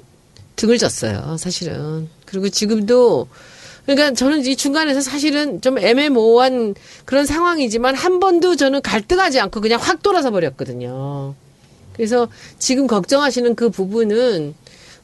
등을 0.56 0.78
졌어요, 0.78 1.38
사실은. 1.38 2.08
그리고 2.26 2.50
지금도, 2.50 3.28
그러니까 3.88 4.12
저는 4.14 4.46
이 4.46 4.56
중간에서 4.56 5.02
사실은 5.02 5.62
좀 5.62 5.80
애매모호한 5.80 6.76
그런 7.06 7.26
상황이지만 7.26 7.96
한 7.96 8.20
번도 8.20 8.56
저는 8.58 8.82
갈등하지 8.82 9.40
않고 9.40 9.62
그냥 9.62 9.80
확 9.82 10.04
돌아서 10.04 10.30
버렸거든요. 10.30 11.34
그래서 11.94 12.28
지금 12.60 12.86
걱정하시는 12.86 13.56
그 13.56 13.70
부분은 13.70 14.54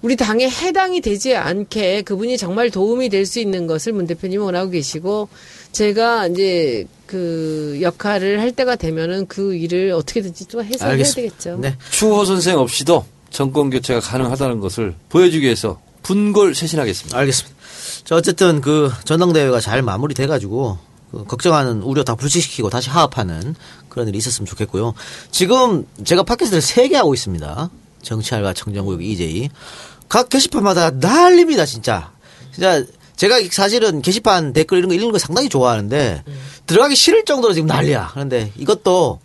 우리 0.01 0.17
당에 0.17 0.49
해당이 0.49 0.99
되지 0.99 1.33
않게 1.33 2.01
그분이 2.01 2.37
정말 2.37 2.69
도움이 2.69 3.07
될 3.07 3.25
수 3.25 3.39
있는 3.39 3.67
것을 3.67 3.93
문 3.93 4.05
대표님이 4.05 4.43
원하고 4.43 4.69
계시고 4.71 5.29
제가 5.71 6.27
이제 6.27 6.85
그 7.07 7.79
역할을 7.81 8.41
할 8.41 8.51
때가 8.51 8.75
되면은 8.75 9.27
그 9.27 9.55
일을 9.55 9.91
어떻게든지 9.93 10.49
또 10.49 10.61
해서 10.61 10.83
해야 10.85 10.91
알겠습니다. 10.91 11.21
되겠죠. 11.35 11.57
네. 11.61 11.77
추호 11.89 12.25
선생 12.25 12.57
없이도 12.59 13.05
정권 13.31 13.69
교체가 13.69 14.01
가능하다는 14.01 14.59
것을 14.59 14.93
보여주기 15.07 15.45
위해서 15.45 15.79
분골 16.03 16.53
쇄신하겠습니다. 16.53 17.17
알겠습니다. 17.17 17.52
자, 18.05 18.15
어쨌든 18.15 18.61
그 18.61 18.91
전당대회가 19.05 19.59
잘 19.59 19.81
마무리돼가지고 19.81 20.77
그 21.11 21.25
걱정하는 21.25 21.81
우려 21.83 22.03
다 22.03 22.15
불식시키고 22.15 22.69
다시 22.69 22.89
화합하는 22.89 23.55
그런 23.89 24.07
일이 24.07 24.17
있었으면 24.17 24.45
좋겠고요. 24.47 24.93
지금 25.31 25.85
제가 26.03 26.23
팟캐스트를 26.23 26.61
세 26.61 26.87
개 26.87 26.95
하고 26.95 27.13
있습니다. 27.13 27.69
정치알과 28.01 28.53
청정구역 28.53 29.03
EJ. 29.03 29.49
각 30.09 30.29
게시판마다 30.29 30.91
난립니다, 30.91 31.65
진짜. 31.65 32.11
진짜 32.51 32.83
제가 33.15 33.37
사실은 33.51 34.01
게시판 34.01 34.53
댓글 34.53 34.79
이런 34.79 34.89
거 34.89 34.95
읽는 34.95 35.11
거 35.11 35.17
상당히 35.19 35.47
좋아하는데 35.47 36.23
들어가기 36.65 36.95
싫을 36.95 37.23
정도로 37.25 37.53
지금 37.53 37.67
난리야. 37.67 38.09
그런데 38.13 38.51
이것도 38.57 39.19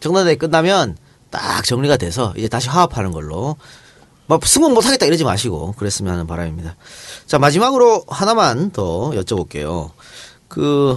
정당대회 0.00 0.36
끝나면 0.36 0.96
딱 1.30 1.64
정리가 1.64 1.98
돼서 1.98 2.32
이제 2.36 2.48
다시 2.48 2.68
화합하는 2.68 3.12
걸로 3.12 3.56
막 4.26 4.46
승원 4.46 4.72
못하겠다 4.74 5.06
이러지 5.06 5.24
마시고 5.24 5.72
그랬으면 5.72 6.12
하는 6.12 6.26
바람입니다. 6.26 6.76
자 7.26 7.38
마지막으로 7.38 8.04
하나만 8.08 8.70
더 8.70 9.10
여쭤볼게요. 9.10 9.90
그 10.48 10.96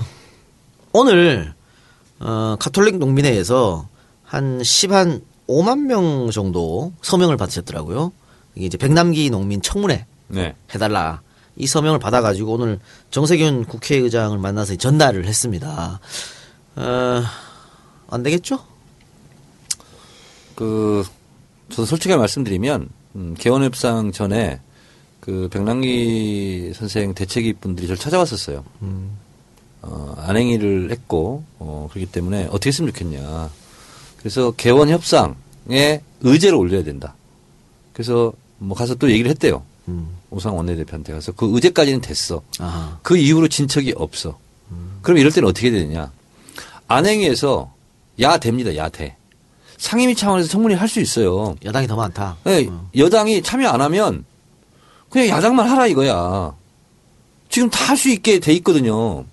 오늘 0.94 1.54
어, 2.20 2.56
카톨릭 2.60 2.98
농민회에서 2.98 3.88
한 4.24 4.60
10한 4.60 5.22
5만 5.48 5.86
명 5.86 6.30
정도 6.32 6.94
서명을 7.02 7.38
받으셨더라고요. 7.38 8.12
이게 8.56 8.66
이제 8.66 8.78
백남기 8.78 9.30
농민 9.30 9.62
청문회 9.62 10.06
네. 10.28 10.56
해달라. 10.74 11.22
이 11.56 11.66
서명을 11.66 12.00
받아가지고 12.00 12.54
오늘 12.54 12.80
정세균 13.10 13.66
국회의장을 13.66 14.38
만나서 14.38 14.76
전달을 14.76 15.26
했습니다. 15.26 16.00
어, 16.76 17.24
안 18.10 18.24
되겠죠? 18.24 18.60
그 20.56 21.04
저도 21.70 21.86
솔직하게 21.86 22.20
말씀드리면 22.20 22.90
음, 23.18 23.36
개원 23.38 23.64
협상 23.64 24.12
전에 24.12 24.60
그 25.20 25.50
백남기 25.52 26.72
선생 26.74 27.14
대책위 27.14 27.54
분들이 27.54 27.88
저를 27.88 28.00
찾아왔었어요. 28.00 28.64
어, 29.82 30.16
안행위를 30.20 30.92
했고 30.92 31.44
어, 31.60 31.90
그렇기 31.92 32.12
때문에 32.12 32.46
어떻게 32.46 32.70
했으면 32.70 32.94
좋겠냐. 32.94 33.50
그래서 34.20 34.52
개원 34.52 34.90
협상에 34.90 36.02
의제를 36.22 36.56
올려야 36.58 36.84
된다. 36.84 37.16
그래서 37.92 38.32
뭐 38.60 38.78
가서 38.78 38.96
또 38.96 39.12
얘기를 39.12 39.30
했대요. 39.30 39.64
음. 39.88 40.08
오상 40.30 40.56
원내대표한테 40.56 41.14
가서 41.14 41.32
그 41.32 41.50
의제까지는 41.54 42.02
됐어. 42.02 42.42
아하. 42.60 43.00
그 43.02 43.18
이후로 43.18 43.48
진척이 43.48 43.94
없어. 43.96 44.38
그럼 45.02 45.18
이럴 45.18 45.32
때는 45.32 45.50
어떻게 45.50 45.72
되느냐. 45.72 46.12
안행위에서 46.88 47.74
야 48.20 48.38
됩니다. 48.38 48.76
야대. 48.76 49.17
상임위 49.78 50.16
차원에서 50.16 50.50
청문회 50.50 50.76
할 50.76 50.88
수 50.88 51.00
있어요. 51.00 51.56
야당이 51.64 51.88
더 51.88 51.96
많다. 51.96 52.38
네, 52.44 52.68
어. 52.70 52.90
여당이 52.96 53.42
참여 53.44 53.68
안 53.70 53.82
하면 53.82 54.26
그냥 55.10 55.28
야당만 55.30 55.70
하라 55.70 55.88
이거야. 55.88 56.54
지금 57.50 57.70
다 57.70 57.86
할 57.88 57.98
수 57.98 58.10
있게 58.10 58.40
돼 58.40 58.54
있거든요. 58.54 59.24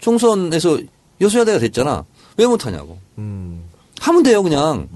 총선에서 0.00 0.78
여소야대가 1.20 1.58
됐잖아. 1.58 2.04
왜 2.36 2.46
못하냐고. 2.46 2.98
음. 3.18 3.62
하면 4.00 4.22
돼요, 4.22 4.42
그냥. 4.42 4.88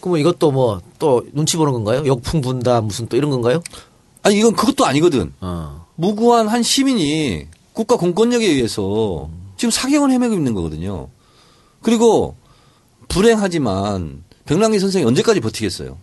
그러면 0.00 0.20
이것도 0.20 0.50
뭐 0.52 0.80
또 0.98 1.24
눈치 1.32 1.56
보는 1.56 1.72
건가요? 1.72 2.04
역풍 2.06 2.40
분다 2.40 2.80
무슨 2.80 3.06
또 3.08 3.16
이런 3.16 3.30
건가요? 3.30 3.62
아니, 4.22 4.38
이건 4.38 4.54
그것도 4.54 4.84
아니거든. 4.86 5.32
어. 5.40 5.86
무고한 5.96 6.48
한 6.48 6.62
시민이 6.62 7.46
국가 7.72 7.96
공권력에 7.96 8.44
의해서 8.46 9.28
지금 9.56 9.70
사경을 9.70 10.10
헤매고 10.10 10.34
있는 10.34 10.54
거거든요. 10.54 11.08
그리고 11.82 12.34
불행하지만 13.08 14.24
백남기 14.44 14.78
선생이 14.78 15.04
언제까지 15.04 15.40
버티겠어요. 15.40 15.96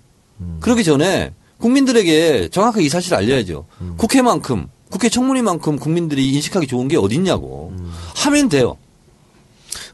그러기 0.60 0.84
전에 0.84 1.34
국민들에게 1.60 2.50
정확하게 2.50 2.86
이 2.86 2.90
사실을 2.90 3.18
알려야죠. 3.18 3.66
국회만큼 3.98 4.68
국회 4.90 5.10
청문회만큼 5.10 5.80
국민들이 5.80 6.32
인식하기 6.34 6.68
좋은 6.68 6.88
게 6.88 6.98
어딨냐고 6.98 7.74
하면 8.16 8.50
돼요. 8.50 8.78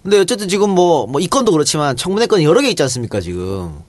근데 0.04 0.20
어쨌든 0.20 0.48
지금 0.48 0.72
뭐, 0.72 1.06
뭐, 1.06 1.22
이 1.22 1.28
건도 1.28 1.52
그렇지만 1.52 1.96
청문회 1.96 2.26
건이 2.26 2.44
여러 2.44 2.62
개 2.62 2.70
있지 2.70 2.82
않습니까, 2.84 3.22
지금. 3.22 3.82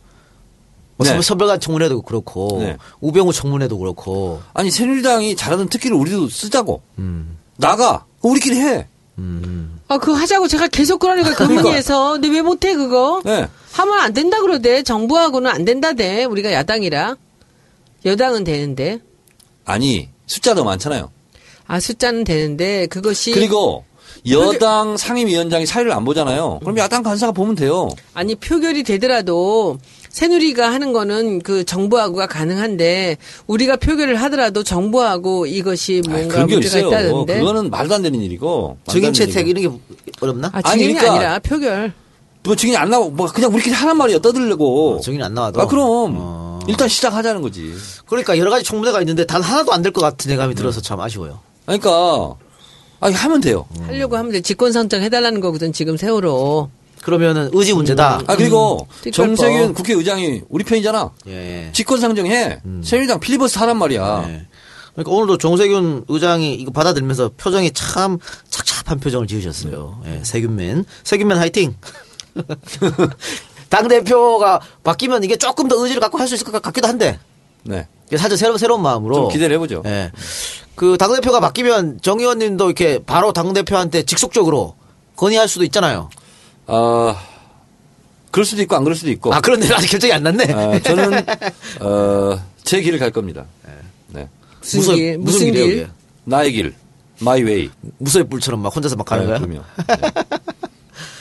뭐 0.96 1.06
네. 1.06 1.20
서별관 1.22 1.58
청문회도 1.58 2.02
그렇고, 2.02 2.58
네. 2.60 2.76
우병우 3.00 3.32
청문회도 3.32 3.78
그렇고, 3.78 4.42
아니 4.52 4.70
새누리당이 4.70 5.36
잘하던 5.36 5.68
특기를 5.68 5.96
우리도 5.96 6.28
쓰자고 6.28 6.82
음, 6.98 7.38
나가 7.56 8.04
우리끼리 8.20 8.60
해. 8.60 8.88
음. 9.18 9.80
아, 9.88 9.98
그거 9.98 10.14
하자고 10.14 10.48
제가 10.48 10.68
계속 10.68 10.98
그러니까 10.98 11.34
그 11.34 11.42
문의해서. 11.44 12.12
근데 12.12 12.28
왜 12.28 12.42
못해, 12.42 12.74
그거? 12.74 13.20
네. 13.24 13.46
하면 13.72 13.98
안 13.98 14.12
된다 14.12 14.40
그러대. 14.40 14.82
정부하고는 14.82 15.50
안 15.50 15.64
된다대. 15.64 16.24
우리가 16.24 16.52
야당이라. 16.52 17.16
여당은 18.04 18.44
되는데 18.44 18.98
아니 19.64 20.08
숫자도 20.26 20.64
많잖아요. 20.64 21.10
아 21.66 21.80
숫자는 21.80 22.24
되는데 22.24 22.86
그것이 22.86 23.32
그리고 23.32 23.84
여당 24.28 24.96
상임위원장이 24.96 25.66
사회를 25.66 25.92
안 25.92 26.04
보잖아요. 26.04 26.58
그럼 26.60 26.78
야당 26.78 27.02
간사가 27.02 27.32
보면 27.32 27.54
돼요. 27.54 27.88
아니 28.14 28.34
표결이 28.34 28.82
되더라도 28.82 29.78
새누리가 30.12 30.70
하는 30.72 30.92
거는 30.92 31.40
그 31.40 31.64
정부하고가 31.64 32.26
가능한데 32.26 33.16
우리가 33.46 33.76
표결을 33.76 34.16
하더라도 34.22 34.62
정부하고 34.62 35.46
이것이 35.46 36.02
아, 36.06 36.10
뭔가 36.10 36.34
그런 36.34 36.46
게 36.48 36.54
문제가 36.56 36.78
있어요. 36.78 36.88
있다는데 36.88 37.38
그거는 37.38 37.70
말도 37.70 37.94
안 37.94 38.02
되는 38.02 38.20
일이고. 38.20 38.76
증인 38.88 39.12
채택. 39.14 39.48
이런 39.48 39.62
게 39.62 39.78
어렵나? 40.20 40.48
아 40.52 40.60
아니, 40.64 40.80
증인이 40.82 40.98
그러니까- 40.98 41.14
아니라 41.14 41.38
표결 41.38 41.92
뭐 42.44 42.54
증인이 42.56 42.76
안 42.76 42.90
나오고 42.90 43.10
뭐 43.12 43.26
그냥 43.28 43.52
우리끼리 43.54 43.74
하란 43.74 43.96
말이야 43.96 44.18
떠들려고. 44.18 44.96
어, 44.96 45.00
증인이 45.00 45.22
안 45.22 45.32
나와도? 45.32 45.60
아 45.62 45.66
그럼 45.66 46.14
어. 46.18 46.58
일단 46.68 46.88
시작하자는 46.88 47.40
거지. 47.40 47.72
그러니까 48.06 48.36
여러 48.36 48.50
가지 48.50 48.64
청문회가 48.64 49.00
있는데 49.00 49.24
단 49.24 49.40
하나도 49.42 49.72
안 49.72 49.80
될 49.82 49.92
것 49.92 50.02
같은 50.02 50.30
예감이 50.30 50.54
들어서 50.54 50.80
참 50.82 51.00
아쉬워요. 51.00 51.40
그러니까 51.64 52.34
아니 53.00 53.14
하면 53.14 53.40
돼요. 53.40 53.64
하려고 53.86 54.16
하면 54.18 54.30
돼 54.32 54.42
직권 54.42 54.72
선정 54.72 55.02
해달라는 55.02 55.40
거거든 55.40 55.72
지금 55.72 55.96
세월호 55.96 56.68
그러면은 57.02 57.50
의지 57.52 57.74
문제다. 57.74 58.22
아 58.26 58.36
그리고 58.36 58.86
특별법. 59.02 59.36
정세균 59.36 59.74
국회의장이 59.74 60.42
우리 60.48 60.64
편이잖아. 60.64 61.10
예, 61.28 61.66
예. 61.66 61.72
직권상정해. 61.72 62.60
새누리당 62.82 63.20
필리버스터 63.20 63.60
하란 63.60 63.76
말이야. 63.78 64.24
예. 64.28 64.46
그러니까 64.94 65.10
오늘도 65.12 65.38
정세균 65.38 66.04
의장이 66.08 66.54
이거 66.54 66.70
받아들면서 66.70 67.30
표정이 67.36 67.72
참 67.72 68.18
착잡한 68.48 69.00
표정을 69.00 69.26
지으셨어요. 69.26 70.00
예, 70.06 70.20
세균맨. 70.22 70.84
세균맨 71.04 71.38
화이팅! 71.38 71.74
당 73.68 73.88
대표가 73.88 74.60
바뀌면 74.84 75.24
이게 75.24 75.36
조금 75.36 75.66
더 75.68 75.76
의지를 75.82 76.00
갖고 76.00 76.18
할 76.18 76.28
수 76.28 76.34
있을 76.34 76.46
것 76.46 76.60
같기도 76.62 76.88
한데. 76.88 77.18
네. 77.64 77.86
이게 78.08 78.16
사실 78.18 78.36
새로운, 78.36 78.58
새로운 78.58 78.82
마음으로. 78.82 79.14
좀 79.16 79.28
기대를 79.30 79.54
해보죠. 79.56 79.82
예. 79.86 80.12
그 80.74 80.96
당 80.98 81.12
대표가 81.14 81.40
바뀌면 81.40 82.00
정 82.02 82.20
의원님도 82.20 82.66
이렇게 82.66 82.98
바로 83.04 83.32
당 83.32 83.52
대표한테 83.52 84.02
직속적으로 84.04 84.74
건의할 85.16 85.48
수도 85.48 85.64
있잖아요. 85.64 86.10
아 86.66 87.16
그럴 88.30 88.44
수도 88.46 88.62
있고 88.62 88.76
안 88.76 88.84
그럴 88.84 88.96
수도 88.96 89.10
있고. 89.10 89.32
아, 89.34 89.40
그런데 89.40 89.72
아직 89.74 89.88
결정이 89.88 90.12
안 90.12 90.22
났네. 90.22 90.44
아, 90.52 90.78
저는 90.80 91.24
어, 91.80 92.40
제 92.64 92.80
길을 92.80 92.98
갈 92.98 93.10
겁니다. 93.10 93.44
네. 94.08 94.28
무슨, 94.60 94.78
무슨- 94.80 94.94
길 94.94 95.18
무슨 95.18 95.24
무슨 95.24 95.46
길이에요, 95.46 95.66
길 95.66 95.76
그게? 95.82 95.90
나의 96.24 96.52
길, 96.52 96.74
my 97.20 97.42
way. 97.42 97.70
무소의 97.98 98.24
뿔처럼 98.28 98.60
막 98.62 98.74
혼자서 98.74 98.96
막 98.96 99.04
가는 99.04 99.24
네, 99.24 99.30
거야? 99.30 99.38
그럼요. 99.40 99.60
네. 99.88 100.12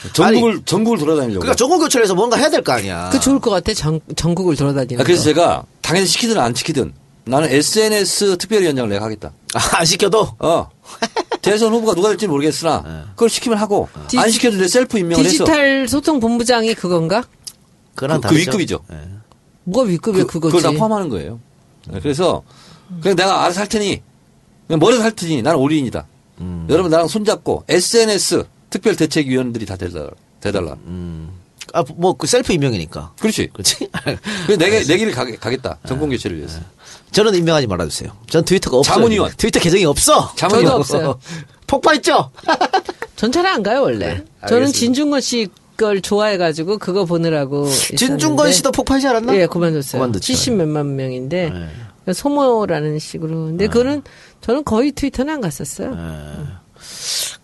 전국을 0.13 0.61
전국을 0.65 0.97
돌아다니려고. 0.99 1.39
그러니까 1.41 1.55
정권 1.55 1.79
교체해서 1.79 2.15
뭔가 2.15 2.37
해야 2.37 2.49
될 2.49 2.63
거 2.63 2.71
아니야. 2.73 3.09
그 3.11 3.19
좋을 3.19 3.39
것 3.39 3.49
같아 3.51 3.73
전, 3.73 3.99
전국을 4.15 4.55
돌아다니는 4.55 5.01
아, 5.01 5.03
그래서 5.03 5.21
거. 5.21 5.25
제가 5.25 5.63
당연히 5.81 6.07
시키든 6.07 6.37
안 6.39 6.53
시키든 6.55 6.93
나는 7.25 7.49
SNS 7.49 8.37
특별위원장을 8.37 8.89
내가 8.89 9.05
하겠다. 9.05 9.31
아, 9.53 9.77
안 9.79 9.85
시켜도? 9.85 10.35
어. 10.39 10.69
대선 11.41 11.71
후보가 11.73 11.93
누가 11.95 12.09
될지 12.09 12.27
모르겠으나 12.27 13.07
그걸 13.11 13.29
시키면 13.29 13.57
하고 13.57 13.89
디- 14.07 14.17
안 14.19 14.29
시켜도 14.29 14.57
내 14.57 14.67
셀프 14.67 14.97
임명을 14.99 15.23
해서 15.23 15.31
디지털 15.31 15.87
소통 15.87 16.19
본부장이 16.19 16.73
그건가? 16.75 17.23
그런 17.95 18.21
그, 18.21 18.29
그 18.29 18.35
위급이죠. 18.37 18.79
뭐가 19.63 19.89
위급이야 19.89 20.23
그, 20.23 20.33
그거지. 20.33 20.55
그걸 20.57 20.73
다 20.73 20.77
포함하는 20.77 21.09
거예요. 21.09 21.39
네, 21.87 21.99
그래서 21.99 22.43
그냥 23.01 23.15
내가 23.15 23.43
알아서 23.43 23.61
할 23.61 23.67
테니 23.67 24.01
그냥 24.67 24.79
머리서 24.79 25.03
할 25.03 25.11
테니 25.11 25.41
나는 25.41 25.59
올인이다. 25.59 26.05
여러분 26.69 26.89
나랑 26.89 27.07
손잡고 27.07 27.63
SNS 27.67 28.45
특별 28.69 28.95
대책위원들이 28.95 29.65
다 29.65 29.75
대달라. 29.75 30.09
대달라. 30.39 30.75
아, 31.73 31.83
뭐, 31.95 32.13
그 32.13 32.25
셀프 32.27 32.51
임명이니까. 32.53 33.13
그렇지. 33.19 33.47
그렇지? 33.53 33.87
그래서 34.45 34.57
내가 34.57 34.83
내 34.83 34.97
길을 34.97 35.11
가, 35.13 35.25
가겠다. 35.37 35.77
정권 35.87 36.09
교체를 36.09 36.37
위해서. 36.37 36.59
저는 37.11 37.35
임명하지 37.35 37.67
말아주세요. 37.67 38.11
전 38.29 38.43
트위터가 38.45 38.77
없어요. 38.77 38.93
자문위원. 38.95 39.31
트위터 39.37 39.59
계정이 39.59 39.85
없어. 39.85 40.33
자문위원. 40.35 40.65
저도 40.65 40.77
없어요. 40.77 41.19
폭파했죠? 41.67 42.31
전잘안 43.15 43.63
가요 43.63 43.81
원래. 43.83 44.23
저는 44.47 44.63
알겠습니다. 44.67 44.71
진중권 44.79 45.21
씨 45.21 45.47
걸 45.77 46.01
좋아해가지고 46.01 46.77
그거 46.77 47.05
보느라고. 47.05 47.67
진중권. 47.97 48.51
씨도 48.51 48.71
폭파하지 48.71 49.07
않았나? 49.07 49.35
예, 49.35 49.47
그만뒀어요. 49.47 49.99
그만뒀죠. 49.99 50.19
70 50.19 50.53
몇만 50.53 50.95
명인데 50.95 51.49
네. 52.05 52.13
소모라는 52.13 52.99
식으로. 52.99 53.45
근데 53.45 53.67
그거는 53.67 54.03
저는 54.41 54.63
거의 54.63 54.91
트위터는 54.91 55.33
안 55.33 55.41
갔었어요. 55.41 55.97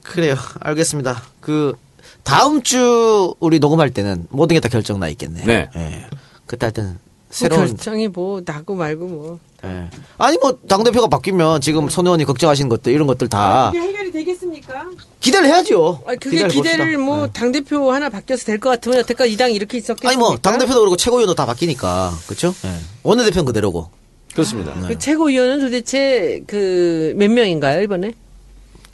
그래요. 0.03 0.35
알겠습니다. 0.59 1.23
그, 1.39 1.73
다음 2.23 2.61
주 2.61 3.33
우리 3.39 3.57
녹음할 3.59 3.89
때는 3.91 4.27
모든 4.29 4.53
게 4.55 4.59
다 4.59 4.69
결정 4.69 4.99
나 4.99 5.07
있겠네. 5.09 5.43
네. 5.45 5.69
예. 5.75 6.05
그때 6.45 6.65
할 6.67 6.73
때는 6.73 6.91
뭐 6.91 6.99
새로운. 7.29 7.67
결정이 7.67 8.07
뭐 8.07 8.41
나고 8.45 8.75
말고 8.75 9.07
뭐. 9.07 9.39
예. 9.65 9.89
아니, 10.19 10.37
뭐, 10.37 10.57
당 10.67 10.83
대표가 10.83 11.07
바뀌면 11.07 11.61
지금 11.61 11.89
손 11.89 12.05
의원이 12.05 12.25
걱정하시는 12.25 12.69
것들, 12.69 12.93
이런 12.93 13.07
것들 13.07 13.27
다 13.27 13.71
해결이 13.71 14.11
되겠습니까? 14.11 14.85
기대를 15.19 15.47
해야죠. 15.47 16.03
아, 16.05 16.11
그게 16.11 16.29
기대를 16.37 16.47
기대를 16.49 16.77
봅시다. 16.97 17.03
뭐 17.03 17.25
예. 17.25 17.29
당 17.33 17.51
대표 17.51 17.91
하나 17.91 18.07
바뀌어서 18.09 18.45
될 18.45 18.59
것 18.59 18.69
같으면 18.69 18.99
여태까지 18.99 19.31
이 19.33 19.37
당 19.37 19.51
이렇게 19.51 19.77
있었겠습니까? 19.79 20.09
아니, 20.09 20.17
뭐, 20.17 20.37
당 20.37 20.57
대표도 20.59 20.79
그렇고 20.79 20.95
최고위원도 20.95 21.33
다 21.33 21.45
바뀌니까. 21.47 22.13
그쵸? 22.27 22.53
예. 22.65 22.69
원내 23.03 23.23
대표는 23.25 23.45
그대로고. 23.45 23.89
그렇습니다. 24.33 24.73
그 24.87 24.97
최고위원은 24.99 25.59
도대체 25.59 26.43
그 26.45 27.13
몇 27.17 27.29
명인가요 27.31 27.81
이번에? 27.81 28.13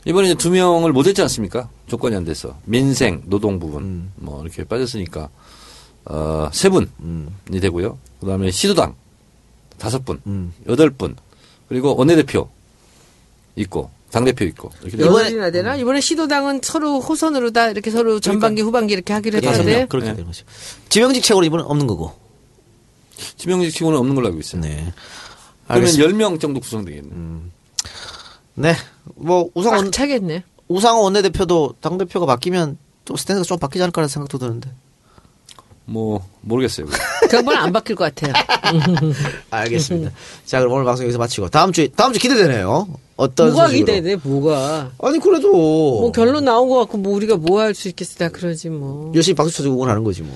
이번에 0.06 0.28
이제 0.28 0.34
두 0.34 0.50
명을 0.50 0.92
못했지 0.92 1.20
않습니까? 1.22 1.68
조건이 1.86 2.16
안 2.16 2.24
돼서 2.24 2.56
민생, 2.64 3.22
노동 3.26 3.58
부분 3.58 4.10
뭐 4.16 4.42
이렇게 4.42 4.64
빠졌으니까 4.64 5.28
어, 6.06 6.50
세 6.52 6.68
분이 6.68 7.60
되고요. 7.60 7.98
그 8.20 8.26
다음에 8.26 8.50
시도당 8.50 8.94
다섯 9.78 10.04
분, 10.04 10.52
여덟 10.68 10.90
분 10.90 11.16
그리고 11.68 11.96
원내대표 11.96 12.48
있고 13.56 13.90
당 14.10 14.24
대표 14.24 14.44
있고 14.44 14.70
여덟이나 14.96 15.50
되나? 15.50 15.74
이번에 15.74 16.00
시도당은 16.00 16.60
서로 16.62 17.00
호선으로 17.00 17.50
다 17.50 17.68
이렇게 17.68 17.90
서로 17.90 18.20
전반기 18.20 18.62
후반기 18.62 18.94
이렇게 18.94 19.12
하기로 19.12 19.38
했는데 19.38 19.78
명. 19.78 19.88
그렇게 19.88 20.06
네. 20.06 20.12
되는 20.14 20.26
거죠. 20.26 20.44
지명직 20.88 21.24
최고는 21.24 21.46
이번엔 21.48 21.66
없는 21.66 21.88
거고. 21.88 22.12
지명직 23.36 23.72
치고는 23.72 23.98
없는 23.98 24.14
걸로 24.14 24.28
알고 24.28 24.38
있어요. 24.38 24.60
네. 24.60 24.92
그러면 25.66 25.88
알겠습니다. 25.88 26.08
10명 26.08 26.40
정도 26.40 26.60
구성되겠네. 26.60 27.10
네. 28.54 28.74
뭐, 29.16 29.50
우상원, 29.54 29.86
꽉 29.86 29.92
차겠네. 29.92 30.44
우상원 30.68 31.04
원내대표도 31.04 31.76
당대표가 31.80 32.26
바뀌면 32.26 32.78
또 33.04 33.16
스탠스가 33.16 33.44
좀 33.44 33.58
바뀌지 33.58 33.82
않을까라는 33.82 34.08
생각도 34.08 34.38
드는데. 34.38 34.70
뭐 35.86 36.26
모르겠어요. 36.40 36.86
그건 37.30 37.54
안 37.56 37.72
바뀔 37.72 37.96
것 37.96 38.14
같아요. 38.14 38.32
알겠습니다. 39.50 40.10
자, 40.44 40.60
그럼 40.60 40.72
오늘 40.74 40.84
방송 40.84 41.04
여기서 41.04 41.18
마치고 41.18 41.48
다음 41.50 41.72
주에 41.72 41.88
다음 41.88 42.12
주 42.12 42.18
기대되네요. 42.18 42.88
어떤 43.16 43.48
뭐가 43.52 43.68
소식으로. 43.68 43.86
기대돼? 43.86 44.16
뭐가? 44.28 44.90
아니 45.00 45.18
그래도 45.20 45.50
뭐 45.52 46.10
결론 46.12 46.44
나온 46.44 46.68
것 46.68 46.78
같고 46.80 46.98
뭐 46.98 47.14
우리가 47.14 47.36
뭐 47.36 47.60
할 47.60 47.74
수 47.74 47.88
있겠어? 47.88 48.16
다 48.18 48.28
그러지 48.28 48.70
뭐. 48.70 49.12
열심히 49.14 49.34
박수 49.36 49.56
쳐주고 49.58 49.74
응원하는 49.76 50.02
거지 50.04 50.22
뭐. 50.22 50.34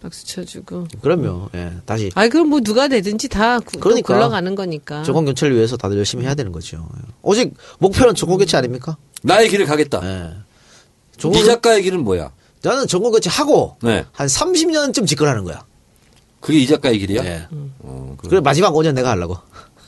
박수 0.00 0.26
쳐주고. 0.26 0.86
그럼요. 1.02 1.50
예, 1.54 1.72
다시 1.84 2.10
아니 2.14 2.28
그럼 2.30 2.48
뭐 2.48 2.60
누가 2.60 2.88
되든지 2.88 3.28
다 3.28 3.60
구, 3.60 3.78
그러니까. 3.78 4.14
굴러가는 4.14 4.54
거니까. 4.54 5.02
정권 5.02 5.24
교체를 5.26 5.56
위해서 5.56 5.76
다들 5.76 5.98
열심히 5.98 6.24
해야 6.24 6.34
되는 6.34 6.52
거죠. 6.52 6.88
예. 6.98 7.02
오직 7.22 7.54
목표는 7.78 8.14
정권 8.14 8.38
교체 8.38 8.56
아닙니까? 8.56 8.96
나의 9.22 9.48
길을 9.48 9.66
가겠다. 9.66 10.00
예. 10.04 10.30
이 11.14 11.18
정권 11.18 11.44
작가의 11.44 11.82
길은 11.82 12.00
뭐야? 12.04 12.30
나는 12.62 12.86
정권 12.86 13.12
교체 13.12 13.30
하고 13.30 13.76
네. 13.82 14.04
한 14.12 14.26
30년쯤 14.26 15.06
집권하는 15.06 15.44
거야. 15.44 15.64
그게 16.40 16.58
이 16.58 16.66
작가의 16.66 16.98
길이야? 16.98 17.24
예. 17.24 17.46
어, 17.80 18.14
그래. 18.18 18.30
그래 18.30 18.40
마지막 18.40 18.72
5년 18.72 18.92
내가 18.94 19.10
하려고. 19.10 19.36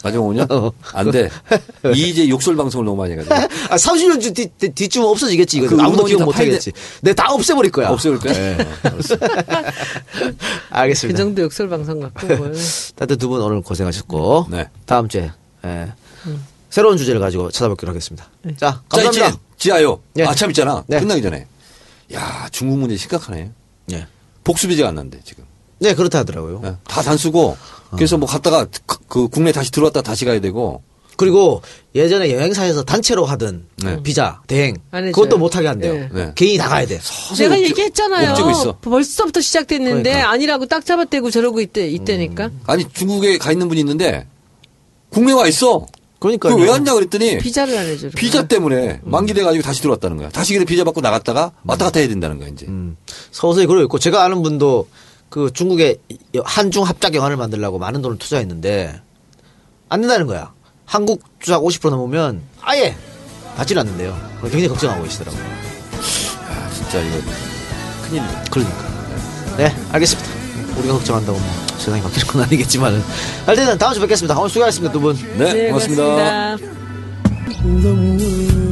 마지막 0.05 0.25
5년? 0.25 0.47
어. 0.53 0.71
안 0.93 1.11
돼. 1.11 1.29
이 1.95 2.11
이제 2.11 2.29
욕설 2.29 2.55
방송을 2.57 2.85
너무 2.85 2.97
많이 2.99 3.13
해가지고. 3.13 3.35
아, 3.71 3.77
30년 3.77 4.21
뒤, 4.35 4.47
뒤, 4.47 4.69
뒤쯤 4.73 5.03
없어지겠지, 5.03 5.59
이거. 5.59 5.69
그 5.77 5.83
아무도 5.83 6.05
기억 6.05 6.19
다못 6.19 6.35
파이돼. 6.35 6.51
하겠지. 6.53 6.73
내가 7.03 7.23
다 7.25 7.33
없애버릴 7.33 7.73
거야. 7.73 7.89
없애볼 7.91 8.19
거야? 8.21 8.35
예. 8.35 8.55
어, 8.61 8.67
알았어. 8.85 9.17
그 9.17 10.37
알겠습니다. 10.71 11.17
정도 11.19 11.43
역설 11.43 11.69
방송 11.69 12.01
같고 12.01 12.27
뭘. 12.37 12.55
다들 12.97 13.17
두 13.17 13.29
분 13.29 13.41
오늘 13.41 13.61
고생하셨고. 13.63 14.47
네. 14.51 14.69
다음 14.87 15.09
주에, 15.09 15.31
예. 15.65 15.93
새로운 16.71 16.97
주제를 16.97 17.21
가지고 17.21 17.51
찾아뵙기로 17.51 17.91
하겠습니다. 17.91 18.29
자, 18.57 18.73
자, 18.75 18.83
감사합니다. 18.89 19.41
지아요. 19.57 20.01
네. 20.15 20.25
아 20.25 20.35
참 20.35 20.51
있잖아. 20.51 20.85
네. 20.87 21.01
끝나기 21.01 21.23
전에. 21.23 21.47
야, 22.15 22.49
중국 22.51 22.79
문제 22.79 22.97
심각하네. 22.97 23.51
예. 23.93 24.07
복수비제가 24.45 24.89
안 24.89 24.95
난대, 24.95 25.19
지금. 25.25 25.45
네, 25.79 25.95
그렇다 25.95 26.21
하더라고요. 26.21 26.61
네. 26.63 26.75
다 26.87 27.03
단수고. 27.03 27.57
그래서 27.93 28.17
뭐 28.19 28.27
갔다가 28.29 28.67
그, 28.87 28.97
그 29.09 29.29
국내 29.29 29.53
다시 29.53 29.71
들어왔다 29.71 30.03
다시 30.03 30.25
가야 30.25 30.41
되고. 30.41 30.83
그리고 31.17 31.63
예전에 31.97 32.31
여행사에서 32.33 32.85
단체로 32.85 33.25
하던 33.27 33.67
네. 33.83 34.03
비자, 34.05 34.41
대행. 34.47 34.77
그것도 34.91 35.37
못하게 35.37 35.67
한대요. 35.67 35.95
네. 35.95 36.09
네. 36.13 36.33
개인이 36.37 36.59
다 36.59 36.69
가야 36.69 36.87
돼. 36.87 36.99
서서히 37.03 37.49
내가 37.49 37.57
옥죄- 37.61 37.71
얘기했잖아요. 37.71 38.79
벌써부터 38.81 39.41
시작됐는데 39.41 40.11
그러니까. 40.11 40.31
아니라고 40.31 40.67
딱 40.67 40.87
잡아떼고 40.87 41.31
저러고 41.31 41.61
있대 41.61 41.89
있다니까. 41.89 42.51
아니, 42.67 42.85
중국에 42.93 43.37
가 43.39 43.51
있는 43.51 43.69
분이 43.69 43.81
있는데, 43.81 44.27
국내 45.11 45.33
와 45.33 45.49
있어. 45.49 45.87
그러니까. 46.19 46.55
그왜 46.55 46.69
왔냐 46.69 46.95
그랬더니, 46.95 47.39
비자를 47.39 47.77
안 47.79 47.87
해줘. 47.87 48.09
비자 48.17 48.47
때문에 48.47 49.01
만기돼 49.05 49.43
가지고 49.45 49.63
다시 49.63 49.81
들어왔다는 49.83 50.17
거야. 50.17 50.29
다시 50.31 50.53
그래 50.55 50.65
비자 50.65 50.85
받고 50.85 51.01
나갔다가 51.01 51.53
왔다 51.65 51.85
갔다 51.87 52.01
해야 52.01 52.09
된다는 52.09 52.39
거야, 52.39 52.49
이제. 52.49 52.67
음, 52.67 52.97
서서히 53.31 53.67
그러고 53.67 53.85
있고, 53.85 53.99
제가 53.99 54.25
아는 54.25 54.43
분도 54.43 54.89
그 55.29 55.53
중국에 55.53 55.97
한중 56.45 56.85
합작 56.85 57.15
영화를 57.15 57.37
만들려고 57.37 57.79
많은 57.79 58.03
돈을 58.03 58.19
투자했는데, 58.19 59.01
안 59.89 60.01
된다는 60.01 60.27
거야. 60.27 60.53
한국 60.85 61.23
주작 61.39 61.61
50% 61.63 61.91
넘으면 61.91 62.43
아예 62.63 62.97
받질 63.57 63.79
않는데요. 63.79 64.17
굉장히 64.43 64.69
걱정하고 64.69 65.03
계시더라고요. 65.05 65.43
아, 65.43 66.71
진짜 66.75 67.01
이거 67.01 67.19
큰일. 68.09 68.23
그러니까. 68.51 68.89
네, 69.59 69.75
알겠습니다. 69.93 70.38
우리가 70.79 70.95
걱정한다고 70.95 71.39
뭐 71.39 71.49
세상이 71.79 72.03
바뀌는 72.03 72.27
건 72.27 72.43
아니겠지만 72.43 73.03
할 73.47 73.57
때는 73.57 73.79
다음 73.79 73.93
주에 73.93 74.01
뵙겠습니다. 74.03 74.39
오늘 74.39 74.51
수고하셨습니다, 74.51 74.93
두 74.93 75.01
분. 75.01 75.17
네, 75.37 75.53
네, 75.53 75.69
고맙습니다. 75.69 76.57
고맙습니다. 77.63 78.68